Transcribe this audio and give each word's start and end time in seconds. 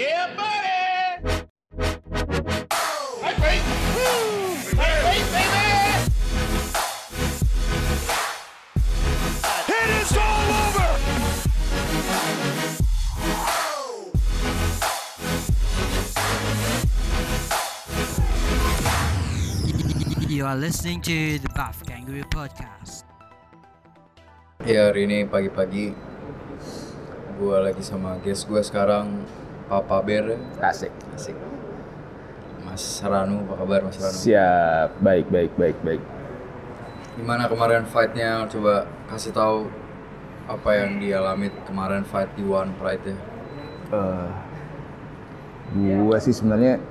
Yeah, 0.00 0.32
buddy! 0.32 1.36
Hey, 3.20 3.36
wait! 3.36 3.60
Hey, 4.72 4.96
wait, 5.04 5.28
baby! 5.28 5.68
It 9.68 9.88
is 10.00 10.16
all 10.16 10.48
over! 10.56 10.88
You 20.24 20.48
are 20.48 20.56
listening 20.56 21.04
to 21.04 21.36
the 21.44 21.52
Buff 21.52 21.84
Kangaroo 21.84 22.24
Podcast. 22.32 23.04
Ya 24.64 24.88
hari 24.88 25.04
ini 25.04 25.28
pagi-pagi 25.28 25.92
gue 27.36 27.56
lagi 27.60 27.84
sama 27.84 28.16
guest 28.24 28.48
gue 28.48 28.64
sekarang 28.64 29.28
Papa 29.70 30.02
Bear 30.02 30.34
Asik. 30.58 30.90
Asik 31.14 31.38
Mas 32.66 32.98
Ranu, 33.06 33.46
apa 33.46 33.54
kabar 33.62 33.80
Mas 33.86 34.02
Ranu? 34.02 34.18
Siap. 34.18 34.98
Baik, 34.98 35.30
baik, 35.30 35.54
baik, 35.54 35.78
baik. 35.86 36.02
Gimana 37.14 37.46
kemarin 37.46 37.86
fightnya? 37.86 38.50
Coba 38.50 38.90
kasih 39.06 39.30
tahu 39.30 39.70
apa 40.50 40.70
yang 40.74 40.98
dialami 40.98 41.54
kemarin 41.62 42.02
fight 42.02 42.26
di 42.34 42.42
One 42.42 42.74
Pride 42.74 43.14
ya 43.14 43.18
Eh, 43.90 44.28
gua 46.02 46.18
sih 46.18 46.34
sebenarnya 46.34 46.82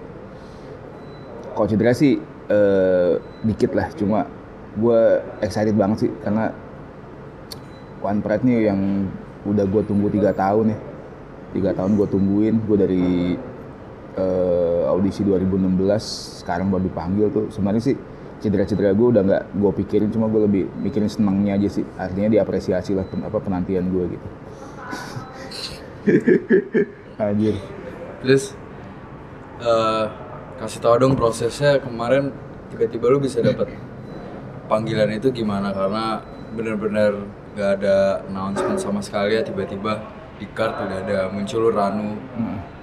sih 1.91 2.23
eh, 2.47 3.13
dikit 3.43 3.75
lah, 3.75 3.91
cuma 3.95 4.27
gua 4.79 5.19
excited 5.43 5.75
banget 5.75 6.07
sih 6.07 6.11
karena 6.23 6.55
One 7.99 8.23
Pride 8.23 8.47
nih 8.47 8.71
yang 8.71 9.11
udah 9.43 9.63
gue 9.67 9.83
tunggu 9.87 10.07
tiga 10.11 10.31
tahun 10.35 10.75
ya. 10.75 10.79
Tiga 11.49 11.73
tahun 11.73 11.97
gue 11.97 12.07
tungguin, 12.09 12.55
gue 12.65 12.77
dari 12.77 13.05
eh, 14.17 14.81
audisi 14.85 15.25
2016 15.25 16.41
sekarang 16.45 16.69
baru 16.69 16.83
dipanggil 16.85 17.27
tuh. 17.33 17.45
Sebenarnya 17.49 17.83
sih 17.83 17.95
cedera-cedera 18.39 18.95
gue 18.95 19.07
udah 19.17 19.21
nggak 19.25 19.43
gue 19.57 19.71
pikirin, 19.83 20.09
cuma 20.13 20.29
gue 20.29 20.41
lebih 20.45 20.63
mikirin 20.79 21.09
senangnya 21.09 21.57
aja 21.57 21.81
sih. 21.81 21.85
Artinya 21.97 22.29
diapresiasi 22.29 22.93
lah 22.93 23.05
pen- 23.09 23.25
apa 23.25 23.37
penantian 23.41 23.89
gue 23.89 24.03
gitu. 24.13 24.27
Anjir. 27.23 27.55
Terus 28.23 28.53
eh, 29.63 30.05
kasih 30.59 30.79
tahu 30.83 30.95
dong 30.99 31.15
prosesnya 31.15 31.79
kemarin 31.79 32.31
tiba-tiba 32.69 33.05
lu 33.09 33.19
bisa 33.23 33.41
dapat 33.41 33.71
panggilan 34.69 35.09
itu 35.09 35.33
gimana 35.33 35.73
karena 35.73 36.21
bener-bener 36.53 37.25
gak 37.57 37.81
ada 37.81 38.21
announcement 38.29 38.77
sama 38.77 39.01
sekali 39.01 39.35
ya 39.35 39.41
tiba-tiba 39.41 39.97
di 40.39 40.47
card 40.55 40.73
udah 40.87 40.97
ada 41.03 41.19
muncul 41.29 41.69
Ranu. 41.69 42.15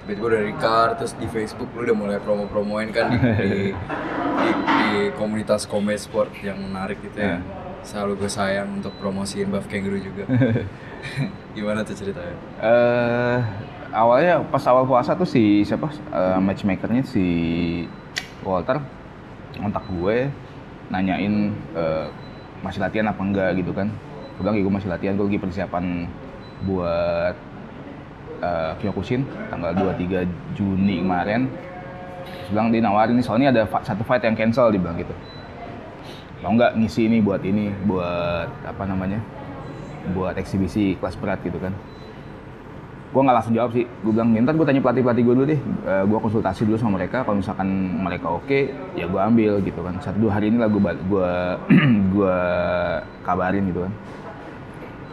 Tiba-tiba 0.05 0.25
udah 0.31 0.41
di 0.45 0.55
card 0.55 0.93
terus 1.03 1.13
di 1.19 1.27
Facebook 1.27 1.67
lu 1.75 1.83
udah 1.83 1.97
mulai 1.97 2.17
promo-promoin 2.23 2.95
kan 2.95 3.11
di, 3.11 3.19
di, 3.19 3.51
di, 4.39 4.49
di 4.63 4.89
komunitas 5.19 5.67
combat 5.67 5.99
sport 5.99 6.31
yang 6.39 6.55
menarik 6.61 7.01
gitu 7.03 7.17
ya. 7.19 7.43
Selalu 7.83 8.23
gue 8.23 8.31
sayang 8.31 8.79
untuk 8.79 8.95
promosiin 9.03 9.51
Buff 9.51 9.67
Kangaroo 9.67 9.99
juga. 9.99 10.23
Gimana 11.55 11.83
tuh 11.83 11.95
ceritanya? 11.97 12.35
eh 12.63 13.39
awalnya 13.91 14.43
pas 14.47 14.63
awal 14.67 14.85
puasa 14.87 15.15
tuh 15.15 15.27
si 15.27 15.63
siapa? 15.67 15.91
Eh, 15.91 16.39
matchmakernya 16.39 17.03
si 17.03 17.25
Walter 18.43 18.79
kontak 19.57 19.83
gue 19.89 20.29
nanyain 20.87 21.51
eh, 21.75 22.05
masih 22.63 22.79
latihan 22.79 23.11
apa 23.11 23.21
enggak 23.23 23.59
gitu 23.59 23.75
kan. 23.75 23.91
Gue 24.37 24.41
bilang 24.45 24.55
ya 24.55 24.63
gue 24.63 24.73
masih 24.73 24.89
latihan 24.91 25.13
gue 25.17 25.25
lagi 25.27 25.39
persiapan 25.41 25.85
buat 26.65 27.35
eh, 28.41 28.71
Kyokushin 28.81 29.21
tanggal 29.49 29.73
23 29.73 30.25
Juni 30.57 31.01
kemarin. 31.01 31.49
Terus 32.27 32.49
bilang 32.51 32.67
dia 32.71 32.81
nawarin 32.83 33.15
nih 33.15 33.25
soalnya 33.25 33.47
ada 33.55 33.63
satu 33.83 34.03
fight 34.03 34.23
yang 34.23 34.35
cancel 34.35 34.71
dia 34.71 34.81
bilang 34.81 34.99
gitu. 34.99 35.13
Mau 36.43 36.53
nggak 36.53 36.77
ngisi 36.77 37.09
ini 37.09 37.17
buat 37.23 37.41
ini 37.41 37.73
buat 37.87 38.49
apa 38.63 38.83
namanya 38.85 39.19
buat 40.13 40.37
eksibisi 40.37 40.95
kelas 40.99 41.15
berat 41.19 41.41
gitu 41.43 41.59
kan? 41.59 41.73
Gue 43.11 43.21
nggak 43.23 43.35
langsung 43.39 43.55
jawab 43.55 43.71
sih. 43.71 43.87
Gue 44.03 44.11
bilang 44.11 44.35
ntar 44.43 44.53
gue 44.53 44.65
tanya 44.67 44.83
pelatih 44.83 45.03
pelatih 45.03 45.23
gue 45.23 45.35
dulu 45.35 45.45
deh. 45.47 45.59
Gue 46.07 46.19
konsultasi 46.19 46.67
dulu 46.67 46.77
sama 46.77 46.99
mereka. 46.99 47.23
Kalau 47.23 47.39
misalkan 47.39 47.67
mereka 47.99 48.27
oke 48.31 48.59
ya 48.95 49.07
gue 49.07 49.19
ambil 49.19 49.59
gitu 49.63 49.79
kan. 49.81 49.95
Satu 50.03 50.27
dua 50.27 50.37
hari 50.37 50.51
ini 50.51 50.59
lah 50.59 50.69
gue 50.69 50.81
gue 50.83 51.31
gue 52.15 52.37
kabarin 53.23 53.63
gitu 53.71 53.87
kan. 53.87 53.93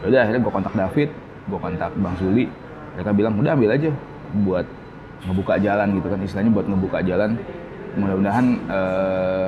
Ya 0.03 0.05
udah 0.11 0.19
akhirnya 0.27 0.41
gue 0.43 0.53
kontak 0.53 0.73
David 0.75 1.09
gue 1.45 1.59
kontak 1.61 1.91
Bang 2.01 2.15
Suli 2.17 2.49
mereka 2.95 3.11
bilang 3.11 3.33
udah 3.37 3.51
ambil 3.53 3.71
aja 3.75 3.91
buat 4.43 4.65
ngebuka 5.25 5.55
jalan 5.59 5.87
gitu 5.99 6.07
kan 6.07 6.19
istilahnya 6.23 6.51
buat 6.51 6.67
ngebuka 6.67 6.99
jalan 7.03 7.39
mudah-mudahan 7.95 8.45
eh, 8.67 9.47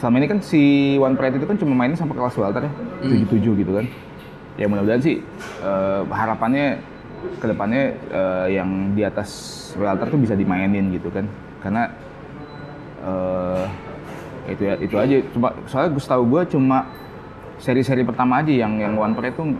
selama 0.00 0.16
ini 0.16 0.26
kan 0.32 0.38
si 0.40 0.96
One 0.96 1.14
Pride 1.14 1.36
itu 1.36 1.46
kan 1.46 1.56
cuma 1.60 1.76
mainnya 1.76 2.00
sampai 2.00 2.16
kelas 2.16 2.36
welter 2.40 2.64
ya, 2.64 2.72
77 3.04 3.60
gitu 3.60 3.72
kan. 3.76 3.86
Ya 4.56 4.66
mudah-mudahan 4.66 5.02
sih 5.04 5.20
eh, 5.60 6.00
harapannya 6.08 6.80
ke 7.36 7.46
depannya 7.46 7.94
eh, 8.08 8.46
yang 8.56 8.96
di 8.96 9.04
atas 9.04 9.30
welter 9.76 10.08
tuh 10.08 10.20
bisa 10.20 10.32
dimainin 10.32 10.88
gitu 10.96 11.12
kan. 11.12 11.28
Karena 11.60 11.92
eh 13.00 13.64
itu 14.50 14.62
ya 14.66 14.74
itu 14.80 14.96
aja. 14.96 15.14
Cuma 15.36 15.52
soalnya 15.68 15.90
gue 15.92 16.02
tahu 16.02 16.22
gue 16.32 16.42
cuma 16.56 16.88
seri-seri 17.60 18.00
pertama 18.02 18.40
aja 18.40 18.52
yang 18.52 18.80
yang 18.80 18.96
One 18.96 19.12
Pride 19.12 19.36
tuh 19.36 19.52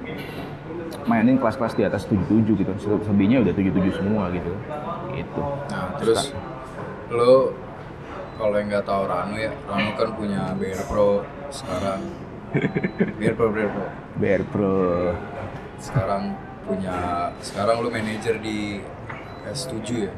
mainin 1.07 1.37
kelas-kelas 1.41 1.73
di 1.77 1.83
atas 1.87 2.05
77 2.09 2.57
gitu. 2.57 2.73
Selebihnya 2.81 3.45
udah 3.45 3.55
77 3.55 4.01
semua 4.01 4.29
gitu. 4.35 4.53
Gitu. 5.15 5.43
Nah, 5.71 5.87
terus 6.01 6.33
lo 7.11 7.55
kalau 8.41 8.57
yang 8.57 8.69
nggak 8.73 8.87
tahu 8.89 9.03
Ranu 9.05 9.37
ya, 9.37 9.53
Ranu 9.69 9.91
kan 10.01 10.09
punya 10.17 10.43
BR 10.57 10.83
Pro 10.89 11.25
sekarang. 11.53 12.01
BR 13.21 13.35
Pro, 13.37 13.47
BR 13.53 13.71
Pro. 13.71 13.87
BR 14.17 14.43
Pro 14.49 14.77
Sekarang 15.81 16.35
punya, 16.65 17.31
sekarang 17.41 17.85
lo 17.85 17.89
manajer 17.89 18.37
di 18.43 18.81
S7 19.49 20.09
ya, 20.09 20.13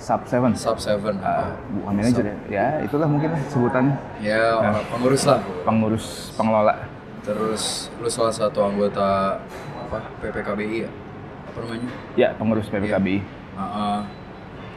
Sub 0.00 0.24
7. 0.24 0.56
Sub 0.56 0.80
7. 0.80 1.20
Ah, 1.20 1.52
bukan 1.68 1.92
manajer 1.92 2.24
ya. 2.24 2.36
Ya, 2.48 2.66
itulah 2.80 3.04
mungkin 3.04 3.36
lah 3.36 3.42
sebutannya. 3.52 3.96
Ya, 4.24 4.56
orang 4.56 4.80
pengurus 4.88 5.22
lah. 5.28 5.40
Pengurus 5.68 6.06
pengelola. 6.40 6.74
Terus 7.20 7.92
lo 8.00 8.08
salah 8.08 8.32
satu 8.32 8.64
anggota 8.64 9.36
apa 9.90 10.06
PPKBI 10.22 10.86
ya? 10.86 10.90
Apa 11.50 11.66
namanya? 11.66 11.88
Ya, 12.14 12.28
pengurus 12.38 12.70
PPKBI. 12.70 13.18
Ah, 13.58 13.62
ah. 13.66 14.00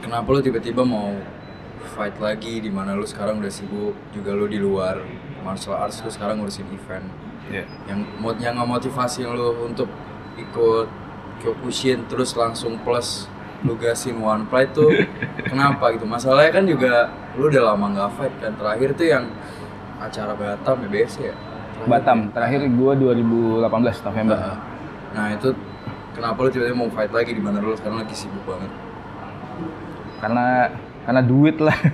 kenapa 0.02 0.26
lo 0.34 0.42
tiba-tiba 0.42 0.82
mau 0.82 1.14
fight 1.94 2.18
lagi 2.18 2.58
di 2.58 2.68
mana 2.68 2.98
lo 2.98 3.06
sekarang 3.06 3.38
udah 3.38 3.48
sibuk 3.48 3.94
juga 4.10 4.34
lo 4.34 4.50
di 4.50 4.58
luar 4.58 4.98
martial 5.46 5.78
arts 5.78 6.02
lo 6.02 6.10
sekarang 6.10 6.42
ngurusin 6.42 6.66
event 6.74 7.06
Ya. 7.44 7.60
yang 7.84 8.00
yang 8.40 8.56
motivasi 8.64 9.28
lo 9.28 9.68
untuk 9.68 9.88
ikut 10.40 10.88
Kyokushin 11.44 12.08
terus 12.08 12.32
langsung 12.40 12.80
plus 12.80 13.28
lu 13.68 13.76
gasin 13.76 14.16
One 14.16 14.48
Pride 14.48 14.72
tuh 14.72 14.88
kenapa 15.52 15.92
gitu 15.92 16.08
masalahnya 16.08 16.52
kan 16.56 16.64
juga 16.64 17.12
lu 17.36 17.52
udah 17.52 17.72
lama 17.76 17.92
nggak 17.92 18.10
fight 18.16 18.34
kan 18.40 18.52
terakhir 18.56 18.96
tuh 18.96 19.06
yang 19.12 19.24
acara 20.00 20.32
Batam 20.32 20.84
ya 20.84 20.88
BSC 20.88 21.16
ya 21.20 21.36
Batam, 21.84 22.32
terakhir 22.32 22.64
gua 22.80 22.96
2018 22.96 24.08
November. 24.08 24.38
Nah, 24.40 24.73
nah 25.14 25.30
itu 25.30 25.48
kenapa 26.12 26.38
lu 26.42 26.50
tiba-tiba 26.50 26.76
mau 26.76 26.90
fight 26.90 27.12
lagi 27.14 27.32
di 27.32 27.42
mana 27.42 27.62
lu 27.62 27.72
sekarang 27.78 28.02
lagi 28.02 28.14
sibuk 28.14 28.42
banget 28.44 28.70
Karena 30.18 30.46
karena 31.04 31.20
duit 31.20 31.60
lah. 31.60 31.76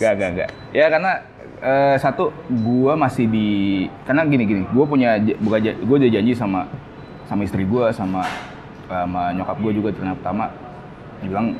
gak, 0.00 0.12
gak, 0.16 0.30
gak. 0.32 0.48
Ya 0.72 0.88
karena 0.88 1.20
eh, 1.60 1.96
satu 2.00 2.32
gua 2.64 2.96
masih 2.96 3.28
di 3.28 3.48
karena 4.08 4.24
gini 4.24 4.48
gini, 4.48 4.62
gua 4.72 4.88
punya 4.88 5.20
bukan 5.20 5.60
gua 5.84 5.96
udah 6.00 6.08
janji 6.08 6.32
sama 6.32 6.64
sama 7.28 7.44
istri 7.44 7.68
gua 7.68 7.92
sama 7.92 8.24
sama 8.88 9.28
nyokap 9.36 9.60
gua 9.60 9.72
juga 9.76 9.92
ternyata 9.92 10.16
pertama 10.24 10.44
dia 11.20 11.28
bilang 11.28 11.52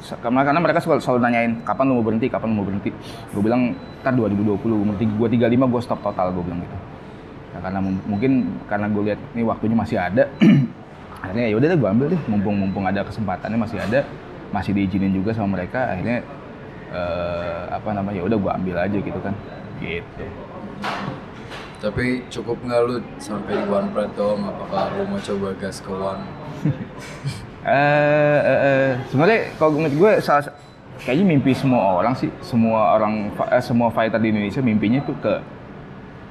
karena 0.00 0.42
karena 0.42 0.60
mereka 0.64 0.80
selalu, 0.80 1.00
selalu 1.04 1.20
nanyain 1.22 1.52
kapan 1.62 1.84
lu 1.86 1.92
mau 2.00 2.04
berhenti, 2.10 2.26
kapan 2.32 2.48
lu 2.50 2.56
mau 2.56 2.66
berhenti. 2.66 2.90
Gue 3.36 3.42
bilang 3.44 3.76
ntar 4.00 4.16
2020 4.16 4.56
umur 4.74 4.96
tiga- 4.96 5.14
gua 5.14 5.28
35 5.28 5.70
gua 5.70 5.80
stop 5.84 6.00
total 6.02 6.32
gua 6.32 6.42
bilang 6.42 6.64
gitu. 6.64 6.76
Nah, 7.50 7.60
karena 7.60 7.78
mung- 7.82 8.04
mungkin 8.06 8.46
karena 8.70 8.86
gue 8.86 9.02
lihat 9.10 9.20
ini 9.34 9.42
waktunya 9.42 9.74
masih 9.74 9.98
ada, 9.98 10.30
akhirnya 11.22 11.46
ya 11.50 11.54
udah 11.58 11.66
deh 11.66 11.78
gue 11.78 11.90
ambil 11.90 12.06
deh, 12.14 12.20
mumpung 12.30 12.56
mumpung 12.56 12.84
ada 12.86 13.02
kesempatannya 13.02 13.58
masih 13.58 13.78
ada, 13.82 14.06
masih 14.54 14.70
diizinin 14.70 15.10
juga 15.10 15.34
sama 15.34 15.58
mereka, 15.58 15.90
akhirnya 15.90 16.22
eh, 16.94 17.62
apa 17.74 17.90
namanya 17.90 18.22
ya 18.22 18.24
udah 18.30 18.38
gue 18.38 18.52
ambil 18.54 18.76
aja 18.78 18.98
gitu 19.02 19.18
kan, 19.18 19.34
gitu. 19.82 20.24
tapi 21.80 22.22
cukup 22.28 22.60
nggak 22.60 22.80
lu 22.86 22.96
sampai 23.16 23.56
di 23.56 23.64
One 23.66 23.88
Pride 23.90 24.12
doang? 24.12 24.44
Apakah 24.46 24.92
lu 25.00 25.08
mau 25.08 25.20
coba 25.20 25.48
gas 25.58 25.80
ke 25.80 25.92
One? 25.92 26.24
Eh, 27.60 28.40
eh, 28.40 28.60
eh, 28.64 28.90
sebenarnya 29.12 29.52
kalau 29.60 29.76
menurut 29.76 29.92
gue 29.92 30.10
salah 30.24 30.48
kayaknya 31.04 31.36
mimpi 31.36 31.52
semua 31.52 32.00
orang 32.00 32.16
sih, 32.16 32.32
semua 32.40 32.96
orang 32.96 33.28
eh, 33.36 33.60
semua 33.60 33.92
fighter 33.92 34.16
di 34.16 34.32
Indonesia 34.32 34.64
mimpinya 34.64 35.04
tuh 35.04 35.12
ke 35.20 35.44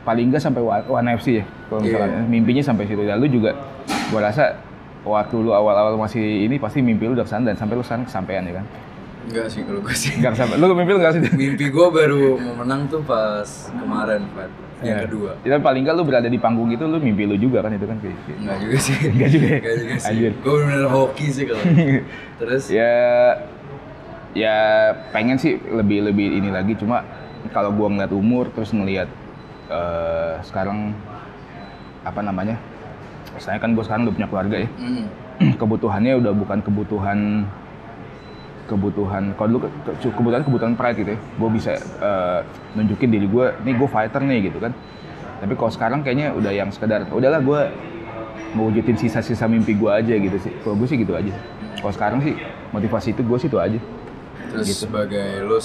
paling 0.01 0.25
enggak 0.27 0.41
sampai 0.41 0.61
One 0.61 1.09
FC 1.13 1.39
ya. 1.39 1.45
Kalau 1.67 1.79
misalkan 1.79 2.09
Iya. 2.09 2.21
mimpinya 2.25 2.63
sampai 2.63 2.83
situ. 2.85 2.99
Lalu 2.99 3.25
juga 3.29 3.51
gue 3.85 4.19
rasa 4.19 4.57
waktu 4.99 5.35
lu 5.37 5.51
awal-awal 5.51 5.95
masih 5.95 6.21
ini 6.43 6.57
pasti 6.57 6.79
mimpi 6.79 7.05
lu 7.05 7.13
udah 7.13 7.23
ke 7.23 7.31
sana 7.31 7.45
dan 7.45 7.55
sampai 7.55 7.73
lu 7.73 7.83
sekarang 7.83 8.03
kesampaian 8.03 8.43
ya 8.43 8.59
kan? 8.59 8.65
Enggak 9.29 9.47
sih 9.47 9.61
kalau 9.61 9.79
gue 9.79 9.93
sih. 9.93 10.11
Enggak 10.17 10.33
sampai. 10.35 10.55
Lu 10.55 10.71
mimpi 10.73 10.91
lu 10.91 10.99
enggak 10.99 11.13
sih? 11.13 11.21
Mimpi 11.29 11.65
gue 11.67 11.87
baru 11.89 12.23
mau 12.37 12.55
menang 12.57 12.87
tuh 12.87 13.01
pas 13.01 13.45
kemarin, 13.69 14.23
fight 14.31 14.51
yang 14.79 14.95
Ya. 14.95 15.03
kedua. 15.03 15.31
Ya, 15.43 15.49
tapi 15.53 15.61
paling 15.61 15.81
enggak 15.83 15.95
lu 15.95 16.03
berada 16.03 16.25
di 16.25 16.39
panggung 16.39 16.69
itu 16.69 16.83
lu 16.83 16.97
mimpi 16.97 17.23
lu 17.23 17.35
juga 17.35 17.59
kan 17.59 17.69
itu 17.69 17.83
kan 17.83 17.99
kayak. 17.99 18.17
Enggak 18.39 18.57
juga 18.59 18.77
sih. 18.79 18.95
Enggak 19.13 19.29
juga 19.29 19.45
ya? 19.45 19.57
Enggak 19.59 19.75
juga 19.77 19.93
sih. 19.95 20.07
Anjir. 20.09 20.31
Gue 20.39 20.53
bener-bener 20.55 20.87
hoki 20.87 21.27
sih 21.29 21.43
kalau. 21.45 21.63
Terus 22.39 22.63
Ya 22.69 22.91
ya 24.29 24.55
pengen 25.09 25.35
sih 25.35 25.57
lebih 25.57 26.05
lebih 26.05 26.37
ini 26.37 26.49
lagi 26.49 26.77
cuma 26.77 27.01
kalau 27.49 27.73
gua 27.73 27.89
ngeliat 27.89 28.13
umur 28.13 28.45
terus 28.47 28.69
ngeliat 28.69 29.09
eh, 29.69 30.33
sekarang 30.41 30.91
apa 32.01 32.19
namanya? 32.19 32.57
Saya 33.37 33.55
kan 33.55 33.71
gua 33.71 33.81
sekarang 33.81 34.03
udah 34.03 34.15
punya 34.15 34.27
keluarga 34.27 34.57
ya. 34.57 34.69
mm, 34.71 35.05
kebutuhannya 35.61 36.13
udah 36.17 36.33
bukan 36.33 36.59
kebutuhan 36.59 37.47
kebutuhan 38.65 39.33
kalau 39.33 39.49
dulu 39.49 39.59
ke- 39.65 39.73
ke- 39.97 40.13
kebutuhan 40.13 40.41
kebutuhan 40.43 40.73
pride 40.75 40.97
gitu 40.99 41.09
ya 41.09 41.19
gue 41.19 41.49
bisa 41.49 41.71
eh, 41.73 42.39
nunjukin 42.75 43.09
diri 43.09 43.25
gue 43.25 43.45
nih 43.59 43.73
gue 43.73 43.87
fighter 43.87 44.21
nih 44.21 44.39
gitu 44.43 44.61
kan 44.61 44.69
tapi 45.39 45.53
kalau 45.55 45.71
sekarang 45.71 45.99
kayaknya 45.99 46.29
udah 46.31 46.51
yang 46.51 46.69
sekedar 46.69 47.01
udahlah 47.09 47.39
gue 47.39 47.61
mewujudin 48.51 48.93
sisa-sisa 48.95 49.47
mimpi 49.47 49.73
gue 49.73 49.89
aja 49.89 50.13
gitu 50.13 50.37
sih 50.39 50.53
kalau 50.61 50.75
gue 50.75 50.85
sih 50.85 50.97
gitu 50.97 51.15
aja 51.15 51.33
kalau 51.75 51.89
sekarang 51.91 52.19
sih 52.21 52.37
motivasi 52.69 53.09
itu 53.09 53.21
gue 53.23 53.37
sih 53.39 53.47
itu 53.47 53.57
aja 53.57 53.79
terus 54.49 54.65
Gitu. 54.67 54.85
sebagai 54.85 55.41
lu 55.41 55.57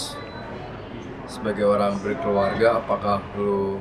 sebagai 1.27 1.65
orang 1.65 1.97
berkeluarga 2.01 2.81
apakah 2.85 3.21
lu 3.39 3.81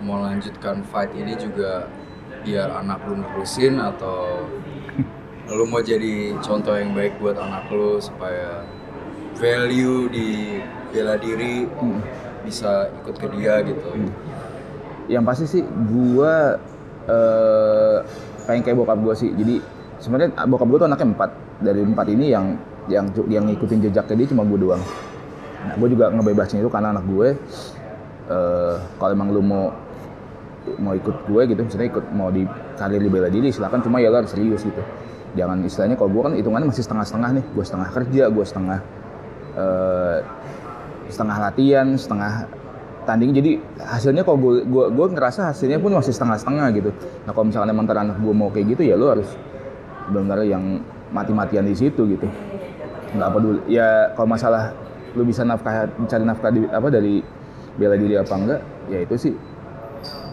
mau 0.00 0.22
lanjutkan 0.22 0.80
fight 0.88 1.12
ini 1.12 1.34
juga 1.36 1.90
biar 2.46 2.70
anak 2.80 3.02
lu 3.04 3.20
nerusin 3.20 3.82
atau 3.82 4.46
lu 5.56 5.64
mau 5.68 5.82
jadi 5.82 6.38
contoh 6.40 6.76
yang 6.76 6.94
baik 6.96 7.18
buat 7.20 7.36
anak 7.36 7.68
lu 7.68 8.00
supaya 8.00 8.64
value 9.36 10.08
di 10.10 10.60
bela 10.90 11.20
diri 11.20 11.68
bisa 12.42 12.88
ikut 13.04 13.16
ke 13.20 13.26
dia 13.36 13.60
gitu. 13.60 13.88
yang 15.08 15.24
pasti 15.24 15.44
sih 15.48 15.62
gua 15.64 16.56
eh 17.08 17.96
pengen 18.44 18.60
kayak 18.64 18.76
bokap 18.76 18.98
gua 19.00 19.14
sih. 19.16 19.32
Jadi 19.32 19.60
sebenarnya 20.00 20.36
bokap 20.48 20.68
gua 20.68 20.78
tuh 20.84 20.88
anaknya 20.88 21.08
empat. 21.16 21.30
Dari 21.58 21.80
empat 21.80 22.06
ini 22.12 22.26
yang 22.28 22.56
yang 22.88 23.08
yang 23.28 23.44
ngikutin 23.48 23.88
jejaknya 23.88 24.14
dia 24.24 24.28
cuma 24.32 24.44
gua 24.44 24.58
doang 24.60 24.82
nah 25.68 25.74
gua 25.76 25.88
juga 25.92 26.04
ngebebasin 26.08 26.64
itu 26.64 26.72
karena 26.72 26.96
anak 26.96 27.04
gue 27.04 27.28
eh 28.28 28.76
kalau 29.00 29.12
emang 29.12 29.28
lu 29.32 29.40
mau 29.40 29.72
mau 30.76 30.92
ikut 30.92 31.24
gue 31.24 31.42
gitu 31.48 31.60
misalnya 31.64 31.88
ikut 31.88 32.04
mau 32.12 32.28
di 32.28 32.44
karir 32.76 33.00
di 33.00 33.08
bela 33.08 33.32
diri 33.32 33.48
silakan. 33.48 33.80
Cuma 33.80 34.04
ya 34.04 34.12
lo 34.12 34.20
harus 34.20 34.36
serius 34.36 34.60
gitu. 34.60 34.82
Jangan 35.32 35.64
istilahnya 35.64 35.96
kalau 35.96 36.10
gue 36.12 36.22
kan 36.28 36.32
hitungannya 36.36 36.68
masih 36.68 36.84
setengah-setengah 36.84 37.30
nih. 37.40 37.44
Gue 37.56 37.64
setengah 37.64 37.88
kerja 37.88 38.22
gue 38.28 38.44
setengah 38.44 38.78
eh, 39.56 40.18
setengah 41.08 41.36
latihan 41.40 41.86
setengah 41.96 42.32
tanding. 43.08 43.32
Jadi 43.32 43.50
hasilnya 43.80 44.22
kalau 44.28 44.36
gue 44.36 44.54
gue 44.68 44.84
gue 44.92 45.06
ngerasa 45.16 45.56
hasilnya 45.56 45.80
pun 45.80 45.96
masih 45.96 46.12
setengah-setengah 46.12 46.66
gitu. 46.76 46.90
Nah 47.24 47.32
kalau 47.32 47.46
misalkan 47.48 47.72
emang 47.72 47.88
anak 47.88 48.20
gue 48.20 48.34
mau 48.36 48.52
kayak 48.52 48.76
gitu 48.76 48.82
ya 48.92 48.94
lo 49.00 49.08
harus 49.08 49.28
benar-benar 50.12 50.44
yang 50.44 50.84
mati-matian 51.12 51.64
di 51.64 51.72
situ 51.72 52.04
gitu. 52.04 52.28
Nggak 53.16 53.30
peduli. 53.32 53.60
Ya 53.72 54.12
kalau 54.12 54.28
masalah 54.28 54.76
lu 55.16 55.22
bisa 55.24 55.44
nafkah 55.44 55.86
cari 56.04 56.24
nafkah 56.24 56.50
di, 56.50 56.66
apa 56.68 56.88
dari 56.88 57.20
bela 57.78 57.94
diri 57.94 58.18
apa 58.18 58.34
enggak 58.34 58.60
ya 58.88 58.98
itu 59.04 59.14
sih. 59.16 59.34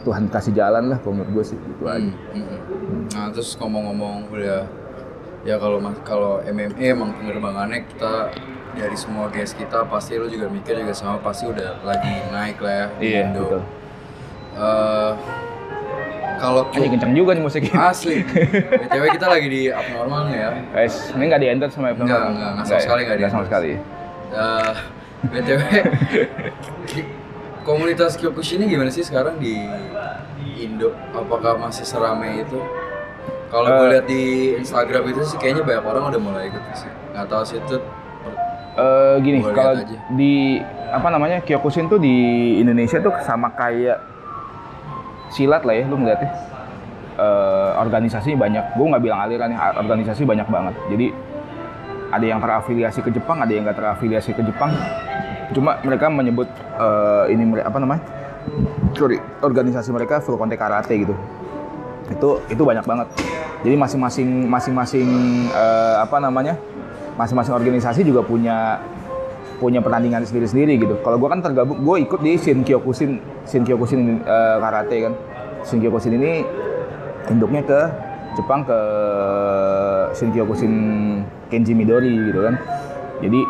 Tuhan 0.05 0.29
kasih 0.29 0.53
jalan 0.53 0.93
lah 0.93 1.01
kalau 1.01 1.17
menurut 1.17 1.41
gue 1.41 1.45
sih 1.49 1.57
gitu 1.57 1.83
aja. 1.89 1.97
Hmm, 1.97 2.13
hmm, 2.13 2.45
hmm. 2.45 3.01
Nah 3.17 3.25
terus 3.33 3.57
ngomong-ngomong 3.57 4.29
udah 4.29 4.69
ya. 5.41 5.55
Kalau 5.57 5.77
mas 5.81 5.97
kalau 6.05 6.41
MMA 6.45 6.93
emang 6.93 7.09
penerbangannya 7.17 7.85
kita 7.89 8.29
dari 8.77 8.93
semua 8.93 9.31
guys 9.33 9.57
kita 9.57 9.81
pasti 9.89 10.19
lu 10.19 10.29
juga 10.29 10.45
mikir 10.51 10.77
juga 10.77 10.93
sama 10.93 11.17
pasti 11.23 11.47
udah 11.49 11.81
lagi 11.81 12.11
naik 12.29 12.59
lah 12.61 12.73
ya 12.75 12.87
di 12.99 13.05
iya 13.07 13.21
Indo. 13.25 13.41
betul. 13.49 13.61
Eh, 14.55 15.11
kalau 16.35 16.61
Anjing 16.69 16.91
kenceng 16.99 17.13
juga 17.15 17.31
nih 17.33 17.41
musiknya. 17.41 17.73
Asli. 17.89 18.21
Btw 18.85 19.03
kita 19.15 19.25
lagi 19.25 19.47
di 19.49 19.61
abnormal 19.71 20.21
nih 20.29 20.37
ya. 20.37 20.49
Guys 20.69 20.95
ini 21.17 21.23
nggak 21.25 21.41
di 21.41 21.47
enter 21.49 21.69
sama 21.73 21.95
Apple 21.95 22.05
Nggak, 22.05 22.19
Store? 22.19 22.29
nggak, 22.35 22.51
nggak 22.53 22.65
sama 22.69 22.79
sekali 22.83 23.01
nggak 23.07 23.17
nggak 23.17 23.31
sama 23.33 23.45
sekali 23.49 23.71
Eh, 24.31 24.73
btw 25.25 25.61
komunitas 27.61 28.13
Kyokushin 28.13 28.61
ini 28.61 28.77
gimana 28.77 28.93
sih 28.93 29.01
sekarang 29.01 29.41
di 29.41 29.57
Indo? 30.55 30.93
Apakah 31.11 31.57
masih 31.57 31.81
seramai 31.81 32.45
itu? 32.45 32.61
Kalau 33.49 33.67
gue 33.69 33.85
Eh. 33.85 33.91
lihat 33.95 34.05
di 34.05 34.23
Instagram 34.59 35.03
itu 35.09 35.21
sih 35.23 35.37
kayaknya 35.37 35.63
banyak 35.63 35.85
orang 35.85 36.03
udah 36.11 36.21
mulai 36.21 36.43
ikut 36.49 36.61
sih. 36.73 36.89
Nggak 37.13 37.27
tahu 37.27 37.43
sih 37.45 37.57
itu 37.59 37.77
Eh, 38.75 39.15
gini 39.23 39.39
kalau 39.55 39.71
di 40.19 40.59
apa 40.91 41.07
namanya 41.07 41.39
Kyokushin 41.39 41.87
tuh 41.87 41.95
di 41.95 42.11
Indonesia 42.59 42.99
tuh 42.99 43.15
sama 43.23 43.47
kayak 43.55 44.03
silat 45.31 45.63
lah 45.63 45.71
ya 45.73 45.87
lu 45.87 45.95
ngeliatnya. 45.95 46.27
Eh, 47.15 47.69
organisasi 47.79 48.35
banyak. 48.35 48.75
Gue 48.75 48.85
nggak 48.91 48.99
bilang 48.99 49.23
aliran 49.23 49.47
ya 49.47 49.71
organisasi 49.79 50.27
banyak 50.27 50.43
banget. 50.51 50.75
Jadi 50.91 51.07
ada 52.11 52.25
yang 52.25 52.39
terafiliasi 52.41 52.99
ke 53.01 53.09
Jepang 53.13 53.41
ada 53.41 53.51
yang 53.51 53.65
nggak 53.65 53.77
terafiliasi 53.77 54.31
ke 54.35 54.41
Jepang. 54.45 54.71
Cuma 55.53 55.77
mereka 55.85 56.09
menyebut 56.09 56.49
eh, 56.77 57.33
ini 57.33 57.43
apa 57.61 57.77
namanya 57.77 58.01
sorry 58.97 59.19
organisasi 59.41 59.89
mereka 59.93 60.21
full 60.21 60.37
contact 60.37 60.61
karate 60.61 60.93
gitu. 61.05 61.15
Itu 62.09 62.41
itu 62.49 62.61
banyak 62.61 62.85
banget. 62.85 63.07
Jadi 63.65 63.75
masing-masing 63.77 64.29
masing-masing 64.49 65.09
eh, 65.49 65.95
apa 66.01 66.17
namanya 66.21 66.57
masing-masing 67.15 67.55
organisasi 67.55 68.05
juga 68.05 68.21
punya 68.21 68.81
punya 69.55 69.79
pertandingan 69.79 70.21
sendiri-sendiri 70.27 70.75
gitu. 70.83 70.95
Kalau 70.99 71.15
gue 71.15 71.29
kan 71.31 71.39
tergabung 71.39 71.79
gue 71.79 71.95
ikut 72.03 72.19
di 72.19 72.35
Shin 72.35 72.61
Kyokushin 72.61 73.23
Shin 73.47 73.63
Kyokushin 73.63 74.21
eh, 74.21 74.55
karate 74.59 74.97
kan. 75.09 75.13
Shin 75.65 75.79
Kyokushin 75.81 76.19
ini 76.19 76.45
induknya 77.31 77.61
ke 77.65 77.79
Jepang 78.35 78.67
ke 78.67 78.79
Shin 80.13 80.29
Kyokushin 80.35 80.73
Kenji 81.49 81.73
Midori 81.73 82.11
gitu 82.29 82.45
kan. 82.45 82.55
Jadi 83.23 83.41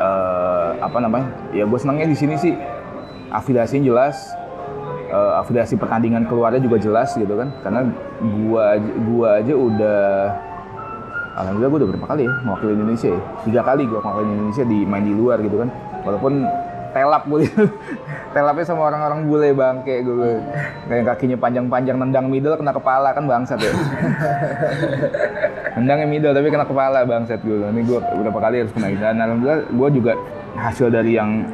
eh, 0.00 0.70
apa 0.80 0.98
namanya 0.98 1.28
ya 1.52 1.68
gue 1.68 1.78
senangnya 1.78 2.08
di 2.08 2.16
sini 2.16 2.34
sih. 2.40 2.54
Afiliasinya 3.32 3.84
jelas 3.88 4.16
eh, 5.12 5.32
afiliasi 5.40 5.76
pertandingan 5.76 6.26
keluarnya 6.26 6.58
juga 6.58 6.80
jelas 6.80 7.12
gitu 7.14 7.34
kan. 7.36 7.52
Karena 7.62 7.86
gua 8.22 8.76
gua 9.06 9.28
aja 9.38 9.54
udah 9.54 10.02
alhamdulillah 11.36 11.70
gua 11.70 11.78
udah 11.84 11.90
berapa 11.94 12.06
kali 12.08 12.22
ya 12.26 12.32
mewakili 12.42 12.72
Indonesia 12.74 13.08
ya. 13.12 13.20
Tiga 13.44 13.60
kali 13.60 13.82
gua 13.86 14.00
mewakili 14.00 14.30
Indonesia 14.32 14.64
di 14.64 14.78
main 14.88 15.04
di 15.04 15.14
luar 15.14 15.38
gitu 15.44 15.60
kan. 15.60 15.68
Walaupun 16.02 16.32
telap 16.92 17.22
gue 17.26 17.48
telapnya 18.36 18.64
sama 18.64 18.88
orang-orang 18.88 19.26
bule 19.28 19.50
bangke 19.52 20.04
gue. 20.04 20.30
Kayak 20.88 21.04
kakinya 21.12 21.36
panjang-panjang 21.40 21.96
nendang 21.98 22.26
middle 22.28 22.56
kena 22.56 22.72
kepala 22.72 23.12
kan 23.16 23.24
bangsat 23.26 23.58
ya. 23.60 23.72
Nendangnya 25.80 26.06
middle 26.08 26.32
tapi 26.36 26.48
kena 26.52 26.64
kepala 26.68 27.04
bangsat 27.04 27.40
gue. 27.42 27.56
Ini 27.56 27.82
gue 27.84 27.98
beberapa 27.98 28.38
kali 28.38 28.64
harus 28.64 28.72
kena 28.76 28.92
dan 28.96 29.20
alhamdulillah 29.20 29.60
gue 29.68 29.88
juga 29.96 30.12
hasil 30.56 30.92
dari 30.92 31.16
yang 31.16 31.44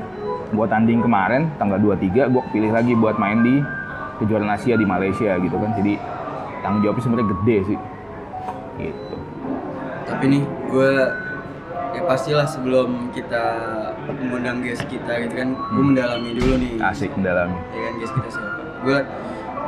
gue 0.49 0.67
tanding 0.67 1.01
kemarin 1.05 1.49
tanggal 1.61 1.77
23 1.77 2.33
gue 2.33 2.43
kepilih 2.51 2.71
lagi 2.73 2.93
buat 2.97 3.21
main 3.21 3.45
di 3.45 3.61
kejuaraan 4.19 4.51
Asia 4.51 4.75
di 4.75 4.87
Malaysia 4.87 5.39
gitu 5.39 5.57
kan. 5.57 5.71
Jadi 5.79 5.95
tanggung 6.61 6.83
jawabnya 6.83 7.03
sebenarnya 7.03 7.29
gede 7.39 7.57
sih. 7.75 7.79
Gitu. 8.79 9.17
Tapi 10.09 10.25
nih, 10.25 10.43
gue 10.73 10.93
ya 11.99 12.07
pastilah 12.07 12.47
sebelum 12.47 13.11
kita 13.11 13.43
mengundang 14.07 14.63
guest 14.63 14.87
kita 14.87 15.27
gitu 15.27 15.35
kan, 15.35 15.49
gue 15.53 15.83
mendalami 15.85 16.31
dulu 16.39 16.55
nih. 16.55 16.73
Hmm. 16.79 16.91
asik 16.95 17.11
mendalami 17.19 17.59
Ya 17.75 17.81
kan 17.91 17.95
guest 17.99 18.13
kita 18.15 18.29
siapa? 18.31 18.61
Gue 18.87 18.99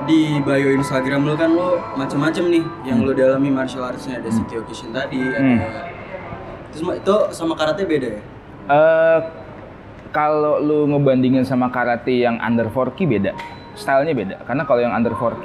di 0.07 0.21
bio 0.41 0.71
Instagram 0.73 1.27
lo 1.27 1.35
kan 1.37 1.51
lo 1.53 1.77
macem-macem 1.93 2.47
nih 2.49 2.65
yang 2.87 3.03
lo 3.03 3.13
dalami 3.13 3.51
martial 3.51 3.85
artsnya 3.85 4.23
ada 4.23 4.31
si 4.31 4.41
Kyokushin 4.47 4.95
tadi, 4.95 5.19
Hmm. 5.21 5.59
ada 5.59 5.83
terus 6.71 7.03
itu 7.03 7.17
sama 7.35 7.59
karate 7.59 7.83
beda 7.83 8.09
ya? 8.15 8.21
Eh 8.71 9.21
kalau 10.15 10.63
lu 10.63 10.87
ngebandingin 10.87 11.43
sama 11.43 11.67
karate 11.69 12.15
yang 12.15 12.39
under 12.39 12.71
4K 12.71 12.99
beda. 13.05 13.33
Stylenya 13.75 14.15
beda. 14.15 14.37
Karena 14.47 14.63
kalau 14.63 14.81
yang 14.83 14.95
under 14.95 15.13
4K 15.13 15.45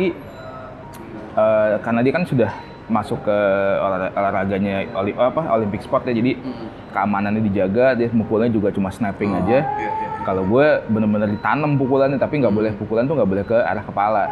eh 1.36 1.74
karena 1.82 2.00
dia 2.00 2.14
kan 2.14 2.24
sudah 2.24 2.52
masuk 2.86 3.18
ke 3.20 3.38
olah- 3.78 4.14
olahraganya 4.14 4.86
oli, 4.94 5.12
apa 5.12 5.42
Olympic 5.52 5.82
sport 5.82 6.06
ya. 6.06 6.14
Jadi 6.14 6.38
keamanannya 6.90 7.42
dijaga, 7.44 7.94
dia 7.94 8.08
mukulnya 8.12 8.48
juga 8.48 8.70
cuma 8.70 8.90
snapping 8.90 9.32
Oh, 9.32 9.40
aja. 9.42 9.60
iya, 9.62 9.90
iya. 9.90 10.10
Kalau 10.22 10.42
gue 10.44 10.66
bener-bener 10.88 11.30
ditanam 11.30 11.76
pukulannya 11.76 12.18
tapi 12.18 12.42
nggak 12.42 12.50
boleh 12.50 12.72
pukulan 12.74 13.06
tuh 13.06 13.14
nggak 13.14 13.30
boleh 13.30 13.44
ke 13.44 13.58
arah 13.58 13.82
kepala. 13.82 14.24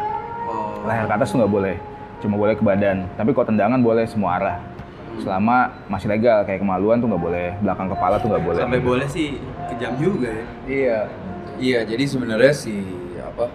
Oh, 0.44 0.82
Leher 0.84 1.04
ke 1.04 1.14
atas 1.14 1.30
tuh 1.30 1.38
nggak 1.38 1.52
boleh. 1.52 1.76
Cuma 2.18 2.34
boleh 2.34 2.54
ke 2.54 2.62
badan. 2.62 3.06
Tapi 3.14 3.30
kalau 3.30 3.46
tendangan 3.46 3.78
boleh 3.78 4.04
semua 4.04 4.38
arah. 4.38 4.56
Selama 5.14 5.70
masih 5.86 6.10
legal 6.10 6.42
kayak 6.42 6.58
kemaluan 6.58 6.98
tuh 6.98 7.06
nggak 7.06 7.22
boleh, 7.22 7.48
belakang 7.60 7.86
kepala 7.86 8.18
tuh 8.18 8.26
nggak 8.28 8.44
boleh. 8.44 8.60
sampai 8.60 8.82
boleh 8.82 9.06
sih 9.06 9.38
kejam 9.68 9.94
juga 9.94 10.26
ya. 10.28 10.46
Iya. 10.66 10.98
Iya, 11.54 11.78
jadi 11.86 12.04
sebenarnya 12.04 12.50
si 12.50 12.82
apa 13.16 13.46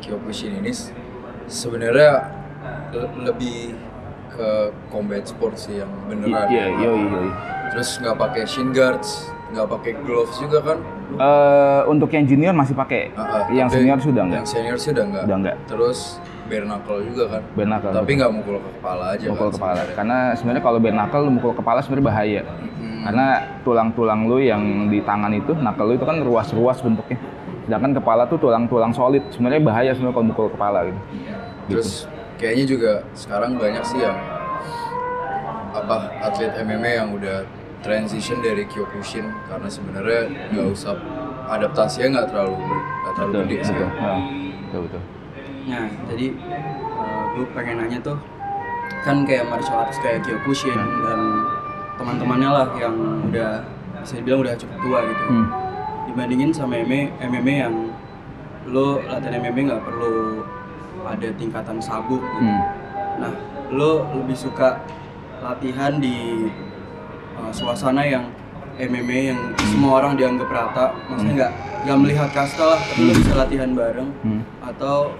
Kyokushin 0.00 0.64
ini 0.64 0.72
sebenarnya 1.44 2.32
le- 2.90 3.12
lebih 3.22 3.76
ke 4.34 4.50
combat 4.90 5.22
sport 5.22 5.54
sih 5.54 5.78
yang 5.78 5.90
beneran. 6.10 6.50
Iya, 6.50 6.64
iya, 6.74 6.90
iya. 6.90 6.90
iya. 6.92 7.32
Terus 7.72 7.88
nggak 8.02 8.16
pakai 8.18 8.42
shin 8.44 8.70
guards, 8.74 9.30
nggak 9.54 9.66
pakai 9.70 9.92
gloves 10.02 10.34
juga 10.38 10.58
kan? 10.62 10.78
Eh, 11.14 11.80
untuk 11.86 12.10
yang 12.10 12.26
junior 12.26 12.50
masih 12.50 12.74
pakai, 12.74 13.14
Ah, 13.14 13.22
ah. 13.22 13.44
yang 13.54 13.70
senior 13.70 13.98
sudah 14.02 14.26
enggak. 14.26 14.42
Yang 14.42 14.48
senior 14.50 14.76
sih 14.78 14.90
udah 14.90 15.04
nggak. 15.06 15.24
Udah 15.30 15.36
nggak. 15.38 15.56
Terus 15.70 15.98
bare 16.44 16.66
knuckle 16.66 17.00
juga 17.06 17.24
kan? 17.38 17.42
Bare 17.54 17.68
knuckle. 17.70 17.92
Tapi 17.94 18.10
nggak 18.18 18.32
mukul 18.34 18.56
ke 18.58 18.70
kepala 18.82 19.04
aja 19.14 19.24
mukul 19.30 19.48
kan 19.48 19.54
kepala. 19.54 19.72
sebenarnya. 19.78 19.94
Karena 19.94 20.18
sebenarnya 20.34 20.62
kalau 20.66 20.78
bare 20.82 20.96
knuckle 20.98 21.22
lu 21.22 21.30
mukul 21.38 21.52
kepala 21.54 21.78
sebenarnya 21.80 22.06
bahaya. 22.10 22.40
Hmm. 22.42 23.02
Karena 23.04 23.26
tulang-tulang 23.62 24.20
lu 24.26 24.36
yang 24.42 24.62
di 24.90 24.98
tangan 25.06 25.32
itu, 25.32 25.52
knuckle 25.54 25.86
lu 25.86 25.94
itu 25.94 26.06
kan 26.08 26.16
ruas-ruas 26.24 26.78
bentuknya. 26.82 27.18
Sedangkan 27.64 27.92
kepala 27.96 28.22
tuh 28.26 28.38
tulang-tulang 28.42 28.92
solid. 28.92 29.22
Sebenarnya 29.30 29.60
bahaya 29.62 29.90
sebenarnya 29.94 30.14
kalau 30.18 30.28
mukul 30.34 30.48
kepala 30.50 30.78
gitu. 30.90 31.00
Terus 31.70 32.04
kayaknya 32.36 32.64
juga 32.66 32.92
sekarang 33.14 33.56
banyak 33.56 33.84
sih 33.84 34.02
yang 34.02 34.16
apa 35.74 35.96
atlet 36.22 36.54
MMA 36.62 36.90
yang 37.02 37.08
udah 37.14 37.42
transition 37.82 38.40
dari 38.40 38.64
Kyokushin 38.64 39.26
karena 39.50 39.68
sebenarnya 39.68 40.20
nggak 40.54 40.66
usah 40.72 40.94
adaptasinya 41.50 42.20
nggak 42.20 42.26
terlalu 42.32 42.54
nggak 42.56 43.14
terlalu 43.18 43.32
Betul, 43.32 43.42
gede 43.44 43.56
sih. 43.60 43.74
betul. 43.74 43.90
Ah, 44.00 44.20
betul, 44.64 44.80
betul. 44.88 45.02
Nah, 45.64 45.84
jadi 46.12 46.26
gue 47.34 47.46
pengen 47.52 47.76
nanya 47.82 47.98
tuh 48.00 48.16
kan 49.04 49.16
kayak 49.28 49.44
martial 49.50 49.84
arts 49.84 49.98
kayak 50.00 50.24
Kyokushin 50.24 50.78
dan 50.78 51.20
teman-temannya 52.00 52.50
lah 52.50 52.66
yang 52.78 52.94
udah 53.28 53.60
bisa 54.00 54.14
dibilang 54.16 54.40
udah 54.46 54.54
cukup 54.56 54.76
tua 54.80 54.98
gitu. 55.04 55.24
Hmm. 55.28 55.46
Dibandingin 56.08 56.50
sama 56.54 56.78
MMA, 56.80 57.00
MMA 57.20 57.54
yang 57.68 57.74
lo 58.64 59.02
latihan 59.04 59.42
MMA 59.42 59.60
nggak 59.68 59.82
perlu 59.84 60.40
ada 61.06 61.28
tingkatan 61.34 61.78
sabuk 61.78 62.20
gitu. 62.20 62.44
Hmm. 62.44 62.62
Nah, 63.20 63.32
lo 63.70 64.04
lebih 64.12 64.34
suka 64.34 64.80
latihan 65.38 65.96
di 65.96 66.48
uh, 67.36 67.52
suasana 67.52 68.02
yang 68.02 68.24
MMA 68.74 69.18
yang 69.30 69.40
semua 69.70 70.02
orang 70.02 70.18
dianggap 70.18 70.50
rata, 70.50 70.90
maksudnya 71.06 71.34
nggak 71.36 71.52
nggak 71.84 71.98
melihat 72.00 72.28
kasta 72.34 72.64
lah, 72.64 72.80
tapi 72.80 73.00
lo 73.04 73.12
bisa 73.14 73.32
latihan 73.36 73.70
bareng 73.70 74.10
Hmm. 74.24 74.42
atau 74.64 75.14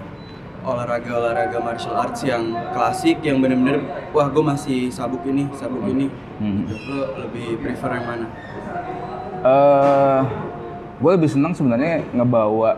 olahraga-olahraga 0.65 1.61
martial 1.61 1.93
arts 1.93 2.25
yang 2.25 2.41
klasik 2.73 3.21
yang 3.21 3.37
bener-bener 3.37 3.85
wah 4.09 4.25
gue 4.25 4.41
masih 4.41 4.89
sabuk 4.89 5.21
ini 5.23 5.45
sabuk 5.53 5.85
ini 5.85 6.09
Hmm. 6.35 6.67
Lo 6.67 7.15
lebih 7.21 7.61
prefer 7.61 7.95
yang 7.95 8.05
mana 8.05 8.27
eh 9.45 10.21
gue 10.97 11.11
lebih 11.13 11.29
senang 11.29 11.53
sebenarnya 11.53 12.01
ngebawa 12.11 12.75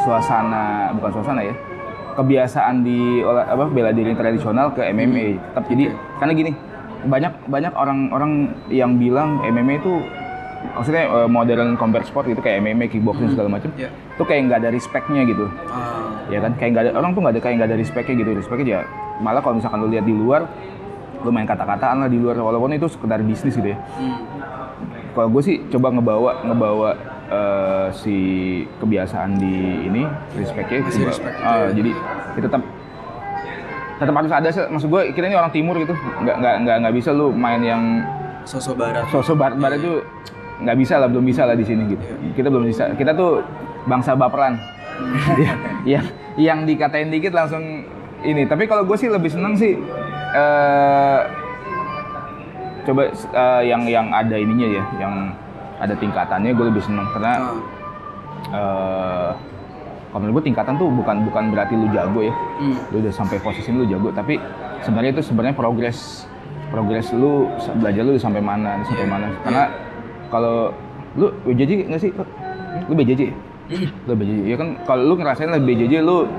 suasana 0.00 0.90
bukan 0.96 1.10
suasana 1.12 1.40
ya 1.44 1.54
kebiasaan 2.14 2.80
di 2.80 3.20
olah, 3.20 3.44
apa 3.44 3.66
bela 3.68 3.90
diri 3.90 4.14
tradisional 4.14 4.70
ke 4.70 4.82
MMA 4.84 5.26
tetap 5.52 5.64
jadi 5.66 5.84
karena 6.16 6.32
gini 6.32 6.50
banyak 7.04 7.32
banyak 7.46 7.72
orang-orang 7.74 8.32
yang 8.68 8.96
bilang 8.96 9.42
MMA 9.42 9.78
itu 9.78 10.00
maksudnya 10.72 11.04
eh, 11.04 11.28
modern 11.28 11.76
combat 11.76 12.02
sport 12.02 12.24
gitu 12.24 12.40
kayak 12.40 12.64
MMA 12.64 12.88
kickboxing 12.88 13.28
segala 13.28 13.52
macam 13.52 13.68
Iya. 13.76 13.92
itu 13.92 14.22
kayak 14.24 14.40
nggak 14.48 14.58
ada 14.64 14.70
respectnya 14.72 15.22
gitu. 15.28 15.44
Ah, 15.68 16.24
ya 16.32 16.40
kan 16.40 16.56
kayak 16.56 16.70
nggak 16.72 16.84
ada 16.88 16.92
orang 16.96 17.10
tuh 17.12 17.20
nggak 17.20 17.34
ada 17.36 17.42
kayak 17.44 17.54
nggak 17.60 17.68
ada 17.68 17.76
respectnya 17.76 18.14
gitu. 18.16 18.30
Respectnya 18.32 18.66
ya 18.66 18.80
malah 19.20 19.44
kalau 19.44 19.60
misalkan 19.60 19.84
lu 19.84 19.92
lihat 19.92 20.08
di 20.08 20.16
luar 20.16 20.48
lu 21.20 21.28
main 21.28 21.44
kata-kataan 21.44 22.00
lah 22.00 22.08
di 22.08 22.16
luar 22.16 22.36
walaupun 22.36 22.72
itu 22.72 22.88
sekedar 22.88 23.20
bisnis 23.20 23.56
gitu 23.56 23.72
ya. 23.72 23.78
Hmm. 23.96 24.20
kalau 25.14 25.28
gue 25.30 25.42
sih 25.42 25.56
coba 25.68 25.94
ngebawa 25.94 26.30
ngebawa 26.42 26.88
eh, 27.30 27.88
si 27.94 28.16
kebiasaan 28.80 29.38
di 29.38 29.88
ini 29.88 30.02
respectnya 30.36 30.84
Masih 30.84 31.04
respect 31.08 31.36
ah, 31.40 31.68
ya. 31.68 31.76
jadi 31.76 31.90
kita 32.36 32.46
tetap 32.50 32.62
tetap 33.94 34.14
harus 34.18 34.32
ada 34.34 34.48
sih 34.50 34.62
maksud 34.66 34.88
gue 34.90 35.02
kita 35.14 35.30
ini 35.30 35.38
orang 35.38 35.54
timur 35.54 35.78
gitu. 35.78 35.94
Nggak 35.94 36.36
nggak 36.42 36.54
nggak 36.66 36.76
nggak 36.82 36.94
bisa 36.98 37.10
lu 37.14 37.30
main 37.30 37.62
yang 37.62 38.02
sosok 38.44 38.76
barat. 38.76 39.06
sosok 39.08 39.36
barat 39.38 39.56
barat 39.56 39.78
itu 39.80 40.02
nggak 40.60 40.76
bisa 40.78 40.94
lah 41.00 41.08
belum 41.08 41.24
bisa 41.24 41.42
lah 41.46 41.56
di 41.56 41.64
sini 41.66 41.94
gitu. 41.94 42.04
Kita 42.34 42.48
belum 42.50 42.66
bisa 42.66 42.90
kita 42.98 43.14
tuh 43.14 43.42
bangsa 43.86 44.18
baperan. 44.18 44.58
Ya, 45.34 45.58
yang 45.82 46.06
yang 46.38 46.58
dikatain 46.62 47.10
dikit 47.10 47.34
langsung 47.34 47.82
ini. 48.22 48.46
Tapi 48.46 48.70
kalau 48.70 48.86
gue 48.86 48.94
sih 48.94 49.10
lebih 49.10 49.26
seneng 49.26 49.58
sih 49.58 49.74
eh 50.34 51.20
coba 52.84 53.10
eh, 53.10 53.62
yang 53.66 53.82
yang 53.90 54.06
ada 54.14 54.36
ininya 54.38 54.68
ya 54.70 54.84
yang 55.02 55.14
ada 55.84 55.94
tingkatannya 55.94 56.50
gue 56.56 56.66
lebih 56.72 56.82
seneng. 56.82 57.06
Karena 57.12 57.32
Ah, 58.44 59.30
eh 59.30 59.30
kalau 60.14 60.30
menurut 60.30 60.46
gue 60.46 60.54
tingkatan 60.54 60.78
tuh 60.78 60.86
bukan 60.94 61.26
bukan 61.26 61.50
berarti 61.50 61.74
lu 61.74 61.90
jago 61.90 62.22
ya. 62.22 62.30
Hmm. 62.62 62.78
lu 62.94 63.02
udah 63.02 63.10
sampai 63.10 63.42
posisi 63.42 63.74
lu 63.74 63.82
jago 63.82 64.14
tapi 64.14 64.38
sebenarnya 64.78 65.18
itu 65.18 65.22
sebenarnya 65.26 65.58
progres 65.58 66.28
progres 66.70 67.10
lu 67.10 67.50
belajar 67.82 68.02
lu 68.06 68.14
sampai 68.14 68.38
mana 68.38 68.78
sampai 68.86 69.06
Iya, 69.06 69.10
mana. 69.10 69.26
Karena 69.42 69.64
kalau 70.30 70.70
lu 71.18 71.34
BJJ 71.50 71.90
nggak 71.90 71.98
sih 71.98 72.10
lu 72.86 72.94
BJJ 72.94 73.22
lu 74.06 74.12
BJJ 74.14 74.40
ya 74.54 74.56
kan? 74.60 74.68
Kalau 74.86 75.02
lu 75.02 75.14
ngerasain 75.18 75.50
lah 75.50 75.58
BJJ 75.58 76.06
lu 76.06 76.30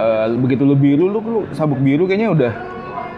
eh, 0.00 0.26
begitu 0.40 0.62
lu 0.64 0.72
biru 0.72 1.04
lu, 1.12 1.18
lu 1.20 1.40
sabuk 1.52 1.84
biru 1.84 2.08
kayaknya 2.08 2.32
udah 2.32 2.52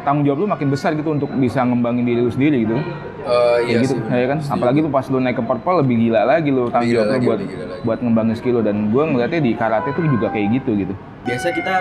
tanggung 0.02 0.26
jawab 0.26 0.42
lu 0.42 0.46
makin 0.50 0.74
besar 0.74 0.90
gitu 0.98 1.14
untuk 1.14 1.30
bisa 1.38 1.62
ngembangin 1.62 2.02
diri 2.02 2.20
lu 2.20 2.34
sendiri 2.34 2.66
gitu 2.66 2.82
Eh, 3.24 3.58
iya 3.64 3.80
gitu 3.80 3.96
sih. 3.96 4.04
ya 4.04 4.26
kan 4.28 4.38
apalagi 4.38 4.78
tuh 4.80 4.92
pas 4.92 5.06
lu 5.08 5.16
naik 5.16 5.36
ke 5.36 5.42
purple 5.42 5.80
lebih 5.80 5.96
gila 5.98 6.20
lagi 6.24 6.48
lu 6.48 6.68
tanggung 6.68 6.92
gila 6.92 7.02
jawab 7.08 7.22
buat 7.24 7.40
buat 7.82 7.98
ngembangin 7.98 8.36
skill 8.36 8.54
lu. 8.54 8.62
Dan 8.62 8.88
gue 8.88 9.02
ngeliatnya 9.02 9.40
di 9.40 9.52
karate 9.52 9.90
tuh 9.90 10.04
juga 10.04 10.28
kayak 10.28 10.48
gitu 10.54 10.70
gitu. 10.76 10.94
Biasa 11.24 11.48
kita 11.50 11.74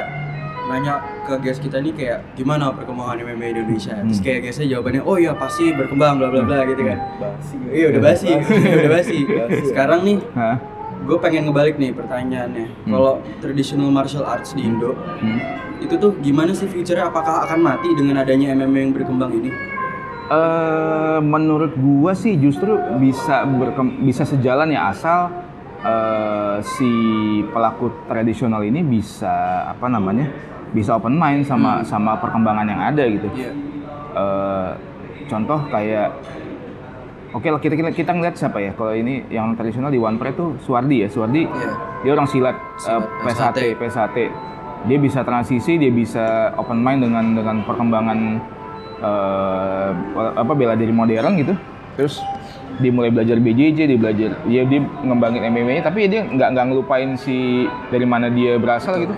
nanya 0.64 0.96
ke 1.22 1.36
guys 1.38 1.60
kita 1.60 1.78
nih 1.78 1.92
kayak 1.92 2.20
gimana 2.34 2.72
perkembangan 2.72 3.20
MMA 3.22 3.48
di 3.50 3.60
Indonesia? 3.62 3.94
Terus 3.98 4.16
Hmm. 4.16 4.24
kayak 4.24 4.40
guysnya 4.42 4.66
jawabannya 4.70 5.02
oh 5.02 5.18
ya 5.18 5.32
pasti 5.34 5.64
berkembang 5.70 6.16
bla 6.16 6.28
bla 6.28 6.42
bla 6.42 6.64
gitu 6.64 6.82
kan. 6.82 6.98
Iya 7.68 7.86
udah 7.92 8.02
basi. 8.02 8.28
Udah 8.80 8.92
basi. 8.94 9.18
Sekarang 9.66 10.00
nih 10.02 10.18
gue 11.04 11.18
pengen 11.20 11.44
ngebalik 11.46 11.76
nih 11.76 11.92
pertanyaannya. 11.92 12.88
Kalau 12.88 13.14
traditional 13.38 13.92
martial 13.92 14.24
arts 14.24 14.56
di 14.56 14.64
Indo 14.64 14.96
Hmm. 15.20 15.40
itu 15.78 16.00
tuh 16.00 16.16
gimana 16.18 16.56
sih 16.56 16.64
future-nya? 16.64 17.12
Apakah 17.12 17.44
akan 17.44 17.60
mati 17.60 17.92
dengan 17.92 18.16
adanya 18.18 18.56
MMA 18.56 18.80
yang 18.82 18.94
berkembang 18.94 19.36
ini 19.36 19.52
Eh, 20.24 21.20
menurut 21.20 21.76
gua 21.76 22.16
sih 22.16 22.40
justru 22.40 22.72
bisa 22.96 23.44
berkem- 23.44 24.00
bisa 24.02 24.24
sejalan 24.24 24.72
ya 24.72 24.88
asal 24.88 25.28
eh, 25.84 26.58
si 26.64 26.92
pelaku 27.52 27.92
tradisional 28.08 28.64
ini 28.64 28.80
bisa 28.80 29.30
apa 29.68 29.92
namanya 29.92 30.32
bisa 30.72 30.96
open 30.96 31.20
mind 31.20 31.44
sama 31.44 31.84
sama 31.84 32.16
perkembangan 32.18 32.66
yang 32.66 32.82
ada 32.82 33.04
gitu. 33.04 33.28
iya 33.36 33.52
Eh, 34.14 34.70
contoh 35.26 35.60
kayak 35.68 36.14
oke 37.32 37.48
lah 37.50 37.58
kita 37.58 37.74
kita 37.74 37.90
kita 37.92 38.12
ngeliat 38.14 38.38
siapa 38.38 38.62
ya 38.62 38.72
kalau 38.72 38.94
ini 38.94 39.26
yang 39.28 39.58
tradisional 39.58 39.90
di 39.90 39.98
One 39.98 40.16
Pride 40.16 40.38
tuh 40.38 40.56
Suwardi 40.62 41.04
ya 41.04 41.10
Suwardi 41.10 41.44
iya 41.44 41.72
dia 42.00 42.12
orang 42.14 42.28
silat, 42.28 42.56
Silat, 42.78 43.00
eh, 43.00 43.04
PSAT, 43.24 43.58
PSAT. 43.76 44.18
Dia 44.84 44.98
bisa 45.00 45.24
transisi, 45.24 45.80
dia 45.80 45.88
bisa 45.90 46.52
open 46.56 46.80
mind 46.80 47.00
dengan 47.02 47.26
dengan 47.34 47.58
perkembangan 47.64 48.20
eh, 49.04 49.90
apa 50.40 50.54
bela 50.56 50.74
diri 50.74 50.96
modern 50.96 51.36
gitu. 51.38 51.54
Terus 51.94 52.24
dia 52.82 52.90
mulai 52.90 53.14
belajar 53.14 53.38
BJJ, 53.38 53.86
dia 53.86 54.00
belajar 54.00 54.30
dia 54.50 54.62
dia 54.66 54.82
ngembangin 54.82 55.46
MMA-nya 55.46 55.84
tapi 55.86 56.10
dia 56.10 56.26
nggak 56.26 56.58
nggak 56.58 56.66
ngelupain 56.72 57.14
si 57.14 57.70
dari 57.94 58.08
mana 58.08 58.34
dia 58.34 58.58
berasal 58.58 58.98
gitu. 58.98 59.14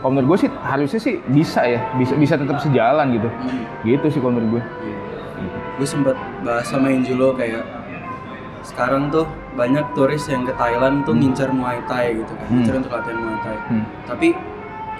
Kalau 0.00 0.16
menurut 0.16 0.34
gue 0.34 0.48
sih 0.48 0.50
harusnya 0.64 0.98
sih 0.98 1.20
bisa 1.28 1.60
ya, 1.62 1.78
bisa 1.94 2.16
bisa 2.16 2.34
tetap 2.34 2.58
sejalan 2.58 3.14
gitu. 3.14 3.28
Hmm. 3.28 3.62
Gitu 3.84 4.06
sih 4.10 4.18
kalau 4.18 4.34
menurut 4.34 4.58
gue. 4.58 4.64
gue 5.80 5.88
sempat 5.88 6.12
bahas 6.44 6.68
sama 6.68 6.92
Injulo 6.92 7.32
kayak 7.32 7.64
sekarang 8.60 9.08
tuh 9.08 9.24
banyak 9.56 9.80
turis 9.96 10.28
yang 10.28 10.44
ke 10.44 10.52
Thailand 10.52 11.08
tuh 11.08 11.16
ngincar 11.16 11.48
Muay 11.48 11.80
Thai 11.88 12.20
gitu 12.20 12.32
kan, 12.36 12.46
Hmm. 12.48 12.54
ngincar 12.60 12.74
untuk 12.84 12.92
latihan 12.92 13.16
Muay 13.16 13.38
Thai. 13.40 13.56
Hmm. 13.72 13.84
Tapi 14.04 14.28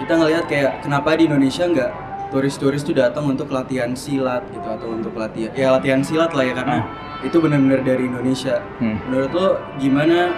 kita 0.00 0.12
ngelihat 0.16 0.44
kayak 0.48 0.70
kenapa 0.80 1.12
di 1.20 1.28
Indonesia 1.28 1.64
nggak 1.68 1.90
turis-turis 2.30 2.86
tuh 2.86 2.94
datang 2.94 3.26
untuk 3.26 3.50
latihan 3.50 3.90
silat 3.92 4.46
gitu 4.54 4.64
atau 4.64 4.88
untuk 4.94 5.12
latihan 5.18 5.50
ya 5.52 5.74
latihan 5.74 6.00
silat 6.00 6.30
lah 6.30 6.46
ya 6.46 6.54
karena 6.54 6.78
itu 7.20 7.36
benar-benar 7.36 7.82
dari 7.84 8.08
Indonesia. 8.08 8.62
Hmm. 8.80 8.96
Menurut 9.10 9.30
lo 9.34 9.48
gimana 9.76 10.32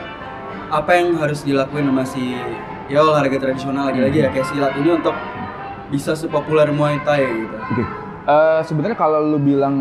apa 0.73 0.91
yang 0.97 1.15
harus 1.21 1.45
dilakuin 1.45 1.87
sama 1.87 2.05
si 2.09 2.35
ya 2.89 3.05
olahraga 3.05 3.39
tradisional 3.39 3.93
lagi-lagi 3.93 4.25
ya 4.25 4.29
kayak 4.33 4.49
silat 4.49 4.73
ini 4.81 4.91
untuk 4.99 5.15
bisa 5.93 6.17
sepopuler 6.17 6.73
Muay 6.73 6.97
Thai 7.05 7.23
gitu. 7.29 7.57
Oke. 7.61 7.85
Eh, 8.23 8.61
sebenarnya 8.65 8.97
kalau 8.97 9.21
lu 9.37 9.39
bilang 9.39 9.77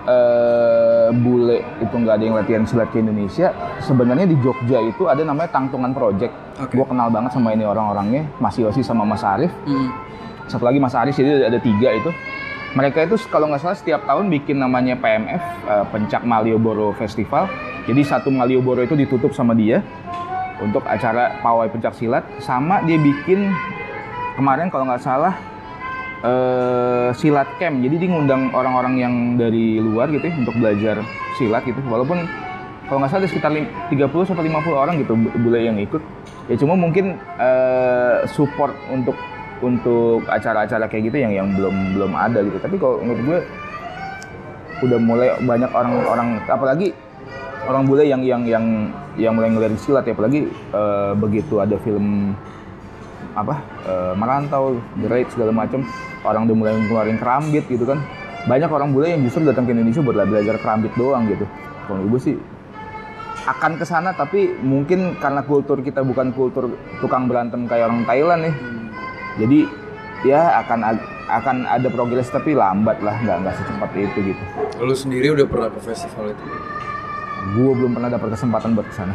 eh 0.00 1.12
bule 1.12 1.60
itu 1.84 1.92
nggak 1.92 2.14
ada 2.16 2.24
yang 2.24 2.36
latihan 2.40 2.64
silat 2.64 2.88
ke 2.88 3.04
Indonesia, 3.04 3.52
sebenarnya 3.84 4.24
di 4.24 4.36
Jogja 4.40 4.80
itu 4.80 5.04
ada 5.04 5.20
namanya 5.20 5.52
Tangtungan 5.52 5.92
Project. 5.92 6.32
Oke. 6.56 6.80
Gue 6.80 6.86
kenal 6.88 7.12
banget 7.12 7.36
sama 7.36 7.52
ini 7.52 7.68
orang-orangnya, 7.68 8.24
Mas 8.40 8.56
Yosi 8.56 8.80
sama 8.80 9.04
Mas 9.04 9.20
Arif. 9.20 9.52
Hmm. 9.68 9.92
Satu 10.50 10.66
lagi 10.66 10.82
Mas 10.82 10.92
Aris, 10.92 11.14
jadi 11.14 11.46
ada 11.46 11.62
tiga 11.62 11.94
itu. 11.94 12.10
Mereka 12.70 13.06
itu 13.06 13.14
kalau 13.26 13.46
nggak 13.46 13.62
salah 13.62 13.78
setiap 13.78 14.02
tahun 14.02 14.30
bikin 14.30 14.58
namanya 14.58 14.94
PMF, 14.94 15.42
eh, 15.66 15.84
Pencak 15.90 16.22
Malioboro 16.22 16.90
Festival. 16.94 17.46
Jadi 17.86 18.02
satu 18.02 18.30
Malioboro 18.30 18.82
itu 18.82 18.94
ditutup 18.94 19.30
sama 19.30 19.54
dia 19.54 19.82
untuk 20.58 20.82
acara 20.84 21.38
pawai 21.40 21.66
pencak 21.66 21.94
silat. 21.94 22.22
Sama 22.38 22.82
dia 22.82 22.94
bikin 22.94 23.50
kemarin 24.34 24.70
kalau 24.70 24.86
nggak 24.86 25.02
salah 25.02 25.34
eh, 26.22 27.10
silat 27.14 27.46
camp. 27.58 27.78
Jadi 27.82 27.94
dia 27.96 28.08
ngundang 28.10 28.50
orang-orang 28.50 28.94
yang 28.98 29.14
dari 29.34 29.78
luar 29.78 30.10
gitu 30.10 30.26
ya 30.26 30.34
untuk 30.34 30.54
belajar 30.54 30.96
silat 31.38 31.62
gitu. 31.66 31.80
Walaupun 31.86 32.22
kalau 32.86 33.02
nggak 33.02 33.10
salah 33.10 33.22
ada 33.22 33.30
sekitar 33.30 33.50
lim- 33.50 33.70
30 33.90 34.26
sampai 34.26 34.46
50 34.46 34.74
orang 34.74 34.94
gitu 34.98 35.14
bu- 35.14 35.34
bule 35.42 35.58
yang 35.58 35.78
ikut. 35.78 36.02
Ya 36.46 36.54
cuma 36.54 36.78
mungkin 36.78 37.18
eh, 37.34 38.26
support 38.30 38.74
untuk 38.90 39.18
untuk 39.60 40.24
acara-acara 40.26 40.88
kayak 40.88 41.12
gitu 41.12 41.16
yang 41.20 41.32
yang 41.32 41.48
belum 41.54 41.96
belum 41.96 42.12
ada 42.16 42.40
gitu. 42.44 42.58
Tapi 42.60 42.76
kalau 42.80 43.00
menurut 43.04 43.22
gue 43.24 43.38
udah 44.80 44.98
mulai 45.00 45.28
banyak 45.44 45.70
orang-orang 45.76 46.40
apalagi 46.48 46.96
orang 47.68 47.84
bule 47.84 48.04
yang 48.08 48.24
yang 48.24 48.42
yang 48.48 48.64
yang 49.20 49.32
mulai 49.36 49.52
ngelirik 49.52 49.76
silat 49.76 50.08
ya 50.08 50.16
apalagi 50.16 50.48
eh, 50.48 51.12
begitu 51.20 51.60
ada 51.60 51.76
film 51.84 52.32
apa 53.36 53.60
eh, 53.84 54.12
merantau 54.16 54.80
The 55.04 55.08
Raid 55.12 55.28
segala 55.28 55.52
macam 55.52 55.84
orang 56.24 56.48
udah 56.48 56.56
mulai 56.56 56.72
ngeluarin 56.80 57.18
kerambit 57.20 57.68
gitu 57.68 57.84
kan. 57.84 58.00
Banyak 58.48 58.72
orang 58.72 58.96
bule 58.96 59.12
yang 59.12 59.20
justru 59.20 59.44
datang 59.44 59.68
ke 59.68 59.76
Indonesia 59.76 60.00
buat 60.00 60.16
belajar 60.16 60.56
kerambit 60.56 60.96
doang 60.96 61.28
gitu. 61.28 61.44
Kalau 61.84 62.08
gue 62.08 62.20
sih 62.20 62.36
akan 63.44 63.80
ke 63.80 63.84
sana 63.88 64.12
tapi 64.12 64.52
mungkin 64.60 65.16
karena 65.16 65.40
kultur 65.44 65.80
kita 65.80 66.04
bukan 66.04 66.32
kultur 66.36 66.76
tukang 67.00 67.24
berantem 67.24 67.64
kayak 67.64 67.88
orang 67.88 68.04
Thailand 68.04 68.40
nih 68.48 68.54
jadi 69.40 69.60
ya 70.20 70.60
akan 70.60 71.00
akan 71.30 71.56
ada 71.64 71.88
progres 71.88 72.28
tapi 72.28 72.52
lambat 72.52 73.00
lah 73.00 73.16
nggak 73.24 73.36
nggak 73.40 73.54
secepat 73.56 73.90
itu 73.96 74.18
gitu. 74.34 74.42
Lu 74.84 74.92
sendiri 74.92 75.32
udah 75.32 75.46
pernah 75.48 75.68
ke 75.72 75.80
festival 75.80 76.36
itu? 76.36 76.44
gue 77.40 77.72
belum 77.72 77.96
pernah 77.96 78.12
dapat 78.12 78.36
kesempatan 78.36 78.76
buat 78.76 78.86
ke 78.86 78.94
sana 78.94 79.14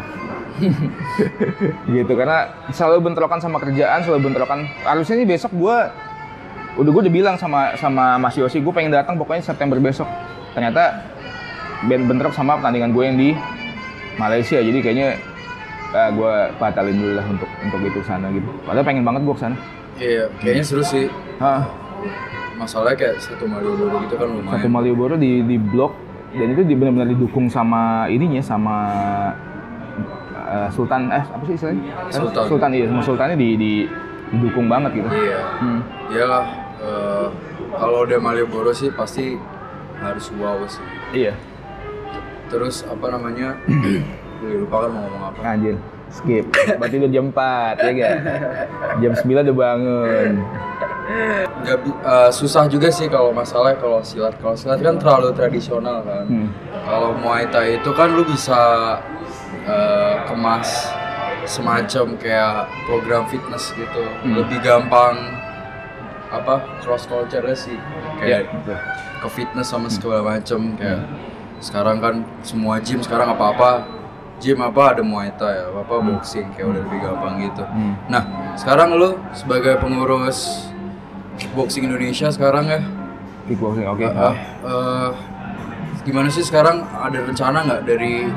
gitu 1.95 2.13
karena 2.15 2.49
selalu 2.73 3.11
bentrokan 3.11 3.39
sama 3.43 3.59
kerjaan 3.59 4.01
selalu 4.07 4.31
bentrokan. 4.31 4.65
Harusnya 4.87 5.19
nih 5.19 5.27
besok 5.35 5.51
gue 5.53 5.77
udah 6.79 6.91
gue 6.91 7.01
udah 7.07 7.13
bilang 7.13 7.35
sama 7.35 7.75
sama 7.77 8.17
Mas 8.17 8.35
Yosi 8.39 8.63
gue 8.63 8.73
pengen 8.73 8.95
datang 8.95 9.19
pokoknya 9.19 9.43
September 9.43 9.77
besok. 9.77 10.07
Ternyata 10.55 11.05
ben 11.85 12.07
bentrok 12.07 12.31
sama 12.31 12.55
pertandingan 12.57 12.95
gue 12.95 13.03
yang 13.03 13.17
di 13.19 13.29
Malaysia 14.15 14.57
jadi 14.63 14.79
kayaknya 14.79 15.19
ah, 15.95 16.09
gue 16.09 16.31
batalin 16.55 16.91
dulu 16.93 17.13
lah 17.13 17.25
untuk 17.25 17.47
untuk 17.57 17.79
itu 17.81 17.99
sana 18.01 18.27
gitu 18.29 18.45
padahal 18.61 18.83
pengen 18.83 19.01
banget 19.01 19.23
gue 19.23 19.33
ke 19.33 19.41
sana 19.41 19.57
Iya, 19.95 20.27
kayaknya 20.35 20.59
seru 20.61 20.83
sih. 20.83 21.07
Hah, 21.37 21.71
Masalahnya 22.53 22.99
kayak 22.99 23.15
satu 23.17 23.43
Malioboro 23.45 23.95
gitu 24.01 24.15
kan 24.15 24.27
lumayan. 24.27 24.51
satu 24.53 24.67
Malioboro 24.67 25.15
di 25.15 25.39
di 25.41 25.55
blok 25.55 25.95
dan 26.31 26.51
itu 26.51 26.61
di- 26.61 26.75
benar-benar 26.75 27.07
didukung 27.09 27.47
sama 27.47 28.03
ininya 28.05 28.39
sama 28.39 28.75
eh, 30.45 30.67
Sultan 30.69 31.07
eh 31.09 31.23
apa 31.23 31.43
sih 31.45 31.55
istilahnya 31.55 31.83
Sultan. 32.09 32.43
Sultan 32.45 32.69
iya 32.71 32.85
sama 32.85 33.01
Sultannya 33.01 33.35
di, 33.35 33.49
di 33.55 33.71
didukung 34.29 34.67
banget 34.67 34.91
gitu 34.95 35.07
Iya. 35.07 35.39
Hmm. 35.57 35.79
Iyalah, 36.07 36.43
eh, 36.77 37.27
kalau 37.73 38.03
udah 38.03 38.19
Malioboro 38.19 38.71
sih 38.71 38.91
pasti 38.91 39.39
harus 39.97 40.27
wow 40.35 40.59
sih. 40.65 40.83
iya 41.13 41.33
Terus 42.45 42.83
apa 42.83 43.09
namanya? 43.09 43.55
Gue 44.45 44.61
lupa 44.61 44.75
kan 44.79 44.89
mau 44.89 45.01
ngomong 45.01 45.23
apa. 45.27 45.39
anjir 45.43 45.75
skip 46.07 46.45
berarti 46.77 46.95
udah 46.97 47.11
jam 47.11 47.25
4 47.27 47.81
ya 47.81 47.91
gak 47.91 48.13
jam 48.99 49.11
9 49.11 49.25
udah 49.43 49.55
bangun 49.57 50.31
Nggak 51.55 51.77
bi- 51.79 51.99
eh, 51.99 52.29
susah 52.31 52.65
juga 52.65 52.89
sih 52.89 53.05
kalau 53.05 53.29
masalah 53.31 53.73
kalau 53.75 54.01
silat. 54.01 54.33
Kalau 54.35 54.53
silat 54.53 54.77
kan 54.79 54.97
terlalu 54.97 55.33
tradisional 55.33 56.01
kan. 56.01 56.25
Hmm. 56.25 56.49
Kalau 56.83 57.13
Muay 57.15 57.45
Thai 57.47 57.77
itu 57.77 57.89
kan 57.91 58.09
lu 58.09 58.21
bisa 58.23 58.57
eh, 59.63 60.15
kemas 60.25 60.89
semacam 61.45 62.05
kayak 62.15 62.57
program 62.83 63.25
fitness 63.27 63.69
gitu. 63.71 64.01
Hmm. 64.01 64.33
Lebih 64.35 64.61
gampang 64.61 65.13
apa 66.27 66.81
cross 66.81 67.05
culture 67.05 67.45
sih 67.53 67.77
Iya, 68.19 68.41
kayak 68.41 68.41
betul. 68.51 68.77
ke 69.21 69.27
fitness 69.31 69.67
sama 69.67 69.87
segala 69.87 70.25
macam 70.27 70.73
kayak 70.75 71.05
sekarang 71.59 71.97
kan 71.97 72.15
semua 72.41 72.77
gym 72.77 72.99
sekarang 72.99 73.29
apa-apa 73.29 73.85
gym 74.39 74.59
apa 74.59 74.95
ada 74.95 75.01
Muay 75.01 75.31
Thai 75.39 75.71
apa 75.71 75.79
apa 75.85 75.95
boxing 76.03 76.51
kayak 76.55 76.67
udah 76.75 76.81
lebih 76.87 76.99
gampang 77.01 77.33
gitu. 77.39 77.63
Hmm. 77.63 77.93
Nah, 78.11 78.23
sekarang 78.59 78.95
lu 78.99 79.15
sebagai 79.31 79.79
pengurus 79.79 80.69
kickboxing 81.39 81.87
Indonesia 81.87 82.27
sekarang 82.31 82.65
ya? 82.67 82.81
Kickboxing 83.47 83.87
oke. 83.87 84.05
Uh, 84.05 84.35
uh, 84.67 85.09
gimana 86.03 86.27
sih 86.27 86.43
sekarang? 86.43 86.83
Ada 86.83 87.23
rencana 87.23 87.57
nggak 87.63 87.81
dari 87.87 88.27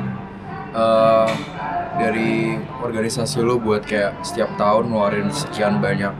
uh, 0.73 1.31
dari 1.99 2.55
organisasi 2.79 3.43
lu 3.43 3.59
buat 3.59 3.83
kayak 3.83 4.23
setiap 4.23 4.55
tahun 4.55 4.87
ngeluarin 4.91 5.27
sekian 5.35 5.83
banyak 5.83 6.15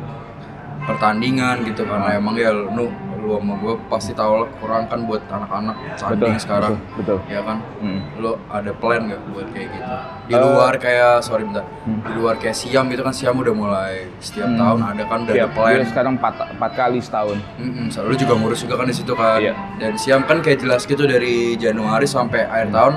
pertandingan 0.83 1.63
gitu 1.63 1.85
karena 1.85 2.17
emang 2.17 2.35
ya 2.35 2.51
lu 2.51 2.91
lu 3.19 3.35
sama 3.35 3.53
gue 3.55 3.73
pasti 3.85 4.11
tahu 4.11 4.33
lah 4.39 4.49
kurang 4.57 4.83
kan 4.85 5.03
buat 5.03 5.21
anak-anak 5.25 5.75
tanding 5.95 6.31
betul 6.31 6.39
sekarang 6.39 6.73
betul, 6.93 7.17
betul. 7.17 7.17
ya 7.27 7.41
kan 7.41 7.57
Hmm. 7.77 7.99
lu 8.15 8.31
ada 8.47 8.71
plan 8.73 9.01
nggak 9.05 9.21
buat 9.29 9.47
kayak 9.49 9.67
gitu 9.69 9.91
di 10.25 10.33
Eh, 10.33 10.39
luar 10.39 10.73
kayak 10.75 11.13
sorry 11.19 11.43
bentar 11.43 11.63
hmm. 11.83 11.99
di 12.01 12.11
luar 12.13 12.35
kayak 12.35 12.53
siam 12.53 12.85
gitu 12.87 13.01
kan 13.01 13.11
siam 13.11 13.35
udah 13.35 13.51
mulai 13.51 14.07
setiap 14.19 14.47
Hmm. 14.47 14.57
tahun 14.57 14.79
ada 14.85 15.03
kan 15.05 15.19
udah 15.21 15.33
Iya, 15.33 15.43
ada 15.43 15.53
plan 15.53 15.73
dia 15.73 15.87
sekarang 15.87 16.13
4, 16.15 16.33
empat 16.53 16.71
kali 16.73 16.99
setahun 16.99 17.37
Mm-mm, 17.55 17.87
so, 17.87 18.01
lu 18.01 18.13
juga 18.13 18.33
ngurus 18.33 18.59
juga 18.59 18.75
kan 18.75 18.85
di 18.85 18.93
situ 18.93 19.13
kan. 19.13 19.37
Iya. 19.37 19.53
Dan 19.77 19.93
Siam 19.95 20.23
kan 20.23 20.39
kayak 20.39 20.59
jelas 20.59 20.83
gitu 20.83 21.03
dari 21.03 21.55
Januari 21.55 22.05
sampai 22.05 22.45
akhir 22.45 22.69
tahun 22.69 22.93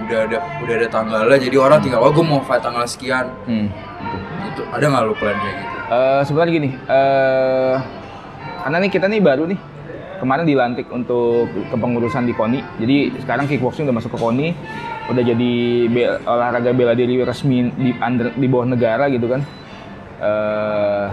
udah 0.00 0.18
ada 0.24 0.38
udah 0.60 0.74
ada 0.74 0.88
tanggalnya. 0.88 1.38
Jadi 1.38 1.56
orang 1.56 1.78
tinggal 1.80 2.00
oh 2.00 2.10
gue 2.10 2.22
mau 2.22 2.40
fight 2.40 2.60
tanggal 2.60 2.82
sekian. 2.84 3.30
Hmm. 3.44 3.70
Itu 4.46 4.62
ada 4.68 4.84
nggak 4.84 5.02
lu 5.02 5.14
plan 5.14 5.34
kayak 5.34 5.56
gitu? 5.56 5.76
Eh, 5.86 6.20
sebenarnya 6.24 6.52
gini, 6.52 6.70
eh 6.84 7.74
karena 8.64 8.80
nih 8.80 8.90
kita 8.96 9.06
nih 9.12 9.20
baru 9.20 9.44
nih 9.44 9.60
kemarin 10.24 10.48
dilantik 10.48 10.88
untuk 10.88 11.52
kepengurusan 11.68 12.24
di 12.24 12.32
KONI. 12.32 12.80
Jadi 12.80 12.96
sekarang 13.20 13.44
kickboxing 13.44 13.84
udah 13.84 13.96
masuk 14.00 14.16
ke 14.16 14.18
KONI, 14.18 14.48
udah 15.12 15.20
jadi 15.20 15.52
be- 15.92 16.16
olahraga 16.24 16.72
bela 16.72 16.96
diri 16.96 17.20
resmi 17.20 17.68
di 17.76 17.92
under, 18.00 18.32
di 18.32 18.46
bawah 18.48 18.72
negara 18.72 19.12
gitu 19.12 19.28
kan. 19.28 19.44
Eh 20.24 21.06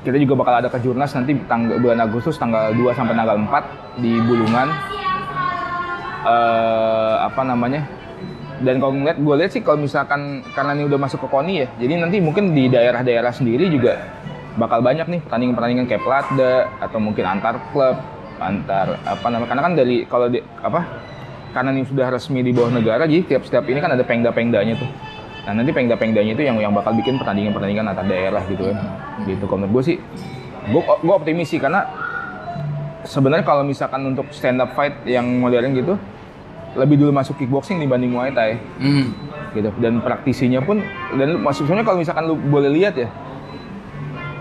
kita 0.00 0.16
juga 0.16 0.40
bakal 0.40 0.64
ada 0.64 0.72
kejurnas 0.72 1.12
nanti 1.12 1.36
tanggal 1.44 1.76
bulan 1.76 2.00
Agustus 2.00 2.40
tanggal 2.40 2.72
2 2.72 2.88
sampai 2.96 3.12
tanggal 3.12 3.36
4 3.36 4.00
di 4.00 4.16
Bulungan. 4.24 4.68
Eh 6.24 7.16
apa 7.20 7.42
namanya? 7.44 8.00
dan 8.60 8.76
kalau 8.76 8.92
ngeliat 8.92 9.16
gue 9.16 9.34
lihat 9.40 9.50
sih 9.56 9.64
kalau 9.64 9.80
misalkan 9.80 10.44
karena 10.52 10.76
ini 10.76 10.84
udah 10.84 11.00
masuk 11.00 11.24
ke 11.24 11.28
KONI 11.32 11.54
ya 11.64 11.66
jadi 11.80 11.92
nanti 11.96 12.20
mungkin 12.20 12.52
di 12.52 12.68
daerah-daerah 12.68 13.32
sendiri 13.32 13.72
juga 13.72 14.19
bakal 14.58 14.82
banyak 14.82 15.06
nih 15.06 15.20
pertandingan-pertandingan 15.22 15.86
kayak 15.86 16.02
Platda 16.02 16.54
atau 16.82 16.98
mungkin 16.98 17.24
antar 17.26 17.60
klub 17.70 17.96
antar 18.40 18.96
apa 19.04 19.26
namanya 19.28 19.48
karena 19.52 19.62
kan 19.62 19.72
dari 19.76 19.96
kalau 20.08 20.26
di 20.32 20.40
apa 20.40 20.80
karena 21.52 21.70
ini 21.76 21.84
sudah 21.84 22.08
resmi 22.08 22.40
di 22.40 22.54
bawah 22.54 22.72
negara 22.72 23.04
jadi 23.04 23.22
tiap 23.26 23.42
setiap 23.44 23.68
ini 23.68 23.78
kan 23.82 23.92
ada 23.92 24.02
pengda-pengdanya 24.06 24.74
tuh. 24.80 24.90
Nah 25.44 25.52
nanti 25.60 25.70
pengda-pengdanya 25.74 26.32
itu 26.34 26.42
yang 26.46 26.56
yang 26.62 26.72
bakal 26.72 26.94
bikin 26.96 27.20
pertandingan-pertandingan 27.20 27.90
antar 27.90 28.06
daerah 28.06 28.42
gitu 28.48 28.70
kan 28.70 28.76
gitu 29.28 29.44
kalau 29.44 29.66
menurut 29.66 29.72
gue 29.76 29.82
sih 29.92 29.96
gue 30.70 30.82
gue 30.82 31.14
optimis 31.14 31.48
sih 31.50 31.60
karena 31.60 31.84
sebenarnya 33.04 33.44
kalau 33.44 33.62
misalkan 33.64 34.04
untuk 34.08 34.28
stand 34.30 34.60
up 34.60 34.72
fight 34.76 34.94
yang 35.04 35.26
modern 35.40 35.72
gitu 35.74 35.94
lebih 36.78 37.02
dulu 37.02 37.10
masuk 37.10 37.34
kickboxing 37.34 37.82
dibanding 37.82 38.14
Muay 38.14 38.30
Thai. 38.30 38.54
Hmm. 38.78 39.10
gitu 39.50 39.66
dan 39.82 39.98
praktisinya 39.98 40.62
pun 40.62 40.78
dan 41.18 41.42
sebenarnya 41.50 41.82
kalau 41.82 41.98
misalkan 41.98 42.24
lu 42.30 42.38
boleh 42.38 42.70
lihat 42.70 42.94
ya 42.94 43.10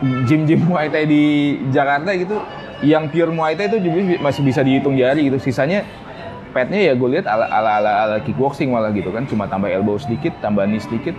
gym-gym 0.02 0.64
Muay 0.68 0.88
Thai 0.88 1.06
di 1.06 1.24
Jakarta 1.72 2.16
gitu 2.16 2.40
yang 2.80 3.12
pure 3.12 3.32
Muay 3.32 3.60
Thai 3.60 3.68
itu 3.68 3.78
masih 4.24 4.42
bisa 4.44 4.64
dihitung 4.64 4.96
jari 4.96 5.28
gitu. 5.28 5.38
Sisanya 5.40 5.84
petnya 6.50 6.80
ya 6.82 6.94
gue 6.98 7.10
lihat 7.12 7.30
ala, 7.30 7.46
ala 7.46 7.72
ala 7.78 7.92
ala 8.08 8.16
kickboxing 8.24 8.72
malah 8.72 8.90
gitu 8.96 9.12
kan. 9.12 9.28
Cuma 9.28 9.46
tambah 9.46 9.68
elbow 9.68 10.00
sedikit 10.00 10.32
tambah 10.40 10.64
knee 10.66 10.80
sedikit 10.82 11.16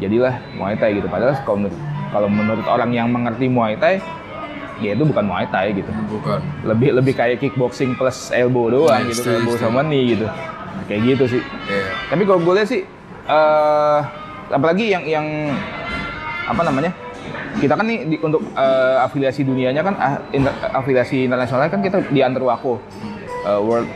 jadilah 0.00 0.40
Muay 0.56 0.76
Thai 0.80 0.96
gitu. 0.96 1.08
Padahal 1.08 1.36
kalau 1.44 1.58
menurut 1.60 1.78
kalau 2.12 2.28
menurut 2.30 2.66
orang 2.66 2.90
yang 2.96 3.08
mengerti 3.12 3.46
Muay 3.52 3.76
Thai 3.76 4.00
ya 4.80 4.92
itu 4.96 5.04
bukan 5.04 5.24
Muay 5.28 5.44
Thai 5.48 5.76
gitu. 5.76 5.88
Bukan. 6.08 6.40
lebih 6.64 6.96
lebih 6.96 7.12
kayak 7.16 7.40
kickboxing 7.40 7.96
plus 7.96 8.32
elbow 8.32 8.68
doang 8.72 9.04
Nah, 9.04 9.08
gitu 9.08 9.28
elbow 9.28 9.56
sama 9.60 9.84
knee 9.84 10.16
gitu. 10.16 10.26
Kayak 10.88 11.00
gitu 11.04 11.24
sih. 11.38 11.42
Iya. 11.68 11.88
tapi 12.12 12.22
kalau 12.24 12.40
gue 12.40 12.54
lihat 12.56 12.68
sih 12.68 12.82
eh 13.26 13.98
apalagi 14.54 14.86
yang 14.94 15.02
yang 15.02 15.26
apa 16.46 16.62
namanya 16.62 16.94
kita 17.56 17.72
kan 17.72 17.84
nih 17.84 17.98
di- 18.06 18.20
untuk 18.20 18.44
eh, 18.52 18.96
afiliasi 19.00 19.40
dunianya 19.42 19.80
kan 19.80 19.94
ah, 19.96 20.14
inter- 20.30 20.56
afiliasi 20.72 21.24
internasionalnya 21.24 21.70
kan 21.70 21.80
kita 21.80 22.04
di 22.06 22.20
under 22.20 22.42
WAKO 22.42 22.76
eh, 23.44 23.60
World 23.60 23.88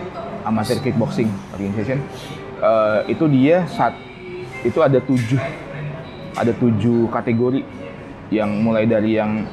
Amateur 0.42 0.80
Kickboxing 0.80 1.28
Organization. 1.52 2.00
Eh, 2.56 3.00
itu 3.08 3.24
dia 3.28 3.64
saat 3.68 3.92
itu 4.60 4.80
ada 4.80 5.00
tujuh 5.00 5.40
ada 6.32 6.52
tujuh 6.52 7.08
kategori 7.08 7.64
yang 8.30 8.48
mulai 8.60 8.84
dari 8.84 9.16
yang 9.16 9.44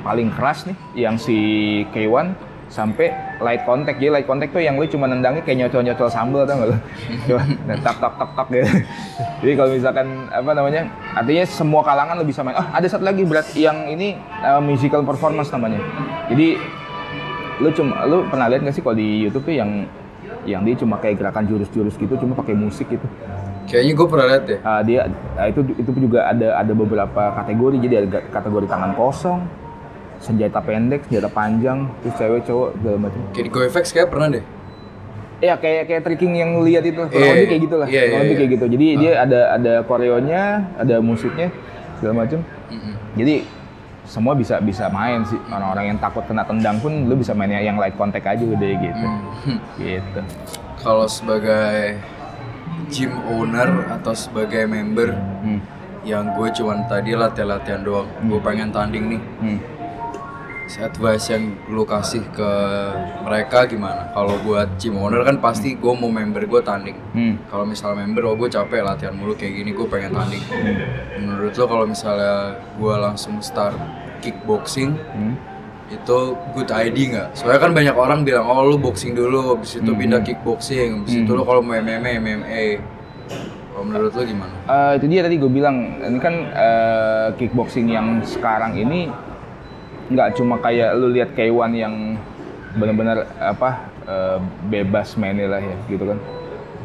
paling 0.00 0.28
keras 0.30 0.64
nih 0.64 0.76
yang 0.94 1.16
si 1.16 1.36
K1 1.90 2.36
sampai 2.74 3.14
light 3.38 3.62
contact. 3.62 4.02
Jadi 4.02 4.10
light 4.10 4.26
contact 4.26 4.50
tuh 4.50 4.58
yang 4.58 4.74
lu 4.74 4.86
cuma 4.90 5.06
nendangnya 5.06 5.46
kayak 5.46 5.62
nyocol 5.62 5.86
nyocol 5.86 6.08
sambal 6.10 6.42
tau 6.42 6.58
gak 6.58 6.68
lu? 6.74 6.76
Coba 7.30 7.42
nah, 7.70 7.78
tak 7.78 7.96
tak 8.02 8.12
tak 8.18 8.30
tak 8.34 8.46
gitu. 8.50 8.70
Jadi 9.46 9.52
kalau 9.54 9.70
misalkan 9.70 10.06
apa 10.34 10.50
namanya 10.50 10.82
artinya 11.14 11.44
semua 11.46 11.80
kalangan 11.86 12.18
lu 12.18 12.26
bisa 12.26 12.42
main. 12.42 12.58
Oh 12.58 12.66
ada 12.66 12.86
satu 12.90 13.06
lagi 13.06 13.22
berat 13.22 13.46
yang 13.54 13.86
ini 13.86 14.18
uh, 14.42 14.58
musical 14.58 15.06
performance 15.06 15.54
namanya. 15.54 15.78
Jadi 16.26 16.58
lu 17.62 17.70
cuma 17.70 18.02
lu 18.10 18.26
pernah 18.26 18.50
lihat 18.50 18.66
nggak 18.66 18.74
sih 18.74 18.82
kalau 18.82 18.98
di 18.98 19.22
YouTube 19.22 19.46
tuh 19.46 19.54
yang 19.54 19.86
yang 20.44 20.66
dia 20.66 20.74
cuma 20.74 20.98
kayak 20.98 21.22
gerakan 21.22 21.46
jurus-jurus 21.46 21.94
gitu 21.94 22.18
cuma 22.18 22.34
pakai 22.34 22.58
musik 22.58 22.90
gitu? 22.90 23.06
Kayaknya 23.64 23.92
gue 23.96 24.06
pernah 24.10 24.26
liat 24.28 24.42
deh. 24.44 24.58
Ah, 24.60 24.82
dia 24.84 25.08
ah, 25.40 25.46
itu 25.48 25.64
itu 25.78 25.88
juga 25.96 26.28
ada 26.28 26.60
ada 26.60 26.72
beberapa 26.76 27.32
kategori. 27.32 27.76
Jadi 27.80 27.94
ada 27.96 28.08
kategori 28.28 28.66
tangan 28.68 28.92
kosong 28.92 29.63
senjata 30.18 30.58
pendek 30.58 31.06
senjata 31.06 31.28
panjang 31.28 31.90
terus 32.00 32.14
cewek 32.16 32.42
cowok 32.44 32.68
segala 32.76 32.98
macam 32.98 33.20
Kayak 33.30 33.44
di 33.44 33.50
GoFX 33.50 33.84
kayak 33.90 34.08
pernah 34.10 34.28
deh. 34.30 34.44
Iya 35.42 35.54
kayak 35.58 35.82
kayak 35.90 36.02
tricking 36.02 36.32
yang 36.34 36.50
lihat 36.62 36.86
itu 36.86 36.96
kurang 36.96 37.12
Iya, 37.12 37.32
lebih 37.34 37.42
iya. 37.42 37.50
kayak 37.50 37.62
gitulah 37.66 37.86
kurang 37.90 38.00
iya, 38.00 38.16
lebih 38.16 38.24
iya. 38.30 38.38
kayak 38.38 38.50
gitu 38.54 38.66
jadi 38.70 38.86
dia 38.96 39.12
ada 39.20 39.40
ada 39.52 39.72
koreonya 39.84 40.42
ada 40.78 40.96
musiknya 40.98 41.48
segala 41.98 42.14
macam 42.24 42.40
Mm-mm. 42.70 42.94
jadi 43.18 43.34
semua 44.04 44.32
bisa 44.32 44.60
bisa 44.60 44.88
main 44.88 45.24
sih 45.24 45.40
orang-orang 45.48 45.92
yang 45.92 45.98
takut 45.98 46.24
kena 46.24 46.44
tendang 46.44 46.76
pun 46.78 46.92
lu 47.08 47.16
bisa 47.16 47.32
mainnya 47.32 47.60
yang 47.60 47.76
light 47.76 47.96
contact 47.96 48.24
aja 48.24 48.44
udah 48.44 48.70
gitu 48.78 49.06
Hmm. 49.44 49.58
gitu 49.80 50.20
Kalau 50.80 51.08
sebagai 51.08 51.96
gym 52.88 53.12
owner 53.26 53.88
atau 53.90 54.12
sebagai 54.12 54.64
member 54.64 55.16
hmm. 55.16 55.60
yang 56.04 56.36
gue 56.36 56.48
cuman 56.52 56.84
tadi 56.84 57.16
latihan-latihan 57.16 57.80
doang, 57.80 58.04
gue 58.28 58.36
pengen 58.44 58.68
tanding 58.68 59.16
nih. 59.16 59.20
Hmm. 59.40 59.58
Advice 60.64 61.28
yang 61.28 61.52
lu 61.68 61.84
kasih 61.84 62.24
ke 62.32 62.50
mereka 63.20 63.68
gimana? 63.68 64.08
Kalau 64.10 64.40
buat 64.40 64.80
gym 64.80 64.96
owner 64.96 65.20
kan 65.20 65.36
pasti 65.36 65.76
gue 65.76 65.92
mau 65.92 66.08
member 66.08 66.48
gue 66.48 66.60
tanding. 66.64 66.96
Hmm. 67.12 67.34
Kalau 67.46 67.68
misalnya 67.68 68.00
member, 68.00 68.24
oh 68.24 68.34
gue 68.34 68.48
capek 68.48 68.80
latihan 68.80 69.12
mulu 69.12 69.36
kayak 69.36 69.60
gini, 69.60 69.70
gue 69.70 69.84
pengen 69.84 70.16
tanding. 70.16 70.40
Menurut 71.20 71.52
lo 71.52 71.64
kalau 71.68 71.84
misalnya 71.84 72.56
gue 72.74 72.94
langsung 72.96 73.38
start 73.38 73.76
kickboxing, 74.18 74.96
Hmm. 75.12 75.36
itu 75.92 76.18
good 76.56 76.72
ID 76.72 77.12
nggak? 77.12 77.36
Soalnya 77.36 77.60
kan 77.60 77.72
banyak 77.76 77.94
orang 77.94 78.20
bilang, 78.24 78.48
oh 78.48 78.64
lu 78.64 78.80
boxing 78.80 79.12
dulu, 79.12 79.54
habis 79.60 79.76
itu 79.76 79.84
Hmm. 79.86 80.00
pindah 80.00 80.20
kickboxing, 80.24 81.04
habis 81.04 81.12
itu 81.12 81.30
lo 81.30 81.44
kalau 81.44 81.60
mau 81.60 81.76
MMA, 81.76 82.18
MMA. 82.18 82.64
Kalau 83.68 83.84
menurut 83.84 84.10
lo 84.10 84.22
gimana? 84.24 84.54
Eh, 84.64 84.92
itu 84.96 85.06
dia 85.12 85.20
tadi 85.20 85.36
gue 85.36 85.50
bilang 85.50 85.76
ini 86.00 86.18
kan 86.18 86.34
eh, 86.50 87.28
kickboxing 87.36 87.90
yang 87.90 88.24
sekarang 88.24 88.74
ini 88.74 89.12
nggak 90.10 90.36
cuma 90.36 90.60
kayak 90.60 90.92
lu 90.96 91.08
lihat 91.12 91.32
K1 91.32 91.70
yang 91.72 92.20
benar-benar 92.74 93.24
apa 93.38 93.88
eh, 94.04 94.38
bebas 94.68 95.14
mainnya 95.16 95.48
lah 95.48 95.62
ya 95.62 95.76
gitu 95.88 96.04
kan. 96.12 96.18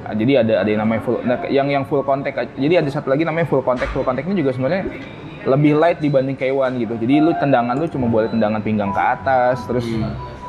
Ah, 0.08 0.16
jadi 0.16 0.42
ada 0.42 0.54
ada 0.64 0.70
yang 0.70 0.82
namanya 0.82 1.02
full 1.04 1.18
nah, 1.22 1.38
yang 1.52 1.68
yang 1.70 1.84
full 1.86 2.02
contact 2.02 2.58
jadi 2.58 2.82
ada 2.82 2.90
satu 2.90 3.12
lagi 3.12 3.28
namanya 3.28 3.50
full 3.50 3.66
contact. 3.66 3.92
Full 3.92 4.06
contact 4.08 4.26
ini 4.30 4.40
juga 4.40 4.56
sebenarnya 4.56 4.84
lebih 5.46 5.74
light 5.76 6.00
dibanding 6.00 6.38
K1 6.40 6.72
gitu. 6.80 6.94
Jadi 6.96 7.14
lu 7.20 7.32
tendangan 7.36 7.76
lu 7.76 7.88
cuma 7.92 8.08
boleh 8.08 8.28
tendangan 8.32 8.62
pinggang 8.64 8.92
ke 8.96 9.02
atas 9.02 9.60
terus 9.68 9.86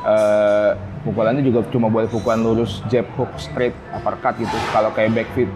eh, 0.07 0.71
pukulannya 1.03 1.43
juga 1.43 1.67
cuma 1.73 1.91
boleh 1.91 2.07
pukulan 2.07 2.39
lurus 2.39 2.85
jab 2.93 3.09
hook 3.19 3.35
straight 3.41 3.75
uppercut 3.91 4.39
gitu. 4.39 4.57
Kalau 4.71 4.95
kayak 4.95 5.11
back 5.17 5.29
feet 5.35 5.51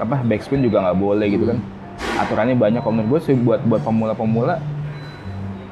apa 0.00 0.16
backspin 0.24 0.64
juga 0.64 0.80
nggak 0.86 0.98
boleh 1.00 1.26
gitu 1.28 1.44
kan. 1.50 1.58
Aturannya 2.16 2.56
banyak 2.56 2.80
kalau 2.80 2.94
menurut 2.96 3.20
gue 3.20 3.32
sih 3.32 3.36
buat 3.36 3.60
buat 3.64 3.84
pemula-pemula 3.84 4.79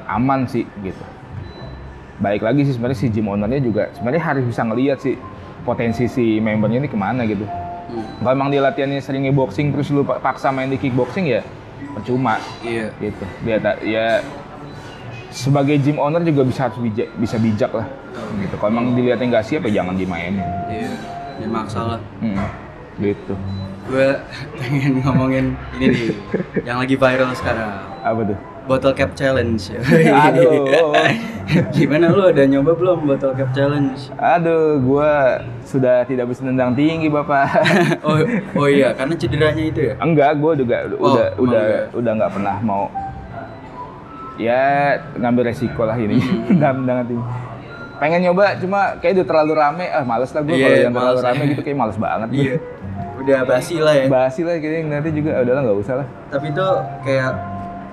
aman 0.09 0.49
sih 0.49 0.65
gitu. 0.81 1.03
Baik 2.19 2.43
lagi 2.43 2.67
sih 2.67 2.75
sebenarnya 2.75 2.99
si 2.99 3.07
gym 3.07 3.29
ownernya 3.29 3.61
juga 3.61 3.87
sebenarnya 3.93 4.19
harus 4.19 4.43
bisa 4.43 4.61
ngelihat 4.65 4.99
sih 4.99 5.15
potensi 5.63 6.09
si 6.09 6.41
membernya 6.41 6.83
ini 6.83 6.89
ke 6.89 6.97
mana 6.97 7.23
gitu. 7.23 7.45
Kalau 8.19 8.31
emang 8.31 8.49
dia 8.49 8.59
latihannya 8.59 8.99
seringnya 8.99 9.31
boxing 9.31 9.71
terus 9.71 9.89
lu 9.89 10.03
pa- 10.03 10.19
paksa 10.19 10.51
main 10.51 10.67
di 10.67 10.75
kickboxing 10.75 11.25
ya 11.25 11.41
percuma 11.95 12.37
Iya. 12.61 12.91
gitu. 12.99 13.23
Dia 13.47 13.57
tak 13.57 13.81
ya 13.81 14.19
sebagai 15.29 15.77
gym 15.79 15.97
owner 15.97 16.21
juga 16.21 16.41
bisa 16.43 16.67
harus 16.67 16.77
bijak 16.77 17.07
bisa 17.15 17.37
bijak 17.37 17.71
lah 17.71 17.87
gitu. 18.37 18.55
Kalau 18.57 18.69
emang 18.69 18.93
dilihatnya 18.93 19.39
nggak 19.39 19.45
siap 19.45 19.61
ya 19.69 19.81
jangan 19.81 19.95
dimainin. 19.95 20.43
Iya, 20.67 20.91
ya 21.39 21.47
masalah. 21.47 21.97
Mm, 22.19 22.35
gitu 22.99 23.33
Gue 23.85 24.13
pengen 24.53 25.01
ngomongin 25.01 25.45
ini 25.73 25.87
nih, 25.89 26.09
yang 26.61 26.77
lagi 26.77 26.93
viral 26.93 27.33
sekarang. 27.33 27.73
apa 27.99 28.21
tuh 28.23 28.37
Bottle 28.61 28.93
cap 28.93 29.17
challenge. 29.17 29.73
Aduh. 30.29 30.93
Gimana 31.73 32.05
lu 32.07 32.29
udah 32.29 32.45
nyoba 32.45 32.71
belum 32.71 33.01
bottle 33.03 33.33
cap 33.33 33.49
challenge? 33.49 34.13
aduh 34.13 34.77
gua 34.77 35.41
sudah 35.63 36.05
tidak 36.05 36.29
bisa 36.29 36.45
nendang 36.45 36.77
tinggi 36.77 37.09
bapak 37.09 37.49
Oh, 38.05 38.21
oh 38.55 38.67
iya, 38.69 38.93
karena 38.93 39.17
cederanya 39.17 39.63
itu 39.63 39.81
ya. 39.83 39.93
enggak 39.97 40.37
gua 40.37 40.53
juga 40.53 40.85
Oh, 40.93 41.09
udah 41.09 41.25
emang 41.25 41.41
udah 41.41 41.59
enggak? 41.59 41.85
udah 41.95 42.11
nggak 42.13 42.31
pernah 42.31 42.55
mau 42.61 42.85
ya 44.37 44.63
ngambil 45.15 45.43
resiko 45.45 45.83
lah 45.83 45.97
ini 45.97 46.15
Hmm. 46.15 46.53
nendang 46.53 46.75
tendangan 46.79 47.05
tinggi 47.07 47.25
pengen 47.97 48.19
nyoba 48.23 48.45
cuma 48.55 48.79
kayak 48.95 49.13
udah 49.13 49.27
terlalu 49.27 49.53
rame 49.53 49.85
ah 49.89 50.03
males 50.03 50.29
lah 50.29 50.41
gua 50.41 50.53
Iya, 50.53 50.63
kalau 50.63 50.77
yang 50.79 50.93
terlalu 50.93 51.19
rame 51.19 51.43
gitu 51.49 51.61
kayak 51.61 51.77
males 51.77 51.97
banget 51.97 52.29
Iya. 52.31 52.53
Udah 53.29 53.41
basi 53.45 53.77
lah 53.77 53.93
ya. 53.93 54.05
basi 54.07 54.41
lah 54.41 54.57
kayaknya 54.57 54.89
nanti 54.91 55.09
juga 55.11 55.29
ah, 55.31 55.41
udahlah 55.41 55.61
nggak 55.63 55.77
usah 55.79 55.95
lah 55.95 56.07
Tapi 56.27 56.45
itu 56.49 56.65
kayak 57.03 57.31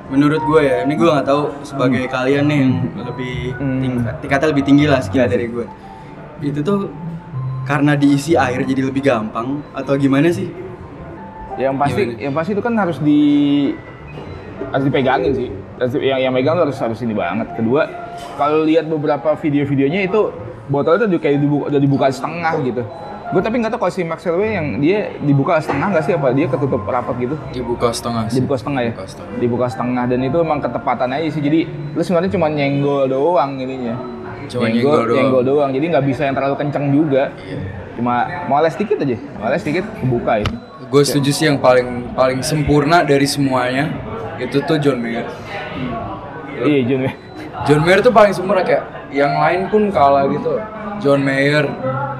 menurut 0.06 0.38
gue 0.40 0.60
ya, 0.62 0.76
ini 0.82 0.94
gue 0.94 1.08
nggak 1.08 1.26
tahu 1.26 1.42
sebagai 1.60 2.06
kalian 2.06 2.46
nih 2.46 2.58
yang 2.58 2.72
lebih 2.96 3.34
Hmm. 3.54 3.78
tingkat, 3.78 4.14
tingkatnya 4.18 4.48
lebih 4.48 4.64
tinggi 4.64 4.84
lah 4.86 5.00
skill 5.00 5.20
Iya 5.20 5.28
dari 5.28 5.46
gue. 5.46 5.66
Itu 6.40 6.60
tuh 6.62 6.78
karena 7.62 7.92
diisi 7.92 8.32
air 8.32 8.62
jadi 8.62 8.86
lebih 8.86 9.02
gampang 9.02 9.60
atau 9.72 9.92
gimana 9.94 10.30
sih? 10.30 10.48
yang 11.56 11.74
pasti 11.74 12.02
Gimana? 12.06 12.20
yang 12.20 12.32
pasti 12.32 12.50
itu 12.52 12.60
kan 12.60 12.74
harus 12.76 12.98
di 12.98 13.20
harus 14.68 14.84
dipegangin 14.84 15.32
sih 15.32 15.48
Harus- 15.76 15.96
yang 15.98 16.20
yang 16.20 16.30
megang 16.30 16.54
harus 16.54 16.76
harus 16.76 17.00
ini 17.00 17.10
banget 17.10 17.48
kedua 17.52 17.88
kalau 18.36 18.60
lihat 18.62 18.84
beberapa 18.84 19.32
video-videonya 19.34 20.04
itu 20.04 20.30
botolnya 20.66 21.06
tuh 21.06 21.16
kayak 21.16 21.40
dibuka, 21.40 21.64
udah 21.66 21.80
dibuka 21.80 22.06
setengah 22.08 22.54
gitu 22.62 22.82
gue 23.26 23.40
tapi 23.40 23.58
nggak 23.58 23.70
tahu 23.70 23.80
kalau 23.80 23.92
si 23.92 24.02
Max 24.02 24.22
Holloway 24.22 24.54
yang 24.54 24.66
dia 24.78 25.10
dibuka 25.18 25.58
setengah 25.58 25.90
nggak 25.90 26.04
sih 26.04 26.14
apa 26.14 26.30
dia 26.30 26.46
ketutup 26.46 26.82
rapat 26.82 27.14
gitu 27.18 27.34
Dibuka 27.50 27.90
setengah 27.90 28.22
sih. 28.26 28.38
dibuka 28.38 28.56
setengah 28.56 28.80
ya 28.80 28.90
Dibuka 28.92 29.06
setengah. 29.08 29.34
dibuka 29.36 29.66
setengah 29.66 30.04
dan 30.06 30.20
itu 30.22 30.36
emang 30.38 30.58
ketepatan 30.58 31.08
aja 31.10 31.28
sih 31.28 31.42
jadi 31.42 31.60
lu 31.66 32.00
sebenarnya 32.00 32.30
cuma 32.30 32.46
nyenggol 32.46 33.04
doang 33.06 33.50
ininya 33.56 33.94
Cuma 34.46 34.70
nyenggol 34.70 35.02
doang. 35.02 35.16
nyenggol 35.16 35.42
doang 35.42 35.70
jadi 35.70 35.84
nggak 35.88 36.04
bisa 36.06 36.22
yang 36.22 36.34
terlalu 36.34 36.54
kenceng 36.56 36.86
juga 36.88 37.34
Iya. 37.36 37.58
cuma 37.94 38.14
moles 38.46 38.74
dikit 38.74 38.96
aja 38.96 39.16
moles 39.36 39.62
dikit 39.62 39.84
kebuka 39.96 40.32
itu 40.38 40.54
Gue 40.86 41.02
setuju 41.02 41.30
sih 41.30 41.46
yang 41.46 41.58
paling 41.58 42.14
paling 42.14 42.38
sempurna 42.40 43.02
dari 43.02 43.26
semuanya 43.26 43.90
itu 44.38 44.62
tuh 44.62 44.78
John 44.78 45.02
Mayer. 45.02 45.26
iya 46.62 46.80
Jun 46.84 47.02
John 47.64 47.80
Mayer 47.82 47.98
tuh 47.98 48.12
paling 48.12 48.30
sempurna 48.30 48.62
kayak 48.62 48.84
yang 49.10 49.34
lain 49.34 49.66
pun 49.66 49.88
kalah 49.88 50.28
gitu. 50.28 50.60
John 50.98 51.20
Mayer, 51.20 51.66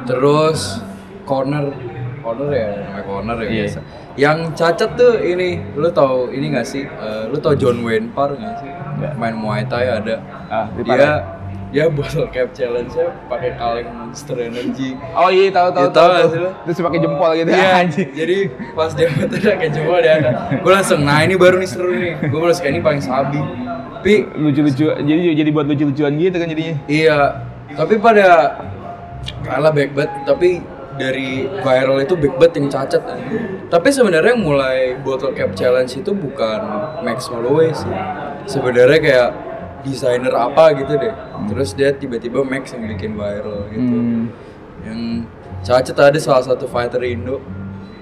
terus 0.02 0.80
corner, 1.26 1.64
corner 2.22 2.48
ya, 2.48 2.66
namanya 2.80 3.02
corner 3.02 3.36
ya 3.36 3.44
Iya. 3.44 3.54
biasa. 3.60 3.78
Yang 4.16 4.38
cacat 4.54 4.90
tuh 4.94 5.12
ini, 5.20 5.48
lu 5.74 5.90
tau 5.90 6.30
ini 6.30 6.48
gak 6.48 6.64
sih? 6.64 6.82
Eh, 6.82 7.22
lu 7.28 7.36
tau 7.36 7.52
John 7.52 7.82
Wayne 7.82 8.08
Parr 8.08 8.32
gak 8.32 8.54
sih? 8.58 8.70
Nggak. 8.96 9.12
Main 9.14 9.36
Muay 9.36 9.62
Thai 9.62 9.92
ada. 9.92 10.16
ah 10.46 10.70
di 10.70 10.80
Dia 10.80 11.36
dia 11.66 11.90
bottle 11.90 12.30
cap 12.30 12.54
challenge-nya 12.54 13.10
pakai 13.26 13.52
kaleng 13.54 13.90
Monster 13.92 14.38
Energy. 14.38 14.94
Oh 15.12 15.28
iya 15.28 15.50
tahu 15.50 15.68
tahu 15.68 15.84
Iya, 15.84 15.92
tahu? 15.92 16.48
Terus 16.64 16.78
pakai 16.80 17.00
jempol 17.02 17.30
gitu. 17.34 17.50
Iya, 17.50 17.68
anjing. 17.82 18.08
jadi 18.14 18.36
pas 18.72 18.90
dia 18.94 19.10
muter 19.10 19.36
kayak 19.42 19.72
jempol 19.74 19.98
dia 19.98 20.14
ada. 20.16 20.30
Gue 20.56 20.72
langsung, 20.72 21.02
nah 21.02 21.20
ini 21.20 21.34
baru 21.34 21.58
nih 21.58 21.68
seru 21.68 21.90
nih. 21.92 22.16
Gue 22.24 22.38
langsung 22.40 22.64
kayak 22.64 22.72
ini 22.72 22.80
paling 22.80 23.02
sabi. 23.02 23.40
Tapi 23.92 24.14
Lucu-lucu. 24.32 24.86
Jadi 24.88 25.20
jadi 25.34 25.50
buat 25.50 25.66
lucu-lucuan 25.66 26.14
gitu 26.14 26.36
kan 26.38 26.46
jadinya. 26.46 26.76
iya, 26.86 27.18
tapi 27.68 27.98
pada 27.98 28.56
kalah 29.42 29.74
backbet. 29.74 30.08
Tapi 30.22 30.62
dari 30.96 31.44
viral 31.61 32.00
itu 32.00 32.14
backbet 32.16 32.52
yang 32.56 32.66
cacat. 32.66 33.02
Tapi 33.68 33.88
sebenarnya 33.88 34.35
yang 34.35 34.42
mulai 34.42 34.96
bottle 35.00 35.32
cap 35.32 35.52
challenge 35.52 35.96
itu 35.96 36.11
bukan 36.11 36.61
Max 37.00 37.28
Holloway 37.28 37.70
sih. 37.70 37.92
Sebenarnya 38.44 38.98
kayak 38.98 39.30
desainer 39.82 40.32
apa 40.32 40.74
gitu 40.74 40.96
deh. 40.96 41.14
Terus 41.46 41.72
dia 41.72 41.92
tiba-tiba 41.92 42.42
Max 42.42 42.72
yang 42.72 42.88
bikin 42.88 43.14
viral 43.14 43.68
gitu. 43.70 43.94
Hmm. 43.96 44.24
yang 44.85 45.26
cacat 45.64 45.98
ada 45.98 46.20
salah 46.20 46.44
satu 46.44 46.68
fighter 46.68 47.02
Indo 47.02 47.42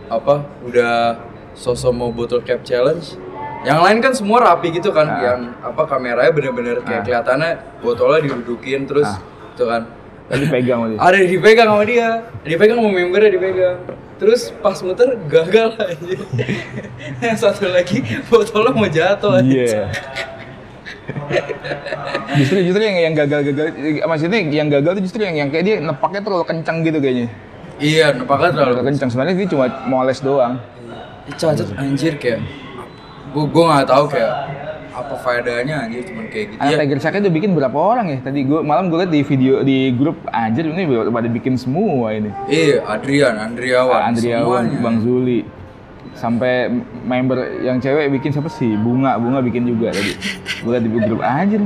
apa 0.04 0.44
udah 0.61 1.16
sosok 1.57 1.96
mau 1.96 2.12
bottle 2.12 2.44
cap 2.44 2.61
challenge 2.61 3.16
yang 3.64 3.80
lain 3.80 4.04
kan 4.04 4.12
semua 4.12 4.44
rapi 4.44 4.68
gitu 4.68 4.92
kan 4.92 5.09
Ah. 5.09 5.16
yang 5.22 5.40
apa 5.64 5.88
kameranya 5.88 6.28
bener-bener 6.28 6.85
kayak 6.85 7.00
Ah. 7.00 7.04
kelihatannya 7.07 7.50
botolnya 7.80 8.28
didudukin 8.28 8.85
terus 8.85 9.09
Ah. 9.09 9.16
itu 9.48 9.64
kan 9.64 9.88
Tadi 10.24 10.48
pegang 10.48 10.78
sama 10.80 10.87
dia. 10.88 10.98
ada 10.98 11.16
dipegang 11.20 11.68
sama 11.68 11.84
dia 11.84 12.08
dipegang 12.42 12.76
sama 12.80 12.88
membernya 12.90 13.30
dipegang 13.30 13.76
terus 14.14 14.42
pas 14.56 14.78
muter 14.80 15.20
gagal 15.26 15.76
aja 15.76 16.16
yang 17.20 17.37
satu 17.44 17.68
lagi 17.68 18.00
botolnya 18.24 18.72
mau 18.72 18.88
jatuh 18.88 19.37
aja 19.37 19.44
Iya. 19.44 19.84
justru 22.34 22.58
justru 22.64 22.82
yang 22.82 22.96
yang 23.02 23.14
gagal-gagal 23.14 23.66
maksudnya 24.02 24.38
yang 24.42 24.68
gagal 24.70 24.90
tuh 24.96 25.02
justru 25.04 25.20
yang 25.20 25.37
yang 25.37 25.48
kayak 25.50 25.64
dia 25.64 25.76
nepaknya 25.78 26.20
terlalu 26.20 26.44
kencang 26.46 26.80
gitu 26.80 26.98
kayaknya. 26.98 27.28
Iya, 27.76 28.06
nepaknya 28.14 28.50
terlalu 28.50 28.72
Terlalu 28.72 28.88
kencang 28.88 29.08
sebenarnya 29.10 29.34
dia 29.37 29.48
cuma 29.50 29.66
moles 29.84 30.18
doang. 30.20 30.54
Cacat 31.26 31.68
anjir 31.74 32.14
kayak 32.16 32.40
gua 33.32 33.44
gua 33.44 33.64
nggak 33.74 33.88
tahu 33.88 34.04
kayak 34.08 34.32
apa 34.94 35.14
faedahnya 35.18 35.74
anjir 35.85 36.07
cuman 36.07 36.30
kayak 36.30 36.54
gitu 36.54 36.61
Anak 36.62 36.70
ya. 36.70 36.78
Tiger 36.87 36.98
Shark 37.02 37.18
udah 37.18 37.35
bikin 37.35 37.50
berapa 37.59 37.74
orang 37.74 38.07
ya? 38.14 38.18
Tadi 38.22 38.46
gua 38.46 38.62
malam 38.62 38.87
gue 38.87 38.98
liat 39.02 39.11
di 39.11 39.20
video 39.26 39.54
di 39.66 39.90
grup 39.90 40.22
anjir 40.30 40.70
ini 40.70 40.87
pada 41.11 41.26
bikin 41.26 41.59
semua 41.59 42.14
ini. 42.14 42.30
Iya, 42.46 42.87
Adrian, 42.87 43.35
Andriawan, 43.35 44.14
Andriawan, 44.14 44.62
semuanya. 44.70 44.83
Bang 44.87 44.96
Zuli. 45.02 45.42
Sampai 46.14 46.70
member 47.02 47.66
yang 47.66 47.83
cewek 47.83 48.07
bikin 48.14 48.30
siapa 48.30 48.46
sih? 48.46 48.70
Bunga, 48.78 49.18
Bunga 49.18 49.42
bikin 49.42 49.66
juga 49.66 49.90
tadi. 49.90 50.14
Gue 50.62 50.70
liat 50.78 50.85
di 50.87 50.90
grup 50.94 51.20
anjir 51.26 51.59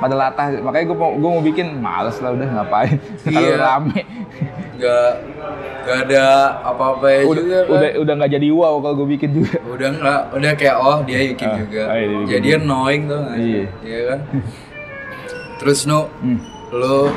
pada 0.00 0.14
latah 0.14 0.46
makanya 0.58 0.86
gue 0.86 0.98
mau 0.98 1.12
gue 1.12 1.30
mau 1.30 1.44
bikin 1.44 1.66
males 1.76 2.16
lah 2.18 2.32
udah 2.32 2.48
ngapain 2.50 2.96
terlalu 3.20 3.46
Iya. 3.46 3.56
rame 3.58 4.00
Nggak 4.74 5.10
nggak 5.80 5.98
ada 6.06 6.24
apa-apa 6.62 7.06
ya 7.06 7.20
udah 7.22 7.36
juga 7.38 7.58
kan. 7.58 7.68
udah 7.70 7.88
udah 8.00 8.14
nggak 8.16 8.32
jadi 8.32 8.48
wow 8.50 8.74
kalau 8.78 8.94
gue 8.96 9.08
bikin 9.10 9.30
juga 9.34 9.56
udah 9.66 9.88
nggak 9.92 10.20
udah 10.34 10.50
kayak 10.54 10.76
oh 10.78 10.98
dia 11.02 11.18
bikin 11.26 11.46
Ah, 11.46 11.56
juga 11.58 11.82
oh 11.82 11.94
iya, 11.94 12.06
dia 12.06 12.16
bikin 12.16 12.30
jadi 12.30 12.48
juga. 12.48 12.58
annoying 12.58 13.02
tuh? 13.04 13.22
Iya. 13.30 13.64
iya 13.80 14.00
kan 14.06 14.20
terus 15.58 15.80
nu 15.84 16.00
Hmm. 16.18 16.38
lo 16.72 17.12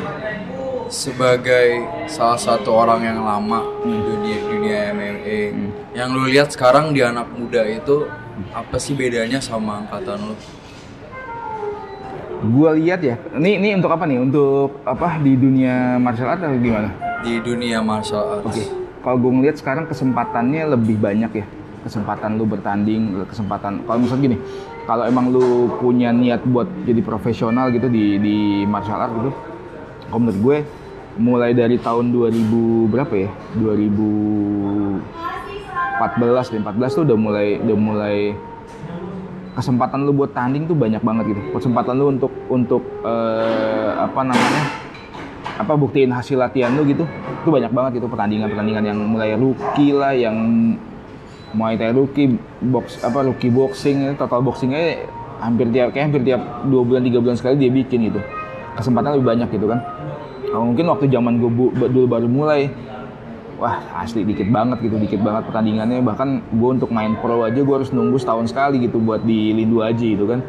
sebagai 0.88 1.68
salah 2.06 2.38
satu 2.38 2.70
orang 2.76 3.02
yang 3.02 3.20
lama 3.20 3.64
di 3.80 3.90
Hmm. 3.90 4.04
dunia 4.06 4.38
dunia 4.44 4.78
MMA 4.92 5.40
yang 5.94 6.10
lo 6.12 6.26
lihat 6.26 6.50
sekarang 6.50 6.92
di 6.92 7.02
anak 7.02 7.32
muda 7.32 7.64
itu 7.64 8.06
apa 8.52 8.76
sih 8.76 8.94
bedanya 8.94 9.40
sama 9.40 9.80
angkatan 9.80 10.20
lo 10.24 10.36
gue 12.44 12.70
lihat 12.84 13.00
ya. 13.00 13.16
Ini 13.40 13.64
ini 13.64 13.70
untuk 13.80 13.96
apa 13.96 14.04
nih? 14.04 14.20
Untuk 14.20 14.84
apa? 14.84 15.24
Di 15.24 15.40
dunia 15.40 15.96
martial 15.98 16.36
art 16.36 16.44
atau 16.44 16.60
gimana? 16.60 16.92
Di 17.24 17.40
dunia 17.40 17.80
martial 17.80 18.40
arts. 18.40 18.48
Oke, 18.48 18.64
kalau 19.00 19.18
gue 19.24 19.32
ngeliat 19.32 19.56
sekarang 19.56 19.88
kesempatannya 19.88 20.76
lebih 20.76 21.00
banyak 21.00 21.32
ya. 21.32 21.48
Kesempatan 21.84 22.40
lu 22.40 22.48
bertanding, 22.48 23.28
kesempatan 23.28 23.84
kalau 23.84 24.00
misalnya 24.00 24.32
gini, 24.32 24.40
kalau 24.88 25.04
emang 25.04 25.36
lu 25.36 25.68
punya 25.84 26.16
niat 26.16 26.40
buat 26.48 26.64
jadi 26.88 27.04
profesional 27.04 27.76
gitu 27.76 27.92
di 27.92 28.16
di 28.24 28.64
martial 28.64 29.04
art 29.04 29.12
gitu, 29.20 29.36
kalau 30.08 30.20
menurut 30.24 30.40
gue 30.40 30.64
mulai 31.20 31.52
dari 31.52 31.76
tahun 31.76 32.16
2000 32.16 32.88
berapa 32.88 33.12
ya? 33.12 33.28
2014 33.60 36.56
dan 36.56 36.60
14 36.64 36.96
tuh 36.96 37.04
udah 37.04 37.18
mulai 37.20 37.60
udah 37.60 37.78
mulai 37.78 38.32
kesempatan 39.54 40.06
lu 40.06 40.12
buat 40.14 40.34
tanding 40.34 40.66
tuh 40.66 40.76
banyak 40.76 41.02
banget 41.02 41.34
gitu. 41.34 41.42
Kesempatan 41.54 41.94
lu 41.96 42.06
untuk 42.14 42.32
untuk 42.50 42.84
eh, 43.06 43.90
apa 43.98 44.22
namanya? 44.22 44.64
apa 45.54 45.78
buktiin 45.78 46.10
hasil 46.10 46.42
latihan 46.42 46.74
lu 46.74 46.82
gitu 46.82 47.06
itu 47.06 47.50
banyak 47.54 47.70
banget 47.70 48.02
gitu 48.02 48.10
pertandingan-pertandingan 48.10 48.90
yang 48.90 48.98
mulai 48.98 49.38
rookie 49.38 49.94
lah 49.94 50.10
yang 50.10 50.34
Muay 51.54 51.78
Thai 51.78 51.94
rookie 51.94 52.42
box 52.58 52.98
apa 53.06 53.22
rookie 53.22 53.54
boxing 53.54 54.18
total 54.18 54.42
boxingnya 54.42 55.06
hampir 55.38 55.70
tiap 55.70 55.94
kayak 55.94 56.10
hampir 56.10 56.26
tiap 56.26 56.42
dua 56.66 56.82
bulan 56.82 57.06
tiga 57.06 57.22
bulan 57.22 57.38
sekali 57.38 57.62
dia 57.62 57.70
bikin 57.70 58.10
gitu 58.10 58.18
kesempatan 58.74 59.22
lebih 59.22 59.30
banyak 59.30 59.48
gitu 59.54 59.70
kan 59.70 59.78
mungkin 60.58 60.90
waktu 60.90 61.06
zaman 61.14 61.38
gue 61.38 61.52
bu- 61.54 61.74
dulu 61.78 62.06
baru 62.10 62.26
mulai 62.26 62.74
wah 63.60 63.80
asli 64.02 64.26
dikit 64.26 64.50
banget 64.50 64.82
gitu 64.82 64.96
dikit 64.98 65.22
banget 65.22 65.46
pertandingannya. 65.50 66.02
Bahkan 66.02 66.30
gue 66.54 66.70
untuk 66.70 66.90
main 66.90 67.14
pro 67.20 67.46
aja 67.46 67.60
gue 67.60 67.76
harus 67.76 67.92
nunggu 67.94 68.18
setahun 68.18 68.50
sekali 68.52 68.84
gitu 68.84 68.98
buat 69.00 69.22
di 69.24 69.54
Lindu 69.54 69.82
Aji 69.82 70.18
gitu 70.18 70.26
kan. 70.30 70.40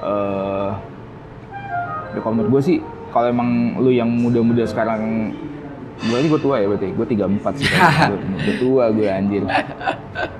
Eh 0.00 0.70
ya 2.10 2.18
kalau 2.22 2.34
menurut 2.34 2.50
gue 2.58 2.62
sih 2.66 2.76
kalau 3.14 3.30
emang 3.30 3.78
lu 3.78 3.90
yang 3.94 4.10
muda-muda 4.10 4.66
sekarang 4.66 5.34
gue 6.00 6.16
ini 6.16 6.32
gue 6.32 6.40
tua 6.40 6.56
ya 6.56 6.66
berarti 6.66 6.88
gue 6.96 7.06
34 7.12 7.60
sih. 7.60 7.66
Gue, 8.08 8.18
gue 8.40 8.54
tua 8.56 8.84
gue 8.88 9.04
anjir. 9.04 9.44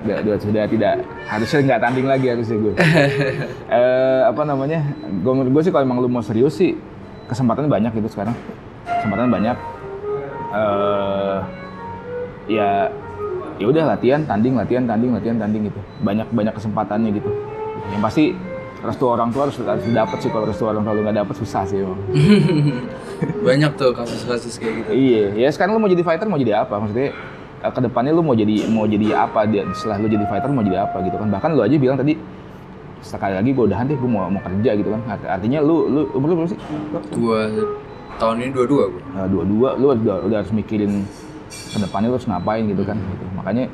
Udah, 0.01 0.17
udah 0.25 0.37
sudah 0.41 0.65
tidak 0.65 1.05
harusnya 1.29 1.61
nggak 1.69 1.81
tanding 1.85 2.09
lagi 2.09 2.27
harusnya 2.33 2.57
gue 2.57 2.73
eh 3.77 4.21
apa 4.25 4.43
namanya 4.49 4.81
gue 5.05 5.33
menurut 5.33 5.53
gue 5.61 5.63
sih 5.69 5.73
kalau 5.73 5.85
emang 5.85 6.01
lu 6.01 6.09
mau 6.09 6.25
serius 6.25 6.57
sih 6.57 6.73
kesempatannya 7.29 7.69
banyak 7.69 7.93
gitu 8.01 8.09
sekarang. 8.09 8.35
Kesempatan 8.89 9.29
banyak. 9.29 9.57
Eh 10.51 11.60
ya 12.51 12.91
ya 13.61 13.67
udah 13.71 13.95
latihan 13.95 14.27
tanding 14.27 14.59
latihan 14.59 14.83
tanding 14.83 15.15
latihan 15.15 15.39
tanding 15.39 15.71
gitu. 15.71 15.81
Banyak 16.03 16.27
banyak 16.35 16.55
kesempatannya 16.59 17.11
gitu. 17.15 17.31
Yang 17.95 18.03
pasti 18.03 18.25
restu 18.81 19.05
orang 19.05 19.29
tua 19.29 19.45
harus 19.45 19.61
harus 19.61 19.85
dapat 19.93 20.19
sih 20.25 20.33
kalau 20.33 20.49
restu 20.49 20.65
orang 20.65 20.83
tua 20.83 20.97
lu 20.97 21.05
nggak 21.05 21.17
dapet 21.23 21.35
susah 21.39 21.63
sih 21.69 21.85
emang. 21.85 22.01
banyak 23.47 23.71
tuh 23.77 23.93
kasus-kasus 23.93 24.57
kayak 24.57 24.75
gitu. 24.83 24.91
Iya 24.97 25.25
ya 25.47 25.49
sekarang 25.53 25.77
lu 25.77 25.81
mau 25.85 25.91
jadi 25.93 26.03
fighter 26.03 26.27
mau 26.27 26.41
jadi 26.41 26.65
apa? 26.65 26.81
Maksudnya 26.81 27.13
eh, 27.61 27.73
ke 27.73 27.81
depannya 27.85 28.13
lu 28.17 28.25
mau 28.25 28.33
jadi 28.33 28.65
mau 28.73 28.89
jadi 28.89 29.07
apa? 29.15 29.45
Dia 29.45 29.69
setelah 29.77 30.01
lu 30.01 30.09
jadi 30.09 30.25
fighter 30.25 30.49
mau 30.49 30.65
jadi 30.65 30.89
apa 30.89 30.97
gitu 31.05 31.17
kan? 31.21 31.29
Bahkan 31.29 31.49
lu 31.53 31.61
aja 31.61 31.77
bilang 31.77 32.01
tadi 32.01 32.17
sekali 33.01 33.33
lagi 33.33 33.57
gue 33.57 33.65
udahan 33.65 33.89
deh 33.89 33.97
gue 33.97 34.11
mau 34.11 34.29
mau 34.33 34.41
kerja 34.41 34.71
gitu 34.77 34.89
kan. 34.89 35.01
Art- 35.09 35.29
artinya 35.41 35.61
lu 35.61 35.85
lu 35.89 36.01
umur 36.17 36.27
lu 36.33 36.35
berapa 36.41 36.51
sih? 36.57 36.61
Gua 37.21 37.41
tahun 38.17 38.37
ini 38.45 38.51
dua-dua 38.57 38.85
gua. 38.93 39.03
Nah, 39.13 39.27
dua-dua 39.29 39.69
lu 39.77 39.87
udah, 39.93 40.17
udah 40.25 40.37
harus 40.41 40.53
mikirin 40.57 41.05
ke 41.51 41.79
depannya 41.83 42.15
harus 42.15 42.27
ngapain 42.31 42.63
gitu 42.65 42.87
kan 42.87 42.95
gitu. 42.97 43.25
makanya 43.35 43.67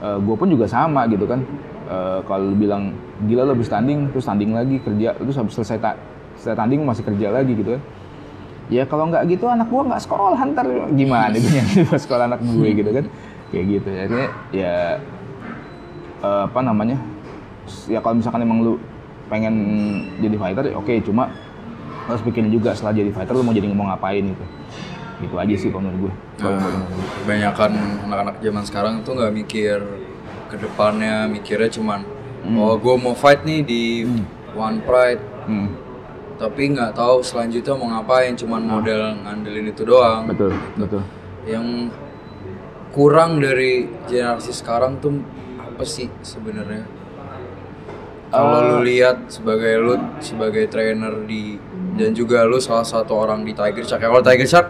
gue 0.00 0.32
pun 0.32 0.48
juga 0.48 0.64
sama 0.64 1.04
gitu 1.12 1.28
kan. 1.28 1.44
Eh, 1.90 2.20
kalau 2.24 2.54
bilang 2.54 2.94
gila 3.26 3.50
lu 3.50 3.58
habis 3.58 3.66
tanding 3.66 4.08
terus 4.14 4.22
tanding 4.22 4.54
lagi 4.54 4.78
kerja 4.78 5.10
terus 5.18 5.34
habis 5.34 5.58
selesai 5.58 5.76
ta 5.82 5.98
selesai 6.38 6.54
tanding 6.54 6.86
masih 6.86 7.02
kerja 7.02 7.34
lagi 7.34 7.52
gitu 7.52 7.74
kan. 7.74 7.82
Ya 8.70 8.86
kalau 8.86 9.10
nggak 9.10 9.26
gitu 9.26 9.50
anak 9.50 9.66
gua 9.66 9.90
nggak 9.90 10.02
sekolah 10.06 10.38
ntar 10.54 10.70
gimana 10.94 11.34
itu 11.34 11.50
yang 11.50 11.66
sekolah 11.90 12.30
anak 12.30 12.40
gue 12.46 12.68
gitu 12.78 12.90
kan. 12.94 13.04
Kayak 13.50 13.64
gitu. 13.74 13.88
Akhirnya 13.90 14.28
ya 14.54 14.74
eh, 16.22 16.42
apa 16.46 16.60
namanya 16.62 16.96
ya 17.90 17.98
kalau 17.98 18.22
misalkan 18.22 18.46
emang 18.46 18.62
lu 18.62 18.72
pengen 19.26 19.54
jadi 20.22 20.36
fighter 20.38 20.64
ya 20.70 20.78
oke. 20.78 20.94
Cuma 21.02 21.26
harus 22.06 22.22
pikirin 22.22 22.54
juga 22.54 22.70
setelah 22.70 22.94
jadi 22.94 23.10
fighter 23.10 23.34
lu 23.34 23.42
mau 23.42 23.50
jadi 23.50 23.66
ngomong 23.66 23.90
ngapain 23.90 24.24
gitu 24.30 24.44
gitu 25.20 25.36
aja 25.36 25.54
sih 25.54 25.68
kalau 25.68 25.88
menurut 25.88 26.08
gue 26.08 26.12
Nah, 26.40 26.56
kebanyakan 27.20 27.72
anak-anak 28.08 28.36
zaman 28.40 28.64
sekarang 28.64 28.94
tuh 29.04 29.12
nggak 29.12 29.34
mikir 29.36 29.78
ke 30.48 30.56
depannya 30.56 31.28
mikirnya 31.28 31.68
cuman 31.68 32.00
oh 32.56 32.80
gue 32.80 32.94
mau 32.96 33.12
fight 33.12 33.44
nih 33.44 33.60
di 33.60 34.08
One 34.56 34.80
Pride. 34.82 35.22
Hmm, 35.46 35.68
tapi 36.40 36.72
nggak 36.72 36.96
tahu 36.96 37.20
selanjutnya 37.20 37.76
mau 37.76 37.88
ngapain 37.92 38.34
cuman 38.34 38.62
model 38.64 39.20
ngandelin 39.20 39.68
itu 39.70 39.82
doang. 39.84 40.26
Betul 40.32 40.56
betul. 40.80 41.02
Yang 41.44 41.92
kurang 42.90 43.38
dari 43.38 43.86
generasi 44.08 44.50
sekarang 44.50 44.98
tuh 44.98 45.20
apa 45.60 45.84
sih 45.84 46.08
sebenarnya? 46.24 46.88
Kalau 48.30 48.58
lu 48.62 48.86
lihat 48.86 49.26
sebagai 49.26 49.74
lu 49.82 49.94
sebagai 50.22 50.70
trainer 50.70 51.26
di 51.26 51.58
dan 51.98 52.14
juga 52.14 52.46
lu 52.46 52.62
salah 52.62 52.86
satu 52.86 53.12
orang 53.12 53.42
di 53.42 53.50
Tiger 53.50 53.82
Shark. 53.82 54.00
Ya, 54.00 54.08
kalau 54.08 54.22
Tiger 54.22 54.48
Shark 54.48 54.68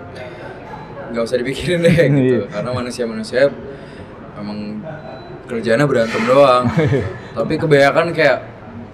nggak 1.11 1.25
usah 1.25 1.39
dipikirin 1.39 1.85
deh 1.85 1.97
gitu. 2.19 2.47
Karena 2.49 2.71
manusia-manusia 2.73 3.51
emang 4.39 4.81
kerjanya 5.47 5.85
berantem 5.85 6.23
doang. 6.25 6.65
Tapi 7.37 7.55
kebanyakan 7.59 8.15
kayak 8.15 8.39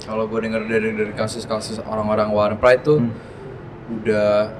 kalau 0.04 0.24
gue 0.30 0.38
denger 0.40 0.62
dari 0.68 0.88
dari 0.94 1.12
kasus-kasus 1.12 1.82
orang-orang 1.84 2.28
One 2.32 2.56
Pride 2.56 2.82
tuh 2.84 2.98
udah 3.86 4.50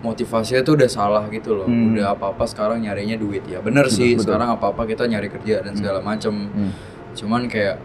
motivasinya 0.00 0.64
tuh 0.64 0.80
udah 0.80 0.88
salah 0.88 1.24
gitu 1.28 1.58
loh. 1.58 1.68
Udah 1.68 2.16
apa-apa 2.16 2.48
sekarang 2.48 2.80
nyarinya 2.80 3.20
duit. 3.20 3.44
Ya 3.44 3.60
bener 3.60 3.90
sih 3.92 4.16
sekarang 4.16 4.48
apa-apa 4.54 4.88
kita 4.88 5.04
nyari 5.04 5.28
kerja 5.28 5.60
dan 5.60 5.76
segala 5.76 6.00
macem. 6.00 6.48
Cuman 7.12 7.50
kayak 7.50 7.76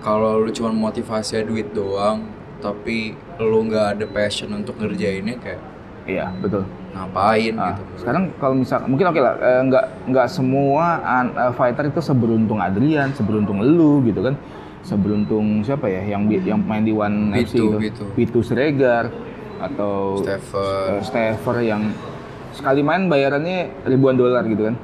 kalau 0.00 0.40
lu 0.40 0.50
cuma 0.50 0.72
motivasinya 0.72 1.44
duit 1.44 1.70
doang 1.76 2.24
tapi 2.60 3.16
lu 3.40 3.68
nggak 3.68 3.86
ada 3.96 4.06
passion 4.08 4.52
untuk 4.52 4.76
ngerjainnya 4.80 5.36
kayak 5.40 5.60
iya 6.04 6.28
betul 6.40 6.64
ngapain 6.90 7.54
Ah, 7.54 7.70
gitu. 7.72 7.82
sekarang 7.96 8.34
kalau 8.36 8.54
misal 8.54 8.82
mungkin 8.84 9.06
oke 9.06 9.18
lah 9.18 9.34
eh, 9.36 9.60
nggak 9.62 9.84
nggak 10.06 10.26
semua 10.26 10.84
an- 11.00 11.32
eh, 11.32 11.52
fighter 11.52 11.86
itu 11.86 12.00
seberuntung 12.00 12.58
Adrian 12.58 13.10
seberuntung 13.12 13.58
lu 13.60 14.02
gitu 14.02 14.20
kan. 14.20 14.34
Seberuntung 14.80 15.60
siapa 15.60 15.86
ya 15.86 16.02
yang 16.08 16.24
yang 16.26 16.58
main 16.58 16.80
di 16.80 16.90
One 16.90 17.36
FC 17.36 17.54
Pitu, 17.54 17.64
gitu 17.78 17.78
Pitu. 17.78 18.04
Pitu 18.16 18.40
Sregar 18.42 19.12
atau 19.60 20.18
Stephen 20.18 20.88
eh, 20.90 21.00
Stever 21.00 21.56
yang 21.60 21.82
sekali 22.50 22.80
main 22.80 23.06
bayarannya 23.06 23.84
ribuan 23.84 24.16
dolar 24.16 24.42
gitu 24.42 24.66
kan. 24.66 24.76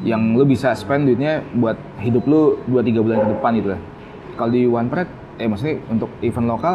Yang 0.00 0.22
lu 0.32 0.44
bisa 0.46 0.72
spend 0.72 1.04
duitnya 1.04 1.44
buat 1.52 1.76
hidup 2.00 2.24
lu 2.24 2.40
2-3 2.66 3.04
bulan 3.04 3.18
ke 3.20 3.28
depan 3.30 3.50
gitu 3.52 3.68
lah. 3.68 3.80
Kalau 4.34 4.50
di 4.50 4.64
One 4.64 4.88
Pride 4.88 5.12
eh 5.36 5.44
maksudnya 5.44 5.76
untuk 5.86 6.08
event 6.20 6.48
lokal 6.48 6.74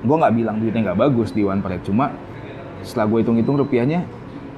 gue 0.00 0.12
nggak 0.14 0.34
bilang 0.34 0.56
duitnya 0.58 0.92
nggak 0.92 1.00
bagus 1.00 1.32
di 1.32 1.40
One 1.40 1.64
Pride. 1.64 1.80
Cuma 1.80 2.12
setelah 2.84 3.08
gue 3.10 3.18
hitung-hitung 3.24 3.56
rupiahnya 3.58 4.04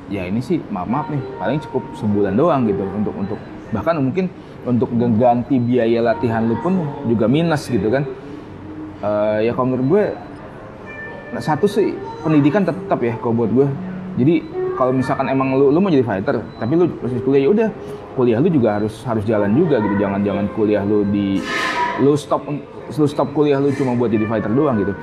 ya 0.07 0.23
ini 0.27 0.39
sih 0.39 0.63
maaf 0.71 0.87
maaf 0.87 1.07
nih 1.11 1.19
paling 1.39 1.59
cukup 1.67 1.83
sebulan 1.99 2.39
doang 2.39 2.67
gitu 2.71 2.83
untuk 2.83 3.15
untuk 3.17 3.39
bahkan 3.75 3.99
mungkin 3.99 4.31
untuk 4.67 4.91
ganti 4.95 5.59
biaya 5.59 6.03
latihan 6.03 6.47
lu 6.47 6.59
pun 6.59 6.79
juga 7.07 7.27
minus 7.27 7.67
gitu 7.71 7.87
kan. 7.91 8.07
Eh, 9.03 9.51
ya 9.51 9.53
kalau 9.55 9.75
menurut 9.75 9.87
gue 9.87 10.05
nah, 11.35 11.43
satu 11.43 11.67
sih 11.67 11.95
pendidikan 12.23 12.67
tetap 12.67 12.99
ya 13.03 13.15
kalau 13.19 13.35
buat 13.35 13.51
gue 13.51 13.67
jadi 14.17 14.35
kalau 14.77 14.93
misalkan 14.93 15.29
emang 15.29 15.57
lu, 15.57 15.73
lu 15.73 15.79
mau 15.81 15.93
jadi 15.93 16.05
fighter 16.05 16.41
tapi 16.61 16.73
lu 16.77 16.89
masih 17.01 17.21
kuliah 17.25 17.43
ya 17.45 17.51
udah 17.53 17.69
kuliah 18.17 18.39
lu 18.41 18.49
juga 18.49 18.81
harus 18.81 19.03
harus 19.05 19.25
jalan 19.27 19.53
juga 19.53 19.83
gitu. 19.83 19.95
Jangan 20.01 20.21
jangan 20.23 20.47
kuliah 20.55 20.83
lu 20.87 21.03
di 21.11 21.43
lu 22.01 22.15
stop 22.15 22.47
lu 22.95 23.07
stop 23.11 23.35
kuliah 23.35 23.59
lu 23.59 23.75
cuma 23.75 23.99
buat 23.99 24.09
jadi 24.09 24.25
fighter 24.31 24.53
doang 24.55 24.79
gitu 24.81 24.95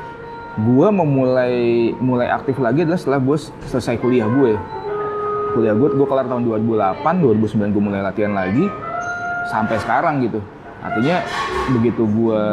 gue 0.54 0.88
mau 0.94 1.08
mulai 1.08 2.30
aktif 2.30 2.62
lagi 2.62 2.86
adalah 2.86 3.00
setelah 3.02 3.20
gue 3.26 3.38
selesai 3.70 3.98
kuliah 3.98 4.30
gue 4.30 4.54
kuliah 5.54 5.74
gue 5.78 5.90
gue 5.94 6.08
kelar 6.10 6.26
tahun 6.26 6.46
2008 6.46 7.02
2009 7.02 7.74
gue 7.74 7.84
mulai 7.84 8.02
latihan 8.02 8.34
lagi 8.34 8.66
sampai 9.54 9.78
sekarang 9.80 10.26
gitu. 10.26 10.42
Artinya 10.82 11.22
begitu 11.72 12.04
gue 12.10 12.44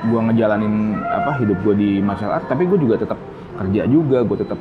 gue 0.00 0.20
ngejalanin 0.32 0.96
apa 1.04 1.36
hidup 1.44 1.60
gue 1.60 1.74
di 1.76 1.90
martial 2.00 2.32
art 2.32 2.48
tapi 2.48 2.64
gue 2.64 2.80
juga 2.80 2.96
tetap 2.96 3.20
kerja 3.60 3.84
juga 3.84 4.24
gue 4.24 4.36
tetap 4.40 4.60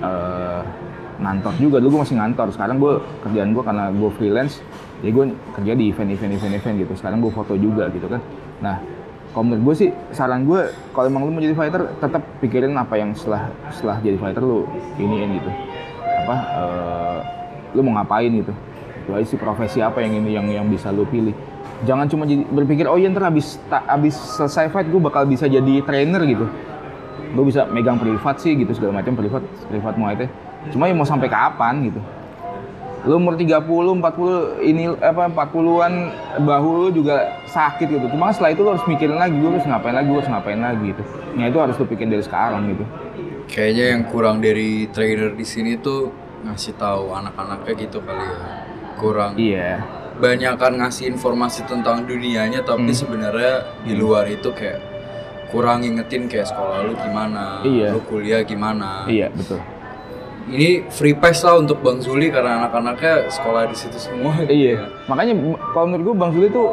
eh, 0.00 0.60
ngantor 1.20 1.54
juga. 1.60 1.76
Dulu 1.84 2.00
gue 2.00 2.02
masih 2.08 2.16
ngantor 2.16 2.48
sekarang 2.56 2.76
gue 2.80 2.92
kerjaan 3.28 3.52
gue 3.52 3.62
karena 3.62 3.84
gue 3.92 4.10
freelance 4.16 4.64
jadi 5.04 5.12
gue 5.16 5.24
kerja 5.56 5.72
di 5.76 5.84
event 5.92 6.10
event 6.16 6.32
event 6.36 6.54
event 6.56 6.76
gitu. 6.80 6.92
Sekarang 6.96 7.20
gue 7.20 7.32
foto 7.32 7.54
juga 7.60 7.92
gitu 7.92 8.08
kan. 8.08 8.20
Nah 8.64 8.80
kalau 9.30 9.44
menurut 9.46 9.62
gue 9.70 9.74
sih 9.86 9.88
saran 10.10 10.42
gue 10.42 10.74
kalau 10.90 11.06
emang 11.06 11.22
lu 11.22 11.30
mau 11.30 11.38
jadi 11.38 11.54
fighter 11.54 11.86
tetap 12.02 12.22
pikirin 12.42 12.74
apa 12.74 12.98
yang 12.98 13.14
setelah 13.14 13.46
setelah 13.70 13.96
jadi 14.02 14.18
fighter 14.18 14.42
lu 14.42 14.66
iniin 14.98 15.38
gitu. 15.38 15.50
Apa 16.26 16.36
eh, 16.36 17.18
lu 17.78 17.80
mau 17.86 17.94
ngapain 17.98 18.30
gitu. 18.30 18.50
Itu 19.06 19.10
aja 19.14 19.26
sih 19.26 19.38
profesi 19.38 19.78
apa 19.78 20.02
yang 20.02 20.18
ini 20.18 20.34
yang 20.34 20.46
yang 20.50 20.66
bisa 20.66 20.90
lu 20.90 21.06
pilih. 21.06 21.34
Jangan 21.86 22.10
cuma 22.10 22.26
jadi 22.26 22.42
berpikir 22.44 22.90
oh 22.90 22.98
iya 22.98 23.08
ntar 23.08 23.30
abis 23.30 23.56
ta- 23.70 23.86
abis 23.86 24.18
selesai 24.36 24.68
fight 24.68 24.90
gue 24.90 25.00
bakal 25.00 25.24
bisa 25.30 25.46
jadi 25.46 25.80
trainer 25.86 26.26
gitu. 26.26 26.50
Gue 27.30 27.44
bisa 27.46 27.70
megang 27.70 28.02
privat 28.02 28.42
sih 28.42 28.58
gitu 28.58 28.74
segala 28.74 28.98
macam 28.98 29.14
privat 29.14 29.46
privat 29.70 29.94
muay 29.94 30.18
thai. 30.18 30.28
Cuma 30.74 30.90
ya 30.90 30.94
mau 30.98 31.08
sampai 31.08 31.30
kapan 31.30 31.88
gitu 31.88 32.02
lu 33.00 33.16
umur 33.16 33.32
30, 33.32 33.64
40 33.64 34.60
ini 34.60 34.82
apa 35.00 35.24
40-an 35.26 35.92
bahu 36.44 36.68
lu 36.76 36.88
juga 36.92 37.40
sakit 37.48 37.88
gitu. 37.88 38.06
Cuma 38.12 38.28
setelah 38.28 38.52
itu 38.52 38.60
lu 38.60 38.70
harus 38.76 38.84
mikirin 38.84 39.16
lagi, 39.16 39.34
lu 39.34 39.50
harus 39.50 39.64
ngapain 39.64 39.96
lagi, 39.96 40.08
lu 40.08 40.18
harus 40.20 40.28
ngapain 40.28 40.60
lagi 40.60 40.84
gitu. 40.92 41.02
Nah 41.32 41.44
itu 41.48 41.58
harus 41.58 41.74
lu 41.74 41.88
pikirin 41.88 42.12
dari 42.12 42.20
sekarang 42.20 42.62
gitu. 42.68 42.84
Kayaknya 43.48 43.84
yang 43.96 44.02
kurang 44.06 44.36
dari 44.38 44.86
trainer 44.86 45.32
di 45.32 45.42
sini 45.42 45.74
tuh 45.74 46.12
ngasih 46.44 46.76
tahu 46.76 47.10
anak-anaknya 47.10 47.72
gitu 47.78 47.98
kali 48.00 48.20
ya. 48.20 48.38
Kurang 48.94 49.32
Iya. 49.34 49.80
banyak 50.20 50.54
kan 50.60 50.76
ngasih 50.76 51.08
informasi 51.08 51.64
tentang 51.64 52.04
dunianya 52.04 52.60
Hmm. 52.60 52.68
tapi 52.68 52.92
sebenarnya 52.92 53.64
di 53.80 53.96
luar 53.96 54.28
itu 54.28 54.52
kayak 54.52 54.76
kurang 55.48 55.80
ngingetin 55.80 56.28
kayak 56.28 56.46
sekolah 56.46 56.84
lu 56.84 56.92
gimana, 56.94 57.64
Iya. 57.64 57.96
lu 57.96 58.04
kuliah 58.04 58.44
gimana. 58.44 59.08
Iya, 59.08 59.32
betul. 59.32 59.56
Ini 60.46 60.88
free 60.88 61.12
pass 61.12 61.40
lah 61.40 61.56
untuk 61.56 61.78
Bang 61.78 61.98
Zuli 61.98 62.28
karena 62.28 62.60
anak-anaknya 62.60 63.28
sekolah 63.28 63.66
di 63.66 63.74
situ 63.74 63.96
semua. 63.96 64.32
gitu 64.38 64.48
Iya. 64.48 64.72
ya. 64.72 64.84
Makanya 65.06 65.34
kalau 65.70 65.86
menurut 65.86 66.04
gue 66.04 66.16
Bang 66.16 66.30
Zuli 66.30 66.48
tuh 66.48 66.72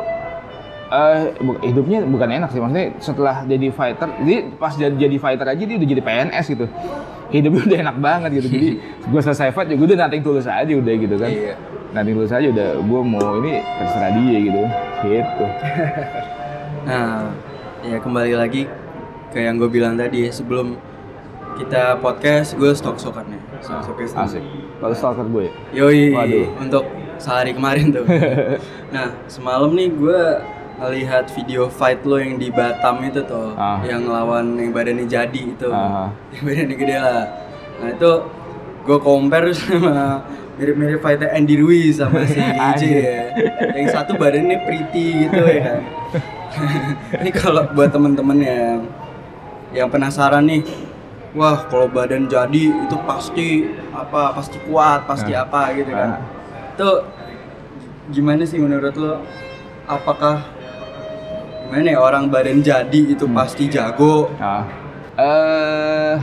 eh 0.88 1.36
bu- 1.38 1.60
hidupnya 1.62 1.99
bukan 2.01 2.30
enak 2.34 2.47
sih 2.47 2.58
maksudnya 2.58 2.95
setelah 2.97 3.43
jadi 3.43 3.67
fighter 3.69 4.08
jadi 4.17 4.36
pas 4.53 4.71
jadi, 4.71 4.95
jadi 4.95 5.17
fighter 5.17 5.43
aja 5.45 5.60
dia 5.60 5.75
udah 5.75 5.84
jadi 5.86 5.99
PNS 6.01 6.45
gitu 6.47 6.65
hidupnya 7.27 7.62
udah 7.62 7.80
enak 7.82 7.97
banget 7.99 8.30
gitu 8.34 8.47
jadi 8.49 8.69
gue 9.12 9.21
selesai 9.21 9.51
fight 9.51 9.67
juga 9.67 9.84
udah 9.86 9.97
nanti 9.99 10.23
tulus 10.23 10.47
aja 10.47 10.63
udah 10.69 10.93
gitu 10.97 11.15
kan 11.17 11.27
Iya. 11.27 11.60
nanti 11.91 12.10
tulus 12.10 12.32
aja 12.32 12.47
udah 12.47 12.69
gue 12.80 13.01
mau 13.03 13.30
ini 13.38 13.53
terserah 13.60 14.12
dia 14.13 14.38
gitu 14.39 14.62
gitu 15.06 15.45
Nah, 16.88 17.36
ya 17.84 17.97
kembali 17.99 18.34
lagi 18.34 18.63
ke 19.27 19.39
yang 19.39 19.60
gue 19.60 19.67
bilang 19.67 19.93
tadi 19.93 20.32
sebelum 20.32 20.80
kita 21.57 21.97
podcast 21.97 22.53
gue 22.53 22.71
stok-stokan 22.71 23.25
ya. 23.27 23.39
Stok-stokan 23.59 24.05
asik 24.23 24.43
kalau 24.77 24.93
stalker 24.93 25.25
gue 25.25 25.43
ya? 25.43 25.53
Yoi, 25.75 26.01
Waduh. 26.11 26.45
untuk 26.59 26.83
sehari 27.17 27.51
kemarin 27.51 27.89
tuh. 27.89 28.05
nah, 28.93 29.09
semalam 29.25 29.73
nih 29.73 29.89
gue 29.89 30.21
ngelihat 30.77 31.25
video 31.33 31.65
fight 31.67 32.05
lo 32.05 32.15
yang 32.15 32.37
di 32.37 32.53
Batam 32.53 33.01
itu 33.01 33.25
tuh, 33.25 33.57
Ah. 33.57 33.81
yang 33.81 34.05
lawan 34.05 34.53
yang 34.55 34.69
badannya 34.69 35.09
jadi 35.09 35.41
itu, 35.49 35.65
Ah. 35.67 36.13
yang 36.29 36.43
badannya 36.45 36.75
gede 36.77 36.97
lah. 36.97 37.23
Nah 37.81 37.89
itu 37.89 38.11
gue 38.85 38.97
compare 38.99 39.49
sama 39.57 40.21
mirip-mirip 40.55 41.01
fightnya 41.01 41.33
Andy 41.33 41.57
Ruiz 41.57 41.97
sama 41.97 42.21
si 42.23 42.37
AJ 42.69 42.81
ya. 42.85 43.21
Yang 43.73 43.87
satu 43.91 44.13
badannya 44.15 44.61
pretty 44.61 45.25
gitu 45.25 45.41
ya 45.41 45.59
kan. 45.65 45.79
Ini 47.17 47.29
kalau 47.33 47.65
buat 47.73 47.89
temen-temen 47.89 48.37
yang 48.39 48.77
yang 49.73 49.89
penasaran 49.89 50.45
nih, 50.45 50.61
wah 51.33 51.67
kalau 51.67 51.87
badan 51.87 52.25
jadi 52.25 52.63
itu 52.71 52.95
pasti 53.03 53.65
apa 53.89 54.31
pasti 54.31 54.57
kuat 54.63 55.03
pasti 55.03 55.31
Ah. 55.31 55.43
apa 55.43 55.73
gitu 55.73 55.91
kan 55.91 56.23
itu 56.73 56.89
gimana 58.09 58.43
sih 58.43 58.55
menurut 58.57 58.93
lo 58.93 59.19
apakah 59.85 60.39
gimana 61.65 61.89
ya 61.89 61.99
orang 61.99 62.27
badan 62.27 62.61
jadi 62.61 62.99
itu 63.09 63.27
Hmm. 63.27 63.35
pasti 63.35 63.67
jago 63.67 64.31
Nah, 64.37 64.63
eh 65.17 66.15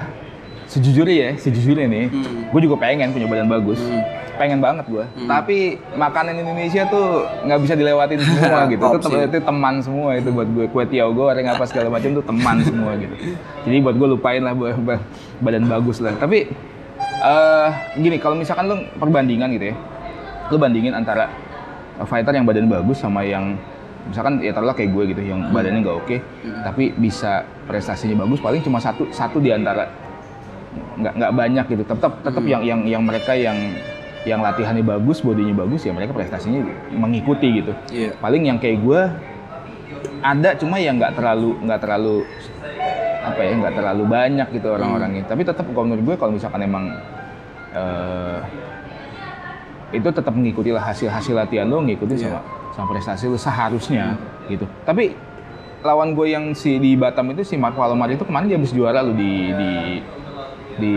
sejujurnya 0.64 1.14
ya, 1.14 1.30
sejujurnya 1.36 1.86
nih, 1.86 2.06
Hmm. 2.08 2.48
gue 2.48 2.60
juga 2.62 2.80
pengen 2.80 3.12
punya 3.12 3.28
badan 3.28 3.46
bagus, 3.46 3.78
Hmm. 3.78 4.00
Pengen 4.34 4.58
banget 4.58 4.86
gue. 4.86 5.04
Hmm. 5.04 5.28
Tapi 5.28 5.58
makanan 5.94 6.34
Indonesia 6.36 6.82
tuh 6.86 7.22
nggak 7.42 7.60
bisa 7.62 7.74
dilewatin 7.74 8.18
semua 8.26 8.66
gitu. 8.66 8.82
Itu, 8.82 8.98
tem- 9.00 9.26
itu 9.26 9.38
teman 9.40 9.74
semua 9.78 10.10
itu 10.14 10.28
buat 10.30 10.48
gue. 10.48 10.66
Kue 10.68 10.84
tiaw 10.84 11.10
goreng 11.10 11.46
apa 11.46 11.64
segala 11.64 11.88
macam 11.88 12.10
tuh 12.12 12.24
teman 12.24 12.56
semua 12.68 12.92
gitu. 12.96 13.14
Jadi 13.64 13.76
buat 13.80 13.94
gue 13.94 14.08
lupain 14.10 14.42
lah 14.42 14.52
ba- 14.52 14.76
ba- 14.76 15.04
badan 15.40 15.64
bagus 15.64 15.98
lah. 15.98 16.14
Tapi 16.14 16.50
eh 17.24 17.68
gini, 17.96 18.16
kalau 18.18 18.36
misalkan 18.36 18.68
lu 18.68 18.76
perbandingan 18.98 19.48
gitu 19.52 19.72
ya, 19.72 19.76
lu 20.50 20.56
bandingin 20.56 20.92
antara 20.92 21.30
fighter 22.04 22.34
yang 22.34 22.44
badan 22.44 22.66
bagus 22.66 22.98
sama 22.98 23.22
yang 23.22 23.54
misalkan 24.04 24.36
ya 24.42 24.52
taruhlah 24.52 24.76
kayak 24.76 24.92
gue 24.92 25.16
gitu 25.16 25.22
yang 25.24 25.48
badannya 25.48 25.80
nggak 25.80 25.96
oke 25.96 26.16
tapi 26.60 26.92
bisa 26.92 27.40
prestasinya 27.64 28.20
bagus 28.20 28.36
paling 28.36 28.60
cuma 28.60 28.76
satu 28.76 29.08
satu 29.08 29.40
di 29.40 29.48
antara 29.48 29.88
nggak 31.00 31.14
nggak 31.16 31.32
banyak 31.32 31.64
gitu 31.72 31.82
tetap 31.88 32.12
tetap 32.20 32.44
yang 32.44 32.60
yang 32.60 32.80
yang 32.84 33.00
mereka 33.00 33.32
yang 33.32 33.56
yang 34.24 34.40
latihannya 34.40 34.80
bagus 34.80 35.20
bodinya 35.20 35.64
bagus 35.64 35.84
ya 35.84 35.92
mereka 35.92 36.16
prestasinya 36.16 36.64
mengikuti 36.90 37.60
gitu 37.60 37.72
Iya. 37.92 38.16
paling 38.18 38.48
yang 38.48 38.56
kayak 38.56 38.80
gue 38.80 39.00
ada 40.24 40.56
cuma 40.56 40.80
yang 40.80 40.96
nggak 40.96 41.12
terlalu 41.12 41.56
nggak 41.60 41.80
terlalu 41.80 42.24
apa 43.24 43.40
ya 43.40 43.52
nggak 43.56 43.74
terlalu 43.76 44.04
banyak 44.04 44.48
gitu 44.52 44.68
orang-orangnya 44.68 45.24
tapi 45.24 45.44
tetap 45.44 45.64
kalau 45.68 45.84
menurut 45.84 46.04
gue 46.04 46.16
kalau 46.16 46.32
misalkan 46.32 46.60
emang 46.60 46.84
eh, 47.72 48.38
itu 49.94 50.08
tetap 50.08 50.32
mengikuti 50.32 50.72
lah 50.72 50.82
hasil 50.82 51.06
hasil 51.08 51.36
latihan 51.36 51.68
lo 51.68 51.84
ngikutin 51.84 52.18
sama 52.18 52.40
sama 52.72 52.86
prestasi 52.90 53.28
lo 53.28 53.36
seharusnya 53.36 54.16
gitu 54.48 54.64
tapi 54.82 55.14
lawan 55.84 56.16
gue 56.16 56.32
yang 56.32 56.56
si 56.56 56.80
di 56.80 56.96
Batam 56.96 57.28
itu 57.32 57.44
si 57.44 57.60
Marco 57.60 57.84
Alomar 57.84 58.08
itu 58.08 58.24
kemarin 58.24 58.48
dia 58.48 58.56
habis 58.56 58.72
juara 58.72 59.04
lo 59.04 59.12
di 59.12 59.52
di 59.52 59.70
di 60.74 60.94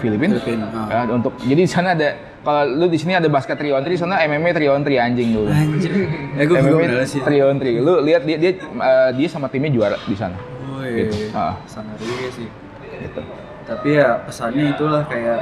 Filipina. 0.00 0.40
Filipina. 0.40 0.66
Ya, 0.88 1.04
untuk 1.12 1.36
jadi 1.44 1.60
di 1.60 1.68
sana 1.68 1.92
ada 1.92 2.16
kalau 2.44 2.62
lu 2.68 2.86
di 2.86 2.96
sini 2.96 3.12
ada 3.12 3.26
basket 3.26 3.56
3 3.56 3.72
on 3.72 3.82
3, 3.82 3.96
sana 3.96 4.20
MMA 4.22 4.52
3 4.52 4.68
on 4.70 4.82
3 4.82 5.00
anjing 5.00 5.28
dulu. 5.32 5.48
anjir 5.48 5.92
ya 6.36 6.44
MMA 6.44 6.76
bener 6.78 7.02
sih 7.04 7.18
3 7.18 7.40
on 7.42 7.56
3. 7.56 7.80
Lu 7.80 7.94
lihat 8.00 8.22
dia 8.22 8.36
dia 8.36 8.52
eh, 8.60 9.10
dia 9.16 9.28
sama 9.28 9.48
timnya 9.48 9.72
juara 9.72 9.96
di 9.98 10.12
sana. 10.12 10.36
Woi, 10.70 11.08
Gitu. 11.08 11.32
Ah. 11.32 11.56
sangat 11.64 11.96
juga 11.96 12.28
sih 12.30 12.48
Gitu. 12.94 13.20
tapi 13.64 13.96
ya 13.96 14.20
pesannya 14.22 14.70
itulah 14.70 15.02
kayak 15.04 15.40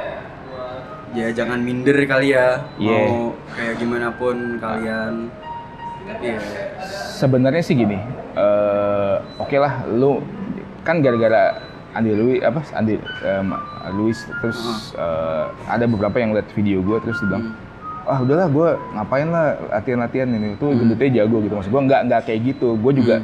ya 1.11 1.27
jangan 1.29 1.59
minder 1.59 1.93
kali 2.07 2.31
ya 2.31 2.63
Iya. 2.79 2.97
mau 3.03 3.35
kayak 3.51 3.75
gimana 3.77 4.07
pun 4.15 4.57
kalian 4.57 5.27
tapi 6.03 6.25
ya 6.31 6.39
Sebenarnya 7.13 7.61
sih 7.61 7.75
gini, 7.75 7.99
eh, 8.33 9.15
oke 9.37 9.55
lah 9.55 9.83
lu 9.89 10.23
kan 10.81 10.99
gara-gara 10.99 11.59
Andi 11.93 12.11
Louis 12.13 12.39
apa 12.41 12.59
Andi 12.73 12.97
em, 12.97 13.47
Louis 13.93 14.17
terus 14.41 14.59
eh, 14.97 15.45
ada 15.69 15.85
beberapa 15.85 16.17
yang 16.17 16.33
lihat 16.33 16.49
video 16.57 16.81
gue 16.81 16.97
terus 17.05 17.21
dia 17.21 17.29
bilang 17.29 17.53
ah 18.03 18.19
udahlah 18.19 18.47
gue 18.51 18.69
ngapain 18.99 19.27
lah 19.31 19.55
latihan-latihan 19.71 20.27
ini 20.27 20.59
tuh 20.59 20.75
gendutnya 20.75 21.23
jago 21.23 21.39
gitu. 21.39 21.53
Maksud 21.55 21.71
gue 21.71 21.81
nggak 21.87 22.01
nggak 22.11 22.21
kayak 22.27 22.39
gitu. 22.51 22.75
Gue 22.75 22.91
juga 22.99 23.23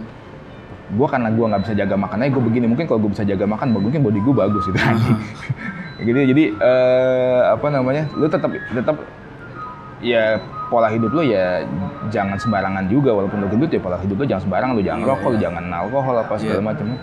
gue 0.89 1.08
karena 1.12 1.29
gue 1.29 1.45
nggak 1.45 1.62
bisa 1.67 1.73
jaga 1.77 1.95
makannya 1.99 2.34
gue 2.34 2.44
begini 2.48 2.65
mungkin 2.65 2.85
kalau 2.89 3.00
gue 3.04 3.12
bisa 3.13 3.21
jaga 3.21 3.46
makan 3.46 3.75
mungkin 3.75 4.02
body 4.02 4.19
gue 4.23 4.35
bagus 4.35 4.63
gitu. 4.69 4.79
Gitu 6.00 6.15
jadi 6.15 6.44
eh, 6.56 7.41
apa 7.52 7.67
namanya 7.67 8.08
lu 8.15 8.31
tetap 8.31 8.48
tetap 8.71 8.96
ya 10.00 10.39
pola 10.71 10.87
hidup 10.87 11.12
lu 11.12 11.27
ya 11.27 11.67
jangan 12.08 12.39
sembarangan 12.39 12.87
juga 12.87 13.12
walaupun 13.12 13.44
lu 13.44 13.52
gendut 13.52 13.67
ya 13.67 13.83
pola 13.83 14.00
hidup 14.00 14.15
lu 14.15 14.23
jangan 14.23 14.48
sembarangan 14.48 14.73
lu 14.79 14.83
jangan 14.85 15.02
rokok 15.04 15.35
lu 15.35 15.37
jangan 15.44 15.63
alkohol 15.67 16.15
apa 16.23 16.33
segala 16.39 16.71
macam 16.71 16.96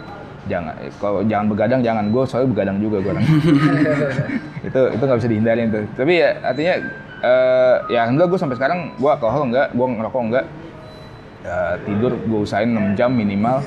jangan 0.46 0.74
kalau 1.02 1.20
jangan 1.26 1.46
begadang 1.50 1.80
jangan 1.82 2.04
gue 2.10 2.22
soalnya 2.26 2.48
begadang 2.54 2.78
juga 2.78 3.02
gue 3.02 3.12
itu 4.68 4.80
itu 4.94 5.02
nggak 5.02 5.18
bisa 5.18 5.30
dihindarin 5.30 5.66
tuh 5.74 5.84
tapi 5.98 6.12
ya 6.22 6.30
artinya 6.42 6.74
eh, 7.22 7.76
ya 7.90 7.98
alhamdulillah 8.06 8.30
gue 8.30 8.40
sampai 8.40 8.56
sekarang 8.56 8.78
gue 8.94 9.10
alkohol 9.10 9.42
enggak 9.50 9.74
gue 9.74 9.86
ngerokok 9.86 10.22
enggak 10.22 10.46
Ya, 11.46 11.78
tidur 11.86 12.10
gue 12.10 12.40
usahain 12.42 12.66
6 12.66 12.98
jam 12.98 13.06
minimal 13.14 13.62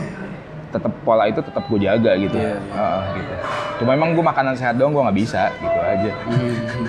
tetap 0.69 0.91
pola 1.07 1.31
itu 1.31 1.39
tetap 1.39 1.63
gue 1.63 1.79
jaga 1.79 2.11
gitu. 2.19 2.35
Iya, 2.35 2.59
iya. 2.59 2.75
Heeh, 2.75 3.01
gitu. 3.15 3.33
Cuma 3.79 3.95
emang 3.95 4.11
gue 4.11 4.21
makanan 4.21 4.53
sehat 4.59 4.75
doang 4.75 4.91
gue 4.91 4.99
nggak 4.99 5.15
bisa 5.17 5.47
gitu 5.63 5.79
aja. 5.79 6.11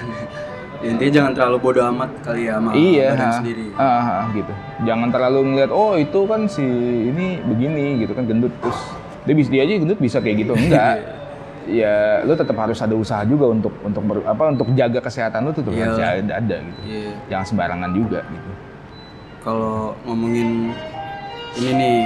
Intinya 0.90 1.12
jangan 1.12 1.32
terlalu 1.36 1.56
bodoh 1.62 1.84
amat 1.94 2.10
kali 2.24 2.48
ya 2.48 2.56
sama 2.56 2.72
iya, 2.72 3.12
badan 3.12 3.32
sendiri. 3.36 3.64
ha, 3.76 3.88
ha, 4.00 4.16
gitu. 4.32 4.52
Jangan 4.88 5.08
terlalu 5.12 5.40
ngeliat 5.52 5.70
oh 5.70 5.92
itu 5.94 6.20
kan 6.24 6.40
si 6.48 6.64
ini 7.06 7.38
begini 7.44 8.00
gitu 8.00 8.16
kan 8.16 8.24
gendut 8.24 8.52
terus 8.64 8.80
dia 9.22 9.34
bisa 9.34 9.48
dia 9.48 9.62
aja 9.62 9.72
gendut 9.76 9.98
bisa 9.98 10.18
kayak 10.18 10.36
gitu 10.40 10.52
enggak. 10.52 10.96
ya 11.70 12.24
lu 12.24 12.32
tetap 12.32 12.56
harus 12.56 12.78
ada 12.78 12.92
usaha 12.92 13.20
juga 13.22 13.46
untuk 13.48 13.70
untuk 13.80 14.02
ber- 14.02 14.24
apa 14.24 14.50
untuk 14.50 14.72
jaga 14.72 14.98
kesehatan 14.98 15.44
lu 15.44 15.52
tuh 15.52 15.62
tuh 15.62 15.70
Iya. 15.70 15.84
harus 15.84 15.98
ada, 15.98 16.32
ada 16.36 16.56
gitu. 16.58 16.80
Iya. 16.84 17.10
Jangan 17.28 17.46
sembarangan 17.46 17.90
juga 17.92 18.20
gitu. 18.24 18.50
Kalau 19.40 19.94
ngomongin 20.02 20.72
ini 21.54 21.70
nih 21.72 21.96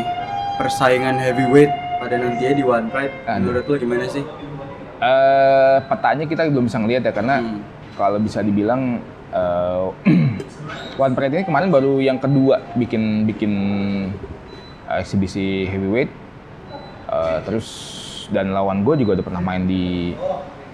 persaingan 0.55 1.17
heavyweight 1.17 1.71
pada 1.97 2.15
nantinya 2.15 2.53
di 2.53 2.62
One 2.62 2.89
Pride, 2.89 3.15
Aduh. 3.25 3.39
menurut 3.43 3.65
lo 3.65 3.75
gimana 3.77 4.05
sih? 4.07 4.25
eh 4.97 5.77
petanya 5.85 6.25
kita 6.25 6.47
belum 6.47 6.65
bisa 6.65 6.79
ngeliat 6.79 7.03
ya 7.03 7.12
karena 7.12 7.37
Hmm. 7.37 7.61
kalau 7.95 8.17
bisa 8.17 8.41
dibilang 8.41 9.03
eh, 9.31 9.85
One 10.97 11.12
Pride 11.12 11.33
ini 11.33 11.45
kemarin 11.45 11.69
baru 11.69 11.99
yang 11.99 12.17
kedua 12.17 12.62
bikin 12.73 13.25
bikin 13.25 13.53
eh, 14.87 14.99
eksibisi 14.99 15.67
heavyweight 15.67 16.09
Eh, 17.15 17.39
terus 17.47 17.69
dan 18.33 18.51
lawan 18.51 18.83
gue 18.83 19.05
juga 19.05 19.21
udah 19.21 19.25
pernah 19.25 19.43
main 19.45 19.69
di 19.69 20.17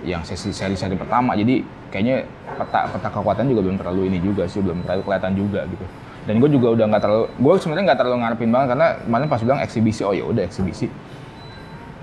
yang 0.06 0.24
sesi 0.24 0.54
seri-seri 0.54 0.96
pertama 0.96 1.36
jadi 1.36 1.60
kayaknya 1.92 2.24
peta 2.56 2.88
peta 2.88 3.08
kekuatan 3.12 3.44
juga 3.52 3.60
belum 3.68 3.76
terlalu 3.76 4.08
ini 4.08 4.18
juga 4.24 4.48
sih 4.48 4.64
belum 4.64 4.80
terlalu 4.86 5.02
kelihatan 5.04 5.32
juga 5.36 5.68
gitu 5.68 5.84
dan 6.24 6.40
gue 6.40 6.48
juga 6.48 6.72
udah 6.72 6.84
nggak 6.88 7.02
terlalu 7.04 7.24
gue 7.28 7.52
sebenarnya 7.60 7.84
nggak 7.92 7.98
terlalu 8.00 8.16
ngarepin 8.24 8.50
banget 8.54 8.68
karena 8.72 8.86
kemarin 9.04 9.26
pas 9.28 9.40
bilang 9.44 9.60
eksibisi 9.60 10.00
oh 10.06 10.14
ya 10.16 10.24
udah 10.24 10.42
eksibisi 10.46 10.88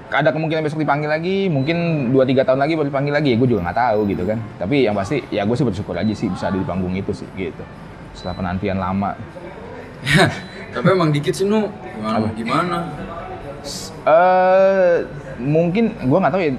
ada 0.08 0.30
kemungkinan 0.32 0.64
besok 0.64 0.80
dipanggil 0.80 1.12
lagi, 1.12 1.52
mungkin 1.52 2.08
2-3 2.16 2.48
tahun 2.48 2.64
lagi 2.64 2.80
baru 2.80 2.88
dipanggil 2.88 3.12
lagi, 3.12 3.36
ya 3.36 3.38
gue 3.44 3.50
juga 3.52 3.68
nggak 3.68 3.76
tahu 3.76 4.00
gitu 4.08 4.24
kan. 4.24 4.40
Tapi 4.56 4.88
yang 4.88 4.96
pasti 4.96 5.20
ya 5.28 5.44
gue 5.44 5.52
sih 5.52 5.68
bersyukur 5.68 6.00
aja 6.00 6.14
sih 6.16 6.32
bisa 6.32 6.48
ada 6.48 6.56
di 6.56 6.64
panggung 6.64 6.96
itu 6.96 7.12
sih 7.12 7.28
gitu. 7.36 7.60
Setelah 8.16 8.40
penantian 8.40 8.80
lama. 8.80 9.20
Tapi 10.80 10.88
emang 10.88 11.12
dikit 11.12 11.36
sih 11.36 11.44
nu 11.44 11.68
gimana 12.00 12.32
gimana? 12.40 12.78
Eh 14.07 14.95
mungkin 15.38 15.93
gue 15.93 16.18
nggak 16.18 16.34
tahu 16.34 16.41
ya 16.41 16.51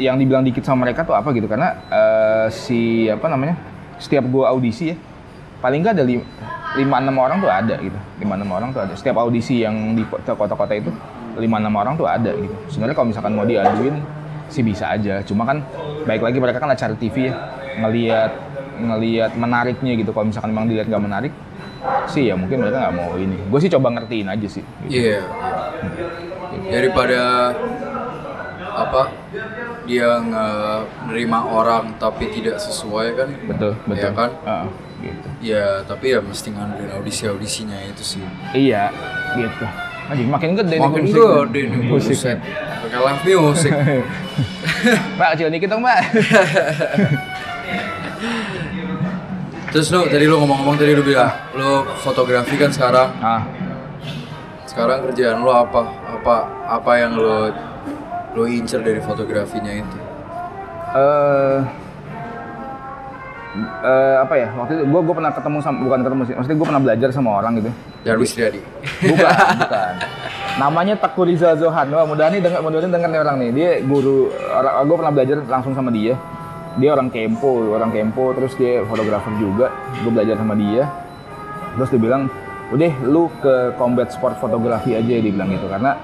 yang 0.00 0.16
dibilang 0.16 0.40
dikit 0.42 0.64
sama 0.64 0.88
mereka 0.88 1.04
tuh 1.04 1.12
apa 1.12 1.28
gitu 1.36 1.44
karena 1.46 1.76
eh, 1.92 2.46
si 2.48 3.06
apa 3.06 3.28
namanya 3.28 3.54
setiap 4.00 4.24
gue 4.24 4.44
audisi 4.46 4.94
ya 4.94 4.96
paling 5.60 5.84
nggak 5.84 5.94
ada 6.00 6.04
li- 6.08 6.24
lima 6.80 6.96
enam 7.02 7.16
orang 7.20 7.38
tuh 7.42 7.50
ada 7.50 7.76
gitu 7.76 7.98
lima 8.20 8.34
enam 8.36 8.48
orang 8.52 8.68
tuh 8.70 8.80
ada. 8.84 8.94
Setiap 8.94 9.16
audisi 9.18 9.64
yang 9.64 9.96
di 9.96 10.04
ko- 10.06 10.20
kota-kota 10.22 10.76
itu 10.76 10.92
lima 11.40 11.56
enam 11.58 11.74
orang 11.74 11.96
tuh 11.96 12.06
ada 12.06 12.30
gitu. 12.36 12.52
Sebenarnya 12.68 12.94
kalau 12.94 13.08
misalkan 13.10 13.32
mau 13.34 13.48
diaduin 13.48 13.96
sih 14.52 14.62
bisa 14.62 14.92
aja. 14.92 15.24
Cuma 15.24 15.48
kan 15.48 15.64
baik 16.04 16.20
lagi 16.22 16.38
mereka 16.38 16.60
kan 16.60 16.70
acara 16.70 16.94
TV 16.94 17.32
ya 17.32 17.34
ngelihat 17.80 18.30
ngelihat 18.80 19.30
menariknya 19.40 19.92
gitu. 19.98 20.10
Kalau 20.12 20.28
misalkan 20.28 20.52
memang 20.52 20.68
dilihat 20.68 20.86
nggak 20.86 21.02
menarik 21.02 21.32
sih 22.06 22.26
ya 22.26 22.34
mungkin 22.34 22.60
mereka 22.60 22.78
nggak 22.82 22.94
mau 22.94 23.12
ini 23.14 23.36
gue 23.36 23.58
sih 23.58 23.70
coba 23.70 23.88
ngertiin 23.90 24.26
aja 24.26 24.46
sih 24.46 24.64
gitu. 24.84 24.92
Iya. 24.92 25.20
Daripada 26.66 27.20
apa 28.70 29.02
dia 29.84 30.20
nggak 30.20 30.78
nerima 31.06 31.40
orang 31.42 31.96
tapi 31.96 32.28
tidak 32.28 32.56
sesuai 32.56 33.06
kan? 33.14 33.28
betul 33.44 33.72
betul 33.84 33.96
Iya 33.98 34.10
kan? 34.12 34.30
Heeh, 34.40 34.66
gitu 35.00 35.28
Ya 35.40 35.64
tapi 35.82 36.06
ya 36.10 36.20
mesti 36.20 36.48
ngandelin 36.48 36.92
audisi 36.92 37.24
audisinya 37.24 37.76
itu 37.82 38.04
sih. 38.06 38.22
Iya, 38.52 38.92
gitu. 39.34 39.64
Anjing 40.06 40.28
makin 40.28 40.52
gede 40.52 40.74
nih 40.74 40.82
Makin 40.82 41.02
musik. 41.02 41.16
gede 41.16 41.60
nih 41.64 41.80
musik. 41.86 42.14
buset. 42.14 42.38
Pakai 42.80 42.98
live 42.98 43.22
music. 43.24 43.72
Mbak 45.16 45.28
kecil 45.32 45.48
dikit 45.48 45.68
dong, 45.68 45.80
Mbak. 45.80 45.98
Terus 49.70 49.86
lu 49.94 50.02
tadi 50.10 50.26
lu 50.26 50.34
ngomong-ngomong 50.42 50.76
tadi 50.76 50.92
lu 50.98 51.02
bilang 51.06 51.30
lu 51.54 51.86
fotografi 52.02 52.58
kan 52.58 52.70
sekarang. 52.74 53.08
ah, 53.22 53.42
Sekarang 54.66 55.06
kerjaan 55.06 55.46
lu 55.46 55.50
apa? 55.50 55.82
Apa 56.10 56.36
apa 56.66 56.90
yang 56.98 57.14
lu 57.14 57.54
lu 58.34 58.42
incer 58.46 58.82
dari 58.82 58.98
fotografinya 58.98 59.70
itu? 59.70 59.98
eh 60.90 61.58
eh, 63.86 64.14
apa 64.18 64.34
ya? 64.34 64.48
Waktu 64.58 64.72
itu 64.74 64.84
gua 64.90 65.00
gua 65.06 65.14
pernah 65.22 65.32
ketemu 65.34 65.58
sama 65.62 65.76
bukan 65.86 66.00
ketemu 66.02 66.22
sih. 66.26 66.34
Maksudnya 66.34 66.58
gua 66.58 66.68
pernah 66.74 66.82
belajar 66.82 67.08
sama 67.14 67.30
orang 67.38 67.52
gitu. 67.62 67.70
Jarwis 68.02 68.34
Triadi. 68.34 68.60
Bukan, 69.06 69.46
bukan. 69.62 69.92
Namanya 70.58 70.94
Takuriza 70.98 71.54
Zohan. 71.54 71.94
Wah, 71.94 72.02
mudah 72.10 72.26
nih 72.26 72.42
dengar 72.42 72.58
mudah 72.58 72.82
dengar 72.82 73.06
nih 73.06 73.20
orang 73.22 73.36
nih. 73.38 73.50
Dia 73.54 73.70
guru 73.86 74.34
orang 74.50 74.82
gua 74.82 74.96
pernah 74.98 75.12
belajar 75.14 75.36
langsung 75.46 75.78
sama 75.78 75.94
dia. 75.94 76.18
Dia 76.78 76.94
orang 76.94 77.10
Kempo, 77.10 77.74
orang 77.74 77.90
Kempo, 77.90 78.30
terus 78.36 78.54
dia 78.54 78.86
fotografer 78.86 79.34
juga. 79.40 79.74
Gue 80.04 80.12
belajar 80.14 80.38
sama 80.38 80.54
dia. 80.54 80.86
Terus 81.74 81.88
dia 81.90 82.00
bilang, 82.02 82.30
udah 82.70 82.92
lu 83.02 83.26
ke 83.42 83.74
combat 83.74 84.14
sport 84.14 84.38
fotografi 84.38 84.94
aja 84.94 85.02
dia 85.18 85.32
bilang 85.34 85.50
gitu 85.50 85.66
karena 85.66 85.98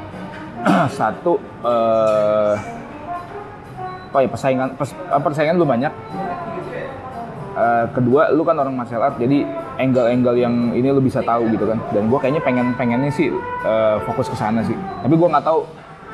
satu 0.99 1.39
eh 1.63 2.55
apa 4.07 4.19
ya 4.25 4.29
persaingan 4.33 4.69
pers- 4.75 4.99
persaingan 5.23 5.61
lu 5.61 5.67
banyak 5.69 5.93
Eh, 7.57 7.85
kedua 7.97 8.29
lu 8.37 8.45
kan 8.45 8.53
orang 8.61 8.77
martial 8.77 9.01
art 9.01 9.17
jadi 9.17 9.41
angle-angle 9.81 10.37
yang 10.37 10.77
ini 10.77 10.93
lu 10.93 11.01
bisa 11.01 11.25
tahu 11.25 11.49
gitu 11.49 11.65
kan 11.65 11.81
dan 11.89 12.13
gue 12.13 12.19
kayaknya 12.21 12.45
pengen 12.45 12.77
pengennya 12.77 13.09
sih 13.09 13.33
eh, 13.65 13.97
fokus 14.05 14.29
ke 14.29 14.37
sana 14.37 14.61
sih 14.61 14.77
tapi 15.01 15.17
gue 15.17 15.25
nggak 15.25 15.41
tahu 15.41 15.65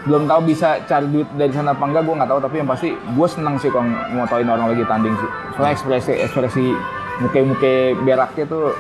belum 0.03 0.27
tahu 0.27 0.41
bisa 0.51 0.83
cari 0.91 1.07
duit 1.07 1.29
dari 1.39 1.53
sana 1.55 1.73
apa 1.75 1.85
enggak 1.87 2.03
gue 2.03 2.15
nggak 2.19 2.31
tahu 2.31 2.41
tapi 2.43 2.55
yang 2.59 2.69
pasti 2.69 2.89
gue 2.91 3.27
senang 3.31 3.55
sih 3.63 3.71
kalau 3.71 3.87
ngotoin 3.87 4.49
orang 4.51 4.75
lagi 4.75 4.83
tanding 4.91 5.15
sih 5.15 5.31
soalnya 5.55 5.73
ekspresi 5.79 6.13
ekspresi 6.27 6.65
muka-muka 7.23 7.75
beraknya 8.03 8.45
tuh 8.51 8.75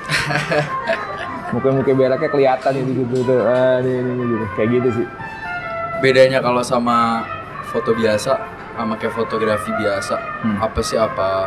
muka-muka 1.54 1.92
beraknya 1.94 2.26
kelihatan 2.26 2.72
gitu 2.74 2.90
gitu 3.06 3.16
tuh 3.22 3.40
ah, 3.46 3.78
ini, 3.78 4.02
ini, 4.02 4.22
gitu. 4.34 4.44
kayak 4.58 4.68
gitu 4.80 4.88
sih 5.02 5.06
Bedanya 6.02 6.42
kalau 6.42 6.66
sama 6.66 7.22
foto 7.70 7.94
biasa 7.94 8.34
sama 8.74 8.98
kayak 8.98 9.14
fotografi 9.14 9.70
biasa, 9.78 10.18
Hmm. 10.42 10.58
apa 10.58 10.80
sih 10.82 10.98
apa 10.98 11.46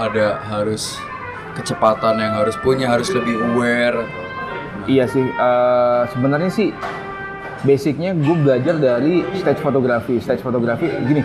ada 0.00 0.40
harus 0.48 0.96
kecepatan 1.52 2.16
yang 2.16 2.32
harus 2.40 2.56
punya, 2.56 2.88
harus 2.88 3.12
lebih 3.12 3.36
aware. 3.52 4.00
Iya 4.88 5.04
sih, 5.04 5.28
eh, 5.28 6.00
sebenarnya 6.08 6.48
sih 6.48 6.72
basicnya 7.62 8.14
gue 8.14 8.36
belajar 8.42 8.78
dari 8.78 9.22
stage 9.38 9.62
fotografi. 9.62 10.18
Stage 10.18 10.42
fotografi 10.42 10.86
gini, 11.06 11.22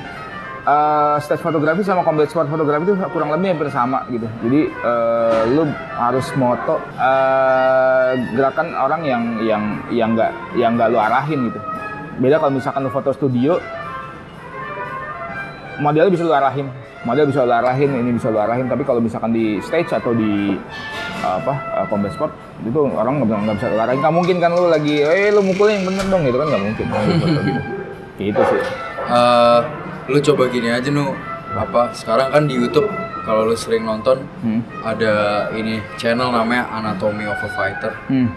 eh, 0.65 1.17
stage 1.21 1.41
fotografi 1.41 1.81
sama 1.81 2.05
combat 2.05 2.29
sport 2.29 2.49
fotografi 2.49 2.83
itu 2.89 2.95
kurang 3.11 3.29
lebih 3.33 3.57
hampir 3.57 3.69
sama 3.73 4.05
gitu. 4.09 4.27
Jadi 4.45 4.61
eh, 4.69 5.41
lu 5.51 5.63
harus 5.97 6.27
moto 6.37 6.81
eh, 6.97 8.11
gerakan 8.37 8.67
orang 8.77 9.01
yang 9.05 9.23
yang 9.43 9.63
yang 9.89 10.09
nggak 10.13 10.31
yang 10.55 10.71
nggak 10.77 10.89
lu 10.93 10.97
arahin 11.01 11.49
gitu. 11.49 11.59
Beda 12.17 12.41
kalau 12.41 12.53
misalkan 12.57 12.81
lu 12.81 12.89
foto 12.89 13.13
studio, 13.13 13.61
modelnya 15.81 16.09
bisa 16.13 16.25
lu 16.25 16.33
arahin 16.33 16.69
model 17.05 17.29
bisa 17.29 17.47
lu 17.47 17.55
arahin 17.55 17.91
ini 17.93 18.19
bisa 18.19 18.27
lu 18.27 18.39
arahin 18.41 18.67
tapi 18.67 18.83
kalau 18.83 18.99
misalkan 18.99 19.31
di 19.31 19.63
stage 19.63 19.95
atau 19.95 20.11
di 20.11 20.59
uh, 20.59 21.06
apa 21.19 21.53
uh, 21.73 21.85
combat 21.85 22.11
sport 22.11 22.31
itu 22.61 22.77
orang 22.77 23.19
nggak 23.19 23.27
bisa- 23.27 23.41
nggak 23.41 23.55
bisa 23.57 23.67
lu 23.67 23.79
arahin 23.79 23.99
nggak 23.99 24.15
mungkin 24.15 24.35
kan 24.37 24.51
lu 24.51 24.65
lagi 24.67 24.95
eh 24.99 25.29
lu 25.29 25.41
mukulin 25.41 25.77
yang 25.77 25.85
bener 25.85 26.05
dong 26.07 26.21
gitu 26.23 26.37
kan 26.37 26.47
nggak 26.47 26.63
mungkin 26.63 26.85
gitu, 28.19 28.41
sih 28.43 28.61
Eh, 29.07 29.59
lu 30.07 30.19
coba 30.19 30.51
gini 30.51 30.67
aja 30.67 30.91
nu 30.91 31.15
apa 31.49 31.95
sekarang 31.95 32.27
kan 32.27 32.43
di 32.43 32.53
YouTube 32.53 32.91
kalau 33.23 33.47
lu 33.47 33.55
sering 33.55 33.87
nonton 33.87 34.19
hmm. 34.43 34.83
ada 34.83 35.13
ini 35.53 35.79
channel 35.95 36.27
namanya 36.29 36.67
Anatomy 36.73 37.23
of 37.23 37.39
a 37.39 37.47
Fighter. 37.47 37.95
Hmm. 38.07 38.27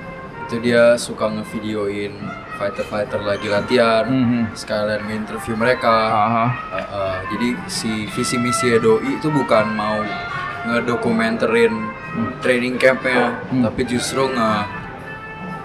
Itu 0.47 0.59
dia 0.59 0.95
suka 0.95 1.27
ngevideoin 1.27 2.15
fighter-fighter 2.55 3.19
lagi 3.21 3.47
latihan, 3.47 4.07
Hmm. 4.07 4.47
sekalian 4.53 5.03
nge-interview 5.07 5.55
mereka. 5.55 5.91
Aha. 5.91 6.45
Uh, 6.71 6.79
uh, 6.87 7.15
jadi 7.31 7.49
si 7.67 8.07
visi 8.07 8.39
misi 8.39 8.71
doi 8.77 9.19
itu 9.19 9.27
bukan 9.27 9.75
mau 9.75 10.07
ngedokumenterin 10.65 11.73
training 12.41 12.77
campnya, 12.77 13.39
tapi 13.49 13.83
justru 13.85 14.29
nge 14.29 14.53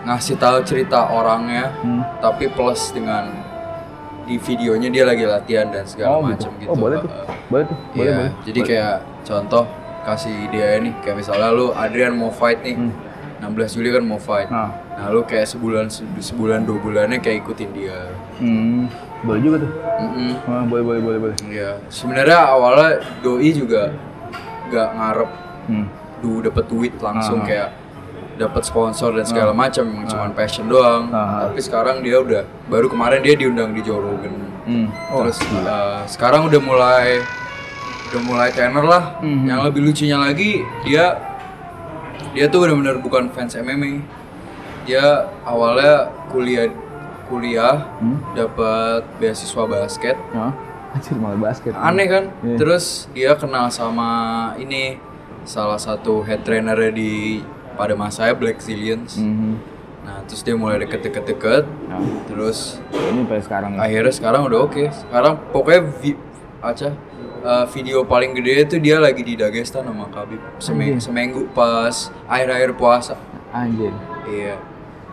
ngasih 0.06 0.38
tahu 0.38 0.62
cerita 0.62 1.10
orangnya, 1.10 1.74
Hmm. 1.82 2.06
tapi 2.22 2.46
plus 2.48 2.94
dengan 2.94 3.26
di 4.24 4.38
videonya 4.38 4.90
dia 4.90 5.04
lagi 5.04 5.26
latihan 5.26 5.70
dan 5.70 5.86
segala 5.86 6.18
Oh, 6.18 6.22
gitu. 6.24 6.46
macam 6.46 6.52
gitu. 6.58 6.70
Oh, 6.70 6.78
boleh 6.78 6.98
tuh. 7.00 7.10
Uh, 7.10 7.18
uh. 7.20 7.38
Boleh 7.46 7.64
tuh. 7.66 7.78
Boleh, 7.92 8.06
Iya, 8.06 8.16
boleh. 8.16 8.32
jadi 8.46 8.60
kayak 8.62 8.96
contoh 9.24 9.64
kasih 10.02 10.34
ide 10.46 10.62
nih, 10.82 10.94
kayak 11.02 11.16
misalnya 11.18 11.50
lu 11.50 11.74
Adrian 11.74 12.14
mau 12.14 12.30
fight 12.30 12.62
nih, 12.62 12.78
16 13.42 13.74
Juli 13.74 13.90
kan 13.90 14.02
mau 14.02 14.22
fight. 14.22 14.50
Hmm. 14.50 14.62
Ah. 14.62 14.72
Nah 14.96 15.08
lu 15.10 15.26
kayak 15.26 15.46
sebulan 15.46 15.90
sebulan 16.22 16.64
dua 16.64 16.78
bulannya 16.80 17.18
kayak 17.20 17.44
ikutin 17.44 17.70
dia. 17.74 17.98
Hmm. 18.38 18.86
Boleh 19.26 19.42
juga 19.42 19.58
tuh. 19.60 19.72
Mm-mm. 19.74 20.32
Ah, 20.46 20.64
boleh, 20.64 20.84
boleh, 20.86 21.02
boleh, 21.02 21.20
boleh. 21.20 21.38
Iya, 21.50 21.82
sebenarnya 21.90 22.40
awalnya 22.46 23.02
doi 23.20 23.50
juga 23.50 23.90
gak 24.68 24.90
ngarep 24.92 25.32
Hmm. 25.66 25.88
du 26.18 26.40
dapet 26.40 26.66
duit 26.66 26.94
langsung 26.98 27.42
Ah. 27.42 27.46
kayak 27.46 27.70
dapat 28.36 28.62
sponsor 28.62 29.14
dan 29.14 29.24
segala 29.24 29.50
Ah. 29.50 29.58
macam 29.58 29.84
emang 29.84 30.06
cuman 30.06 30.32
passion 30.32 30.66
doang 30.66 31.10
Ah. 31.10 31.48
tapi 31.48 31.60
sekarang 31.60 32.00
dia 32.00 32.18
udah 32.18 32.42
baru 32.66 32.86
kemarin 32.86 33.20
dia 33.20 33.34
diundang 33.34 33.72
di 33.72 33.82
Joe 33.82 33.98
Rogan 33.98 34.34
Hmm. 34.66 34.90
Oh, 35.10 35.22
terus 35.22 35.38
uh, 35.62 36.02
sekarang 36.06 36.46
udah 36.46 36.58
mulai 36.58 37.22
udah 38.08 38.22
mulai 38.24 38.50
tenar 38.50 38.82
lah 38.82 39.04
Mhm. 39.20 39.46
yang 39.46 39.62
lebih 39.62 39.82
lucunya 39.84 40.18
lagi 40.18 40.62
dia 40.82 41.18
dia 42.32 42.46
tuh 42.46 42.64
benar-benar 42.64 42.98
bukan 42.98 43.30
fans 43.30 43.54
MMA 43.54 44.02
dia 44.84 45.06
awalnya 45.42 46.10
kuliah 46.28 46.70
kuliah 47.26 47.90
Hmm. 47.98 48.22
dapat 48.34 49.02
beasiswa 49.18 49.64
basket 49.66 50.18
Hah? 50.32 50.54
Anjir 50.96 51.16
malah 51.16 51.36
basket. 51.38 51.72
aneh 51.72 52.08
kan 52.08 52.24
Iya. 52.40 52.56
terus 52.56 52.86
dia 53.12 53.36
kenal 53.36 53.68
sama 53.70 54.10
ini 54.56 54.96
salah 55.44 55.78
satu 55.78 56.24
head 56.24 56.42
trainer 56.42 56.90
di 56.90 57.44
pada 57.76 57.94
masanya 57.94 58.34
Black 58.34 58.58
Zillions 58.58 59.16
Mhm. 59.16 59.54
nah 60.02 60.24
terus 60.24 60.40
dia 60.40 60.54
mulai 60.54 60.80
deket-deket-deket 60.80 61.64
Nah, 61.86 62.00
terus 62.26 62.80
ini 62.90 63.22
sampai 63.22 63.42
sekarang. 63.42 63.72
akhirnya 63.76 64.14
sekarang 64.14 64.42
udah 64.44 64.60
oke 64.64 64.84
sekarang 64.88 65.34
pokoknya 65.50 65.82
vi- 65.98 66.22
aca 66.60 66.90
uh, 67.44 67.66
video 67.68 68.02
paling 68.04 68.34
gede 68.34 68.54
itu 68.64 68.76
dia 68.80 68.98
lagi 68.98 69.22
di 69.22 69.36
Dagestan 69.36 69.84
sama 69.84 70.08
Khabib 70.08 70.42
Seme- 70.58 70.98
seminggu 70.98 71.46
pas 71.52 71.94
akhir-akhir 72.26 72.74
puasa 72.74 73.14
Anjir. 73.52 73.92
iya 74.26 74.56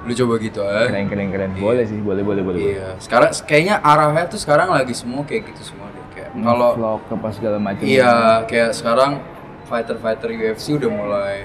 lu 0.02 0.12
coba 0.12 0.34
gitu 0.36 0.60
aja 0.60 0.90
Keren 0.90 1.06
keren 1.06 1.28
keren. 1.30 1.50
Boleh 1.54 1.84
sih, 1.86 1.98
boleh 1.98 2.22
boleh 2.22 2.42
boleh. 2.42 2.58
iya 2.74 2.88
sekarang 2.98 3.30
kayaknya 3.44 3.78
arahnya 3.78 4.26
tuh 4.26 4.36
sekarang 4.36 4.68
lagi 4.68 4.90
semua 4.92 5.22
kayak 5.22 5.54
gitu 5.54 5.70
semua 5.70 5.86
deh 5.88 6.02
kayak 6.10 6.30
kalau 6.34 6.70
vlog 6.74 7.00
apa 7.06 7.28
segala 7.30 7.56
macam. 7.56 7.84
iya 7.84 8.42
kayak 8.44 8.74
sekarang 8.74 9.22
fighter-fighter 9.66 10.28
UFC 10.28 10.74
udah 10.74 10.90
mulai 10.90 11.36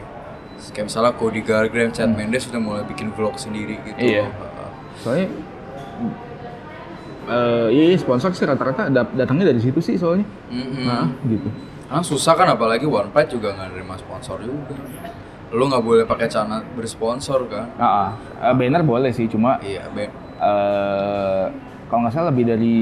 kayak 0.73 0.89
misalnya 0.89 1.13
Cody 1.13 1.41
Garbrandt, 1.41 1.93
Chad 1.93 2.09
Mendes 2.09 2.49
udah 2.49 2.57
mulai 2.57 2.83
bikin 2.83 3.13
vlog 3.13 3.37
sendiri 3.37 3.77
gitu 3.83 3.93
Hmm. 3.93 4.09
Iya. 4.09 4.25
Uh, 4.25 4.69
Soalnya 4.97 5.27
eh 7.27 7.67
iya 7.69 7.83
iya, 7.91 7.97
sponsor 7.99 8.31
sih 8.31 8.43
rata-rata 8.43 8.87
datangnya 8.89 9.51
dari 9.51 9.59
situ 9.59 9.77
sih 9.77 9.95
soalnya. 9.95 10.23
mm-mm. 10.47 10.81
Nah, 10.81 11.11
gitu. 11.27 11.45
Karena 11.83 12.01
susah 12.01 12.33
kan 12.33 12.47
apalagi 12.49 12.83
One 12.83 13.11
Fight 13.11 13.29
juga 13.29 13.51
nggak 13.51 13.67
nerima 13.69 13.95
sponsor 13.95 14.39
juga. 14.41 14.73
Lu 15.49 15.63
nggak 15.65 15.79
boleh 15.79 16.03
pakai 16.03 16.27
celana 16.27 16.59
bersponsor 16.75 17.47
kan? 17.47 17.71
Ah, 17.75 17.87
ah. 17.87 18.09
Eh, 18.43 18.53
banner 18.53 18.83
boleh 18.83 19.11
sih, 19.11 19.25
cuma 19.25 19.55
Iya, 19.59 19.87
Ben. 19.89 20.11
eh 20.37 21.45
kalau 21.87 22.03
nggak 22.03 22.13
salah 22.13 22.29
lebih 22.29 22.45
dari 22.45 22.75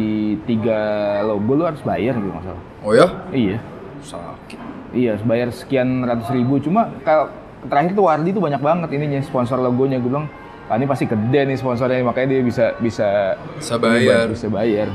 tiga 0.43 0.79
logo 1.21 1.53
lu 1.53 1.63
harus 1.63 1.77
bayar 1.79 2.13
gitu 2.13 2.25
nggak 2.27 2.41
salah. 2.43 2.63
Oh 2.81 2.91
ya? 2.91 3.05
Iya, 3.29 3.57
Sakit. 4.01 4.57
iya 4.91 5.13
harus 5.13 5.21
bayar 5.23 5.49
sekian 5.49 6.01
ratus 6.01 6.25
ribu. 6.29 6.57
Cuma 6.57 6.89
kalau 7.01 7.29
terakhir 7.63 7.93
tuh 7.93 8.03
Wardi 8.03 8.29
tuh 8.29 8.41
banyak 8.41 8.59
banget 8.59 8.89
ininya 8.91 9.21
sponsor 9.21 9.57
logonya. 9.57 10.01
Gue 10.01 10.09
bilang, 10.09 10.25
ah, 10.65 10.73
ini 10.73 10.85
pasti 10.85 11.05
gede 11.05 11.45
nih 11.45 11.55
sponsornya, 11.55 12.01
makanya 12.01 12.27
dia 12.31 12.41
bisa 12.41 12.65
bisa 12.75 13.37
Bisa 13.55 13.77
bayar. 13.77 14.25
bisa 14.25 14.49
bayar. 14.49 14.89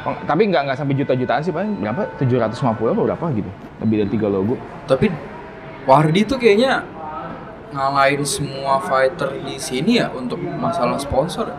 Oh, 0.00 0.14
tapi 0.24 0.46
nggak 0.46 0.62
nggak 0.64 0.78
sampai 0.78 0.94
juta-jutaan 0.94 1.42
sih 1.42 1.50
paling 1.50 1.74
berapa? 1.76 2.06
750 2.16 2.54
apa 2.88 3.02
berapa 3.04 3.24
gitu. 3.34 3.50
Lebih 3.82 3.96
dari 3.98 4.10
tiga 4.10 4.28
logo. 4.30 4.54
Tapi 4.86 5.10
Wardi 5.84 6.22
tuh 6.22 6.38
kayaknya 6.38 6.86
ngalahin 7.70 8.22
semua 8.26 8.82
fighter 8.82 9.30
di 9.42 9.56
sini 9.56 10.02
ya 10.02 10.10
untuk 10.12 10.38
masalah 10.42 10.98
sponsor. 10.98 11.50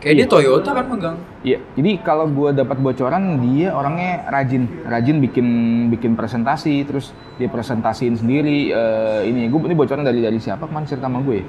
Kayak 0.00 0.14
dia 0.16 0.26
Toyota 0.32 0.72
kan 0.72 0.84
megang. 0.88 1.16
Iya, 1.44 1.60
jadi 1.76 2.00
kalau 2.00 2.24
gue 2.32 2.56
dapat 2.56 2.80
bocoran 2.80 3.36
dia 3.44 3.68
orangnya 3.76 4.24
rajin, 4.32 4.64
rajin 4.88 5.20
bikin 5.20 5.46
bikin 5.92 6.16
presentasi, 6.16 6.88
terus 6.88 7.12
dia 7.36 7.52
presentasiin 7.52 8.16
sendiri. 8.16 8.72
eh, 8.72 9.28
ini 9.28 9.52
gue 9.52 9.60
ini 9.68 9.76
bocoran 9.76 10.00
dari 10.00 10.24
dari 10.24 10.40
siapa 10.40 10.64
kemarin 10.64 10.88
cerita 10.88 11.04
sama 11.04 11.20
gue. 11.20 11.44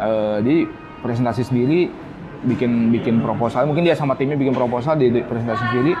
Eh, 0.00 0.36
jadi 0.40 0.58
presentasi 1.04 1.42
sendiri, 1.44 1.92
bikin 2.48 2.88
bikin 2.88 3.20
proposal. 3.20 3.68
Mungkin 3.68 3.84
dia 3.84 3.92
sama 3.92 4.16
timnya 4.16 4.40
bikin 4.40 4.56
proposal, 4.56 4.96
dia 4.96 5.20
presentasi 5.20 5.62
sendiri. 5.68 5.92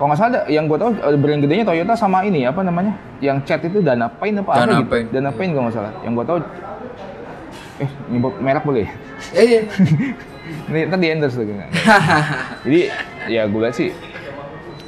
Kalau 0.00 0.08
nggak 0.08 0.16
salah, 0.16 0.32
ada- 0.32 0.46
yang 0.48 0.64
gue 0.64 0.80
tahu 0.80 0.96
eh, 0.96 1.18
brand 1.20 1.40
gedenya 1.44 1.64
Toyota 1.68 1.92
sama 1.92 2.24
ini 2.24 2.48
apa 2.48 2.64
namanya? 2.64 2.96
Yang 3.20 3.36
cat 3.44 3.60
itu 3.68 3.84
Dana 3.84 4.08
Pain 4.08 4.32
apa 4.32 4.56
Dana 4.56 4.64
apa 4.64 4.80
gitu? 4.80 4.88
Pain. 4.88 5.04
Dana 5.12 5.28
Pain 5.28 5.48
kalau 5.52 5.64
nggak 5.68 5.76
salah. 5.76 5.92
Yang 6.00 6.12
gue 6.16 6.24
tahu, 6.24 6.38
eh 7.84 7.90
nyebut 8.08 8.32
merek 8.40 8.64
boleh? 8.64 8.88
ya? 8.88 8.90
Eh, 9.36 9.44
iya. 9.44 9.60
Ini 10.72 10.88
ntar 10.88 10.98
di 10.98 11.08
endorse 11.12 11.36
lagi? 11.36 11.52
Jadi 12.64 12.80
ya 13.28 13.44
gue 13.44 13.60
lihat 13.60 13.76
sih 13.76 13.92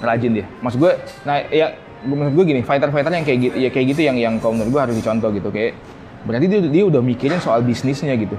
rajin 0.00 0.32
dia. 0.32 0.46
Maksud 0.64 0.80
gue, 0.80 0.92
nah 1.22 1.44
ya 1.44 1.76
maksud 2.02 2.32
gue 2.32 2.44
gini, 2.48 2.60
fighter-fighter 2.64 3.12
yang 3.12 3.22
kayak 3.22 3.38
gitu, 3.38 3.54
ya 3.60 3.68
kayak 3.68 3.86
gitu 3.92 4.00
yang 4.02 4.16
yang 4.16 4.34
kalau 4.40 4.56
menurut 4.56 4.72
gue 4.72 4.80
harus 4.80 4.96
dicontoh 4.96 5.28
gitu 5.28 5.52
kayak 5.52 5.76
berarti 6.24 6.46
dia 6.48 6.60
dia 6.66 6.84
udah 6.88 6.98
mikirin 6.98 7.36
soal 7.36 7.60
bisnisnya 7.60 8.16
gitu, 8.16 8.34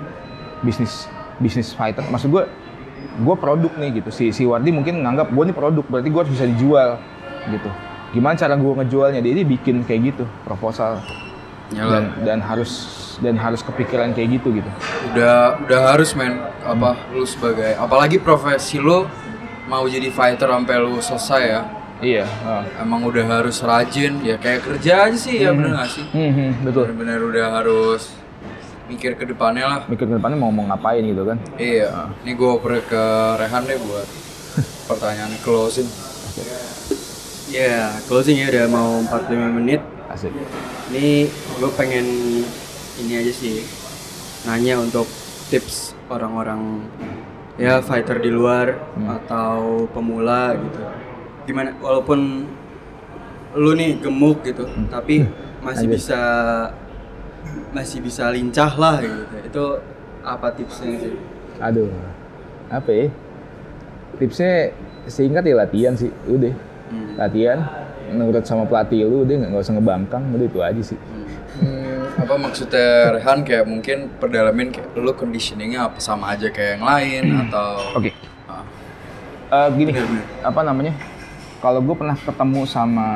bisnis 0.65 1.05
bisnis 1.37 1.71
fighter. 1.71 2.01
Maksud 2.09 2.33
gue, 2.33 2.43
gue 3.03 3.35
produk 3.37 3.71
nih 3.77 4.01
gitu. 4.03 4.09
Si 4.09 4.31
si 4.31 4.43
Wardi 4.47 4.71
mungkin 4.73 5.03
nganggap 5.03 5.29
gue 5.31 5.43
nih 5.51 5.55
produk, 5.55 5.85
berarti 5.87 6.07
gue 6.09 6.19
harus 6.23 6.33
bisa 6.33 6.45
dijual 6.47 6.89
gitu. 7.51 7.69
Gimana 8.13 8.37
cara 8.37 8.53
gue 8.53 8.71
ngejualnya? 8.83 9.19
Dia, 9.25 9.33
dia 9.41 9.45
bikin 9.47 9.83
kayak 9.83 10.01
gitu 10.13 10.23
proposal 10.45 11.01
dan 11.73 11.89
Nyala. 11.89 11.99
dan 12.21 12.39
harus 12.43 12.71
dan 13.21 13.35
harus 13.37 13.61
kepikiran 13.65 14.13
kayak 14.13 14.41
gitu 14.41 14.53
gitu. 14.61 14.69
Udah 15.13 15.57
udah 15.63 15.79
harus 15.95 16.13
men 16.13 16.37
apa 16.65 16.97
lu 17.13 17.25
sebagai 17.25 17.77
apalagi 17.77 18.21
profesi 18.21 18.77
lu 18.77 19.05
mau 19.65 19.85
jadi 19.87 20.11
fighter 20.11 20.49
sampai 20.49 20.75
lu 20.81 20.99
selesai 20.99 21.43
ya. 21.43 21.61
Iya. 22.03 22.25
ah. 22.43 22.63
Emang 22.83 23.07
udah 23.07 23.23
harus 23.23 23.63
rajin 23.63 24.19
ya 24.27 24.35
kayak 24.35 24.67
kerja 24.67 25.07
aja 25.07 25.17
sih 25.17 25.39
ya 25.39 25.55
bener 25.55 25.71
gak 25.79 25.87
sih? 25.87 26.03
Hmm, 26.11 26.31
hmm, 26.35 26.51
betul. 26.67 26.91
Bener-bener 26.91 27.19
udah 27.23 27.45
harus 27.63 28.11
mikir 28.83 29.15
ke 29.15 29.23
depannya 29.23 29.65
lah. 29.65 29.79
mikir 29.87 30.05
ke 30.05 30.13
depannya 30.13 30.35
mau 30.35 30.51
mau 30.51 30.67
ngapain 30.67 30.99
gitu 31.01 31.23
kan 31.23 31.37
Iya, 31.55 32.11
ini 32.21 32.31
gue 32.33 32.49
oper 32.49 32.83
ke 32.83 33.03
Rehan 33.39 33.63
deh 33.63 33.79
buat 33.79 34.07
pertanyaan 34.89 35.33
closing. 35.39 35.87
Ya, 37.47 37.93
closing 38.05 38.39
ya 38.39 38.49
udah 38.49 38.65
mau 38.67 38.89
45 39.05 39.57
menit. 39.57 39.81
asik 40.09 40.29
Ini 40.91 41.25
gue 41.57 41.71
pengen 41.73 42.05
ini 42.99 43.13
aja 43.17 43.33
sih 43.33 43.65
nanya 44.43 44.77
untuk 44.77 45.07
tips 45.49 45.97
orang-orang 46.07 46.85
ya 47.55 47.81
fighter 47.81 48.17
di 48.17 48.29
luar 48.29 48.77
atau 49.07 49.85
pemula 49.89 50.53
gitu. 50.53 50.79
Gimana 51.45 51.73
walaupun 51.79 52.45
lu 53.53 53.71
nih 53.73 54.01
gemuk 54.01 54.41
gitu, 54.41 54.65
tapi 54.89 55.25
masih 55.61 55.85
Anjir. 55.85 55.97
bisa 55.97 56.21
masih 57.73 57.99
bisa 58.03 58.29
lincah 58.29 58.71
lah 58.77 59.01
gitu. 59.01 59.35
Itu 59.45 59.63
apa 60.23 60.47
tipsnya 60.55 60.97
sih? 60.99 61.13
aduh 61.61 61.87
apa 62.67 62.89
ya? 62.89 63.07
Tipsnya 64.17 64.73
singkat 65.05 65.43
ya 65.45 65.55
latihan 65.57 65.93
sih 65.97 66.09
udah. 66.27 66.53
Hmm. 66.93 67.17
latihan 67.17 67.57
nurut 68.13 68.45
sama 68.45 68.69
pelatih 68.69 69.09
lu 69.09 69.25
udah 69.25 69.33
nggak 69.33 69.49
nggak 69.49 69.63
usah 69.65 69.73
ngebangkang 69.73 70.23
udah 70.29 70.45
itu 70.45 70.59
aja 70.61 70.81
sih. 70.93 70.99
Hmm, 71.57 72.05
apa 72.21 72.33
maksudnya 72.37 73.17
Rehan 73.17 73.41
kayak 73.41 73.65
mungkin 73.65 73.97
perdalamin 74.21 74.69
kayak 74.69 74.93
lu 74.93 75.13
conditioningnya 75.17 75.89
apa 75.89 75.97
sama 75.97 76.37
aja 76.37 76.53
kayak 76.53 76.77
yang 76.77 76.85
lain 76.85 77.23
atau? 77.49 77.97
Oke. 77.97 78.13
Ah, 78.45 78.61
Eh, 79.53 79.69
gini 79.77 79.93
apa 80.41 80.61
namanya? 80.65 80.93
Kalau 81.61 81.79
gue 81.79 81.95
pernah 81.95 82.17
ketemu 82.17 82.61
sama 82.65 83.07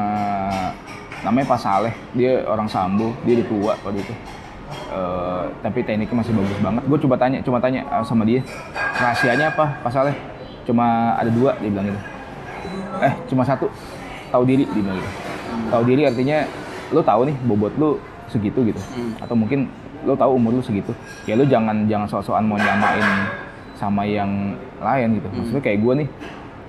namanya 1.25 1.45
Pak 1.49 1.59
Saleh 1.61 1.93
dia 2.13 2.45
orang 2.45 2.69
Sambo 2.69 3.13
dia 3.25 3.41
udah 3.41 3.47
tua 3.47 3.73
pada 3.81 3.97
itu. 3.97 4.13
Eh, 4.87 5.43
tapi 5.63 5.79
tekniknya 5.83 6.15
masih 6.19 6.33
bagus 6.35 6.59
banget. 6.59 6.83
Gue 6.87 6.99
coba 7.07 7.15
tanya 7.15 7.39
coba 7.43 7.57
tanya 7.63 7.81
eh, 7.87 8.03
sama 8.03 8.23
dia. 8.27 8.41
Rahasianya 8.97 9.55
apa 9.55 9.65
Pak 9.83 9.91
Saleh? 9.91 10.15
Cuma 10.67 11.15
ada 11.15 11.31
dua 11.31 11.55
dia 11.59 11.69
bilang 11.71 11.87
gitu. 11.87 11.99
Eh 13.03 13.13
cuma 13.31 13.43
satu. 13.47 13.71
Tahu 14.31 14.43
diri 14.43 14.63
dia 14.67 14.81
bilang 14.83 14.99
gitu. 14.99 15.11
Tahu 15.71 15.81
diri 15.87 16.01
artinya 16.03 16.37
lo 16.91 17.03
tahu 17.03 17.27
nih 17.31 17.35
bobot 17.47 17.73
lu 17.79 17.99
segitu 18.27 18.63
gitu. 18.67 18.81
Atau 19.23 19.35
mungkin 19.39 19.71
lo 20.03 20.15
tahu 20.15 20.35
umur 20.35 20.59
lu 20.59 20.63
segitu. 20.63 20.91
Ya 21.23 21.39
lo 21.39 21.47
jangan 21.47 21.87
jangan 21.87 22.07
sok-sokan 22.07 22.43
mau 22.43 22.59
nyamain 22.59 23.27
sama 23.75 24.03
yang 24.03 24.55
lain 24.83 25.19
gitu. 25.19 25.27
Maksudnya 25.31 25.63
kayak 25.63 25.79
gue 25.79 25.93
nih 26.03 26.07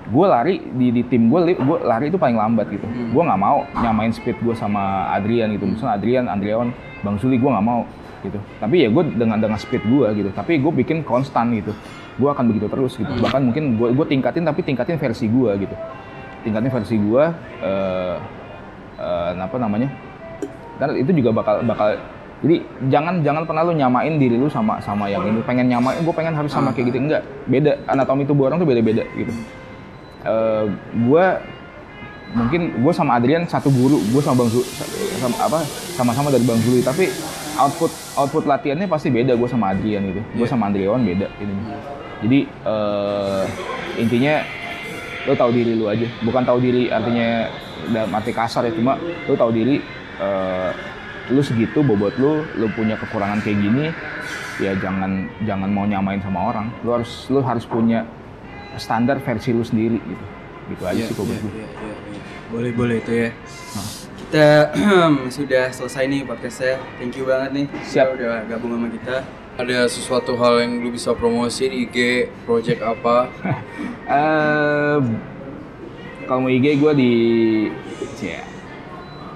gue 0.09 0.27
lari 0.27 0.55
di, 0.73 0.89
di 0.89 1.03
tim 1.05 1.29
gue 1.29 1.53
gue 1.53 1.79
lari 1.85 2.09
itu 2.09 2.17
paling 2.17 2.37
lambat 2.37 2.73
gitu. 2.73 2.87
Gue 3.13 3.23
nggak 3.23 3.41
mau 3.41 3.65
nyamain 3.85 4.13
speed 4.13 4.41
gue 4.41 4.57
sama 4.57 5.13
Adrian 5.13 5.53
gitu. 5.53 5.69
Misalnya 5.69 6.01
Adrian 6.01 6.25
Andriawan 6.27 6.73
Bang 7.05 7.21
Suli 7.21 7.37
gue 7.37 7.51
nggak 7.51 7.67
mau 7.67 7.85
gitu. 8.25 8.41
Tapi 8.59 8.77
ya 8.85 8.89
gue 8.89 9.05
dengan 9.15 9.37
dengan 9.37 9.61
speed 9.61 9.85
gue 9.85 10.07
gitu. 10.17 10.31
Tapi 10.33 10.59
gue 10.65 10.73
bikin 10.73 11.05
konstan 11.05 11.53
gitu. 11.53 11.77
Gue 12.17 12.29
akan 12.33 12.49
begitu 12.49 12.67
terus 12.73 12.97
gitu. 12.97 13.13
Bahkan 13.21 13.53
mungkin 13.53 13.77
gue 13.77 13.89
gue 13.93 14.07
tingkatin 14.09 14.49
tapi 14.49 14.65
tingkatin 14.65 14.97
versi 14.97 15.29
gue 15.29 15.51
gitu. 15.69 15.77
Tingkatin 16.49 16.71
versi 16.73 16.97
gue 16.97 17.25
eh 17.61 18.17
eh, 18.97 19.31
apa 19.37 19.57
namanya? 19.61 19.93
Dan 20.81 20.97
itu 20.97 21.13
juga 21.21 21.37
bakal 21.37 21.61
bakal 21.69 22.01
jadi 22.39 22.63
jangan 22.87 23.19
jangan 23.27 23.43
pernah 23.51 23.67
lu 23.67 23.75
nyamain 23.75 24.15
diri 24.15 24.41
lu 24.41 24.49
sama 24.49 24.81
sama 24.81 25.13
yang 25.13 25.21
ini. 25.29 25.45
Pengen 25.45 25.69
nyamain 25.69 26.01
gue 26.01 26.15
pengen 26.17 26.33
harus 26.33 26.49
sama 26.49 26.73
kayak 26.73 26.97
gitu. 26.97 26.99
Enggak. 27.05 27.23
Beda. 27.45 27.77
Anatomi 27.85 28.25
tubuh 28.25 28.49
orang 28.49 28.57
tuh 28.57 28.69
beda 28.73 28.81
beda 28.81 29.05
gitu 29.13 29.35
Eh 30.25 30.65
gue 30.99 31.27
mungkin 32.35 32.61
gue 32.85 32.93
sama 32.93 33.17
Adrian 33.17 33.49
satu 33.49 33.73
guru 33.73 33.97
gue 34.13 34.21
sama 34.21 34.45
bang 34.45 34.51
Zul 34.53 34.65
sama 35.17 35.37
apa 35.41 35.59
sama-sama 35.97 36.29
dari 36.29 36.45
bang 36.45 36.61
Zuli 36.61 36.85
tapi 36.85 37.09
output 37.57 37.89
output 38.21 38.45
latihannya 38.45 38.85
pasti 38.85 39.09
beda 39.09 39.35
gue 39.35 39.49
sama 39.49 39.73
Adrian 39.73 40.05
gitu. 40.13 40.21
Gue 40.37 40.47
Iya. 40.47 40.53
sama 40.53 40.69
Andriawan 40.71 41.03
beda 41.03 41.27
ini. 41.41 41.55
Jadi 42.19 42.39
eh, 42.45 43.45
intinya 43.99 44.35
lo 45.27 45.35
tahu 45.35 45.51
diri 45.53 45.73
lu 45.75 45.87
aja. 45.91 46.07
Bukan 46.23 46.43
tahu 46.47 46.59
diri 46.63 46.91
artinya 46.93 47.49
dalam 47.91 48.11
arti 48.15 48.31
kasar 48.35 48.67
ya 48.69 48.73
cuma 48.75 48.99
lo 48.99 49.35
tahu 49.35 49.51
diri 49.55 49.81
eh, 50.21 50.71
lu 51.33 51.41
segitu 51.45 51.85
bobot 51.85 52.17
lu 52.17 52.45
lu 52.57 52.67
punya 52.73 52.97
kekurangan 52.97 53.45
kayak 53.45 53.59
gini 53.61 53.85
ya 54.59 54.73
jangan 54.81 55.29
jangan 55.47 55.71
mau 55.71 55.87
nyamain 55.87 56.21
sama 56.23 56.53
orang. 56.53 56.67
Lu 56.83 56.95
harus 56.95 57.27
lu 57.31 57.43
harus 57.43 57.65
punya 57.67 58.07
standar 58.79 59.21
versi 59.21 59.51
lu 59.53 59.63
sendiri 59.67 59.99
gitu 59.99 60.25
gitu 60.69 60.85
aja 60.85 61.01
sih 61.01 61.15
kalau 61.17 61.33
iya, 61.33 61.41
gue. 61.41 61.53
iya, 61.57 61.69
iya. 61.69 61.97
Boleh 62.49 62.73
boleh 62.73 62.97
itu 63.01 63.13
ya. 63.13 63.29
Kita 64.29 64.49
sudah 65.37 65.65
selesai 65.73 66.05
nih 66.09 66.21
podcastnya. 66.25 66.77
Thank 67.01 67.17
you 67.17 67.25
banget 67.29 67.51
nih. 67.53 67.67
Siap. 67.85 68.17
Udah 68.17 68.45
gabung 68.49 68.77
sama 68.77 68.89
kita. 68.93 69.17
Ada 69.59 69.91
sesuatu 69.91 70.39
hal 70.39 70.63
yang 70.63 70.73
lu 70.87 70.95
bisa 70.95 71.11
promosiin 71.19 71.75
IG, 71.75 72.29
project 72.45 72.81
apa? 72.85 73.29
Eh, 74.09 75.01
kalau 76.25 76.41
mau 76.41 76.49
IG 76.49 76.81
gue 76.81 76.93
di 76.97 77.13
ya, 78.25 78.41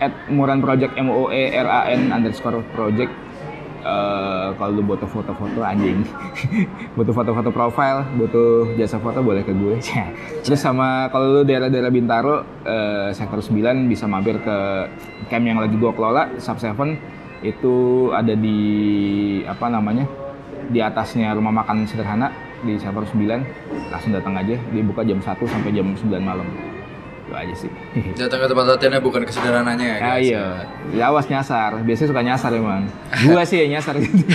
at 0.01 0.16
Muran 0.32 0.64
Project 0.64 0.97
M 0.97 1.12
O 1.12 1.28
E 1.28 1.53
R 1.53 1.68
A 1.68 1.93
N 1.93 2.09
underscore 2.09 2.64
project. 2.72 3.12
Eh, 3.83 4.49
kalau 4.62 4.78
lu 4.78 4.83
butuh 4.87 5.11
foto-foto 5.11 5.59
anjing, 5.59 6.07
butuh 6.97 7.11
foto-foto 7.11 7.51
profile, 7.51 8.07
butuh 8.14 8.78
jasa 8.78 9.03
foto 9.03 9.26
boleh 9.26 9.43
ke 9.43 9.51
gue. 9.51 9.74
Terus 10.47 10.62
sama 10.62 11.11
kalau 11.11 11.35
lu 11.35 11.43
daerah-daerah 11.43 11.91
Bintaro, 11.91 12.47
eh, 12.62 13.11
sektor 13.11 13.43
9 13.43 13.91
bisa 13.91 14.07
mampir 14.07 14.39
ke 14.39 14.57
camp 15.26 15.43
yang 15.43 15.59
lagi 15.59 15.74
gua 15.83 15.91
kelola, 15.99 16.30
Sub 16.39 16.62
7 16.62 16.95
itu 17.43 17.74
ada 18.14 18.39
di 18.39 18.61
apa 19.51 19.66
namanya 19.66 20.07
di 20.70 20.78
atasnya 20.78 21.35
rumah 21.35 21.51
makan 21.51 21.83
sederhana 21.83 22.30
di 22.62 22.78
sektor 22.78 23.03
9 23.03 23.18
langsung 23.91 24.14
datang 24.14 24.39
aja 24.39 24.55
dia 24.55 24.83
buka 24.87 25.03
jam 25.03 25.18
1 25.18 25.26
sampai 25.43 25.74
jam 25.74 25.91
9 25.91 26.22
malam. 26.22 26.47
Itu 27.26 27.35
aja 27.35 27.55
sih 27.59 27.72
Datang 27.93 28.40
ke 28.40 28.47
tempat 28.49 28.64
latihannya 28.66 29.01
bukan 29.01 29.22
kesederhananya 29.22 29.84
ya 29.84 29.99
ah 30.01 30.16
iya 30.16 30.45
ya 30.90 31.05
awas 31.09 31.28
nyasar 31.28 31.76
biasanya 31.80 32.09
suka 32.09 32.22
nyasar 32.24 32.51
emang 32.53 32.88
gua 33.22 33.45
sih 33.45 33.61
ya 33.61 33.68
nyasar 33.68 34.01
gitu 34.01 34.16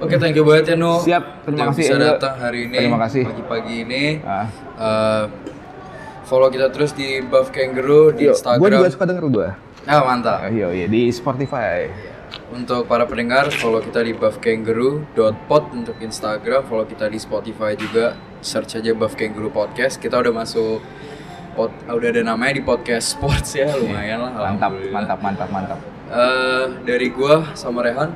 Oke, 0.00 0.16
thank 0.16 0.32
you 0.32 0.48
banget 0.48 0.72
ya 0.72 0.76
Nu. 0.80 0.96
Siap, 0.96 1.44
terima 1.44 1.68
Udah 1.68 1.76
kasih, 1.76 1.84
Bisa 1.84 1.96
datang 2.00 2.34
hari 2.40 2.64
ini. 2.64 2.76
Terima 2.80 2.96
kasih. 2.96 3.20
Pagi-pagi 3.20 3.74
ini. 3.84 4.04
ah. 4.24 4.48
Eh, 4.80 5.24
follow 6.24 6.48
kita 6.48 6.72
terus 6.72 6.96
di 6.96 7.20
Buff 7.20 7.52
Kangaroo 7.52 8.08
di 8.08 8.24
Yo, 8.24 8.32
Instagram. 8.32 8.64
gua 8.64 8.70
juga 8.72 8.88
suka 8.88 9.04
denger 9.04 9.24
gua 9.28 9.48
Ah, 9.84 10.00
mantap. 10.00 10.40
Ah, 10.40 10.48
iya 10.48 10.72
iya 10.72 10.88
di 10.88 11.12
Spotify 11.12 11.88
Untuk 12.48 12.86
para 12.86 13.04
pendengar, 13.04 13.52
follow 13.52 13.78
kita 13.78 14.00
di 14.00 14.10
buffkangaroo.pod 14.12 15.64
untuk 15.70 15.96
Instagram, 15.98 16.64
follow 16.64 16.86
kita 16.86 17.06
di 17.06 17.18
Spotify 17.18 17.74
juga, 17.74 18.14
search 18.40 18.78
aja 18.78 18.90
Buff 18.90 19.14
Kangaroo 19.14 19.50
Podcast. 19.50 19.98
Kita 19.98 20.16
udah 20.16 20.32
masuk 20.32 20.80
pod, 21.52 21.70
ah, 21.84 21.94
udah 21.94 22.08
ada 22.10 22.22
namanya 22.22 22.56
di 22.56 22.62
podcast 22.62 23.14
sports 23.18 23.54
ya, 23.54 23.70
lumayan 23.74 24.22
lah. 24.22 24.32
mantap 24.54 24.72
mantap 24.90 25.18
mantap 25.20 25.48
mantap 25.50 25.78
Eh, 26.10 26.64
dari 26.82 27.06
gua 27.14 27.54
sama 27.54 27.86
Rehan, 27.86 28.10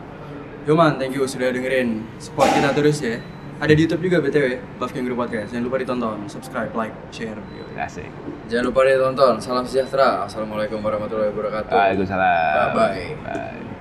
Yoman, 0.67 0.99
thank 0.99 1.15
you 1.15 1.23
sudah 1.31 1.55
dengerin 1.55 2.03
support 2.19 2.51
kita 2.51 2.75
terus 2.75 2.99
ya. 2.99 3.23
Ada 3.63 3.71
di 3.71 3.87
YouTube 3.87 4.03
juga 4.11 4.19
BTW, 4.19 4.59
Buff 4.83 4.91
Kangaroo 4.91 5.15
Podcast. 5.15 5.55
Jangan 5.55 5.65
lupa 5.71 5.79
ditonton, 5.79 6.27
subscribe, 6.27 6.75
like, 6.75 6.91
share. 7.15 7.39
asik 7.75 8.07
jangan 8.51 8.71
lupa 8.71 8.83
ditonton. 8.83 9.39
Salam 9.39 9.63
sejahtera. 9.63 10.27
Assalamualaikum 10.27 10.83
warahmatullahi 10.83 11.31
wabarakatuh. 11.31 11.71
Waalaikumsalam 11.71 12.75
Bye-bye. 12.75 13.07
bye 13.23 13.74